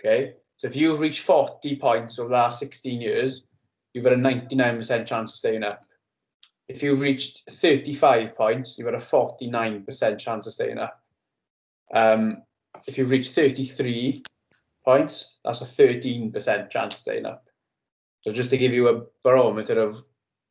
[0.00, 3.42] Okay, so if you've reached 40 points over the last 16 years,
[3.92, 5.84] you've got a 99% chance of staying up.
[6.68, 11.00] If you've reached 35 points, you've got a 49% chance of staying up.
[11.92, 12.42] Um,
[12.86, 14.22] if you've reached 33
[14.88, 17.44] points, that's a 13% chance staying up.
[18.22, 20.02] So just to give you a barometer of,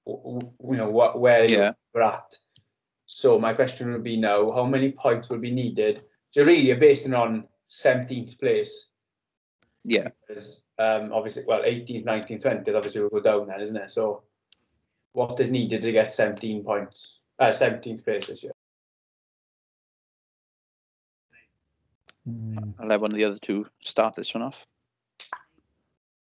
[0.06, 1.74] you know, what where Yeah.
[1.96, 2.38] you're at.
[3.08, 6.04] So my question would be now, how many points will be needed?
[6.30, 8.90] So really, you're basing on 17th place.
[9.84, 10.10] Yeah.
[10.28, 13.90] Because, um, obviously, well, 18th, 19th, 20th, obviously will go down then, isn't it?
[13.90, 14.22] So
[15.14, 18.57] what is needed to get 17 points, uh, 17th place this year?
[22.28, 24.66] Mm, I'll let one of the other two start this one off.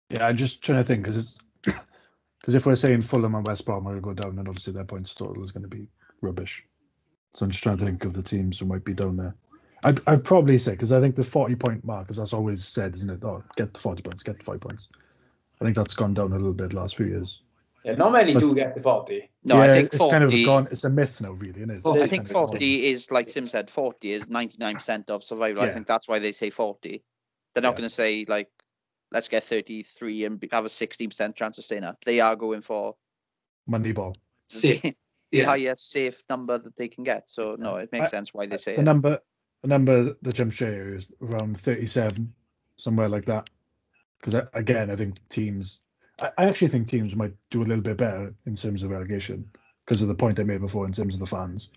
[0.09, 3.83] Yeah, I'm just trying to think because because if we're saying Fulham and West Brom
[3.83, 5.87] will go down, then obviously their points total is going to be
[6.21, 6.65] rubbish.
[7.35, 9.35] So I'm just trying to think of the teams who might be down there.
[9.85, 12.95] I'd, I'd probably say because I think the 40 point mark, as that's always said,
[12.95, 13.23] isn't it?
[13.23, 14.89] Oh, get the 40 points, get the five points.
[15.61, 17.41] I think that's gone down a little bit the last few years.
[17.85, 19.29] Yeah, not many But- do get the 40.
[19.43, 20.11] No, yeah, I think it's 40.
[20.11, 20.67] kind of gone.
[20.71, 21.81] It's a myth now, really, isn't it?
[21.85, 22.47] Oh, I think kind of gone.
[22.49, 25.63] 40 is like Sim said, 40 is 99% of survival.
[25.63, 27.01] I think that's why they say 40.
[27.53, 27.77] They're not Yeah.
[27.77, 28.49] going to say like,
[29.11, 32.03] let's get 33 and have a 60% chance of staying up.
[32.03, 32.95] They are going for
[33.65, 34.15] Money ball.
[34.49, 34.81] Safe.
[35.31, 35.45] the Yeah.
[35.45, 37.29] highest safe number that they can get.
[37.29, 38.85] So no, it makes I- sense why they uh, say The it.
[38.85, 39.19] number,
[39.61, 42.33] the number the jumps straight here is around 37,
[42.77, 43.49] somewhere like that.
[44.19, 45.79] Because uh, again, I think teams,
[46.21, 49.49] I, actually think teams might do a little bit better in terms of relegation
[49.85, 51.69] because of the point I made before in terms of the fans.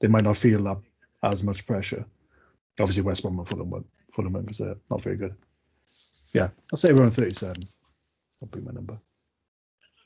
[0.00, 0.78] They might not feel that
[1.22, 2.04] as much pressure.
[2.78, 5.34] Obviously, West Brom and Fulham, but Fulham because they're not very good.
[6.32, 7.56] Yeah, I'll say around 37.
[8.40, 8.98] That'll be my number.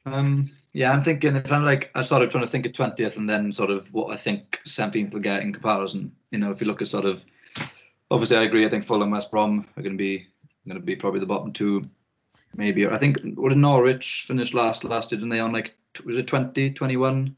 [0.07, 3.29] Um, yeah, I'm thinking if I'm like I started trying to think of twentieth and
[3.29, 6.12] then sort of what I think seventeenth will get in comparison.
[6.31, 7.25] You know, if you look at sort of
[8.11, 8.66] obviously I agree.
[8.66, 10.27] I think Fulham, West Brom are going to be
[10.66, 11.83] going to be probably the bottom two.
[12.57, 15.19] Maybe I think what did Norwich finish last last year?
[15.19, 17.37] Didn't they on like was it 20, 21?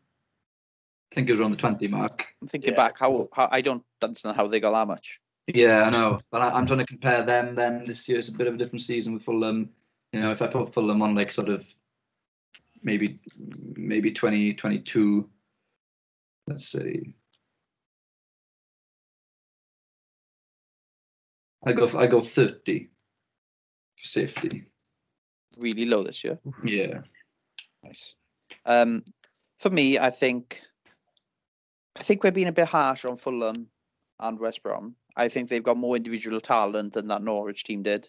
[1.13, 2.27] I think it was around the twenty mark.
[2.43, 2.77] I'm thinking Yeah.
[2.77, 5.21] back, how, how I don't understand how they got that much.
[5.47, 7.55] Yeah, I know, but I, I'm trying to compare them.
[7.55, 9.71] Then this year it's a bit of a different season with Fulham.
[10.13, 11.73] You know, if I put Fulham on like sort of
[12.83, 13.19] maybe
[13.77, 15.29] maybe 20, 22,
[16.49, 17.15] let's see.
[21.65, 22.91] I go I go thirty
[23.97, 24.67] for safety.
[25.57, 26.39] Really low this year.
[26.65, 27.01] Yeah,
[27.83, 28.16] Nice.
[28.65, 29.05] Um,
[29.59, 30.61] for me, I think
[31.99, 33.69] I think we're being a bit harsh on Fulham
[34.20, 34.95] and West Brom.
[35.16, 38.09] I think they've got more individual talent than that Norwich team did.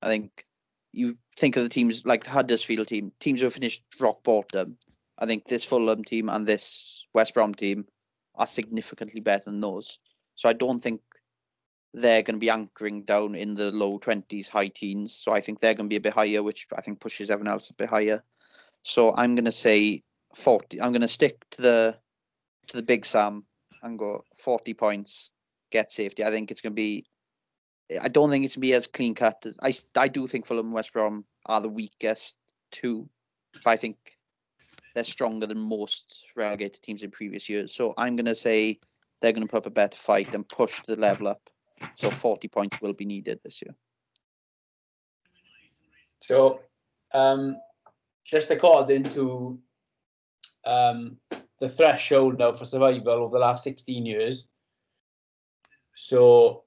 [0.00, 0.44] I think
[0.92, 4.78] you think of the teams like the Huddersfield team, teams who have finished rock bottom.
[5.18, 7.86] I think this Fulham team and this West Brom team
[8.34, 9.98] are significantly better than those.
[10.34, 11.00] So I don't think
[11.94, 15.14] they're going to be anchoring down in the low 20s, high teens.
[15.14, 17.52] So I think they're going to be a bit higher, which I think pushes everyone
[17.52, 18.22] else a bit higher.
[18.82, 20.02] So I'm going to say
[20.34, 20.80] 40.
[20.80, 21.98] I'm going to stick to the
[22.68, 23.44] to the big Sam
[23.82, 25.32] and go 40 points,
[25.70, 26.24] get safety.
[26.24, 27.04] I think it's going to be.
[28.02, 29.44] I don't think it's going to be as clean cut.
[29.44, 32.36] As, I, I do think Fulham and West Brom are the weakest
[32.70, 33.08] two,
[33.64, 33.96] but I think
[34.94, 37.74] they're stronger than most relegated teams in previous years.
[37.74, 38.78] So I'm going to say
[39.20, 41.50] they're going to put up a better fight and push the level up.
[41.94, 43.74] So 40 points will be needed this year.
[46.20, 46.60] So,
[47.12, 47.56] um,
[48.24, 49.58] just according to
[50.64, 51.16] um,
[51.58, 54.48] the threshold now for survival over the last 16 years.
[55.94, 56.64] So,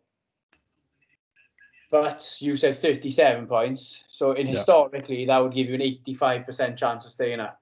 [1.89, 4.03] but you said 37 points.
[4.09, 4.53] So, in Yeah.
[4.53, 7.61] historically, that would give you an 85% chance of staying up.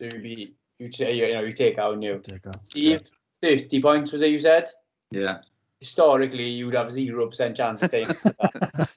[0.00, 2.20] So, you'd be, you'd say, you know, you take out new.
[2.20, 2.66] Take that.
[2.66, 3.02] Steve,
[3.42, 4.68] 30 points was it you said?
[5.10, 5.38] yeah,
[5.80, 8.88] Historically, you would have 0% chance of staying up.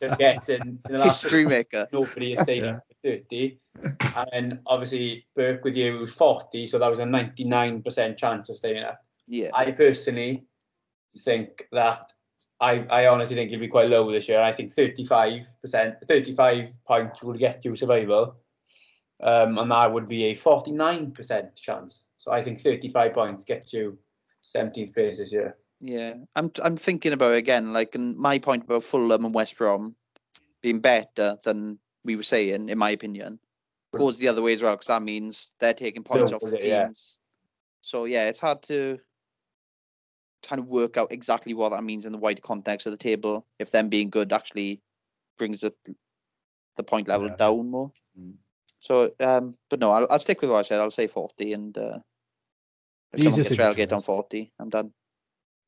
[0.00, 1.88] So, yes, in, in the last History maker.
[1.92, 2.78] nobody has stayed Yeah.
[3.04, 3.58] 30.
[3.82, 8.56] And then obviously Burke with you was 40, so that was a 99% chance of
[8.56, 9.00] staying up.
[9.26, 9.50] Yeah.
[9.54, 10.44] I personally
[11.18, 12.12] think that
[12.60, 14.40] I, I honestly think it'll be quite low this year.
[14.40, 15.44] I think 35%,
[16.06, 18.36] 35 points would get you survival.
[19.22, 22.08] Um, and that would be a 49% chance.
[22.18, 23.98] So I think 35 points gets you
[24.44, 25.56] 17th place this year.
[25.82, 29.58] Yeah, I'm I'm thinking about it again, like and my point about Fulham and West
[29.58, 29.96] Brom
[30.62, 33.40] being better than we were saying, in my opinion,
[33.92, 36.58] goes the other way as well because that means they're taking points Yeah, off yeah,
[36.62, 36.84] yeah.
[36.84, 37.18] teams.
[37.80, 39.00] So yeah, it's hard to
[40.46, 43.44] kind of work out exactly what that means in the wider context of the table.
[43.58, 44.80] If them being good actually
[45.36, 45.76] brings it
[46.76, 47.36] the point level Yeah.
[47.36, 47.90] down more.
[48.18, 48.34] Mm.
[48.78, 50.80] So, um, but no, I'll, I'll stick with what I said.
[50.80, 51.98] I'll say forty, and uh,
[53.12, 54.92] if The someone gets relegated on forty, I'm done.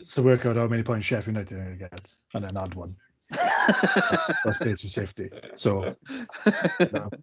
[0.00, 2.56] It's to work out how many points Sheffield United are going to get and then
[2.56, 2.96] add one.
[3.30, 5.30] That's, that's basic safety.
[5.54, 5.94] So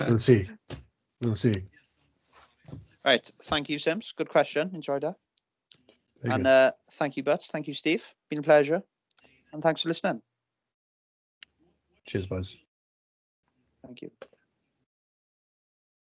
[0.00, 0.48] we'll see.
[1.22, 1.54] We'll see.
[3.04, 3.30] Right.
[3.42, 4.12] Thank you, Sims.
[4.12, 4.70] Good question.
[4.74, 5.16] Enjoyed that.
[6.22, 7.48] Very and uh, thank you, Butts.
[7.48, 8.04] Thank you, Steve.
[8.28, 8.82] Been a pleasure.
[9.52, 10.22] And thanks for listening.
[12.06, 12.56] Cheers, boys.
[13.84, 14.10] Thank you.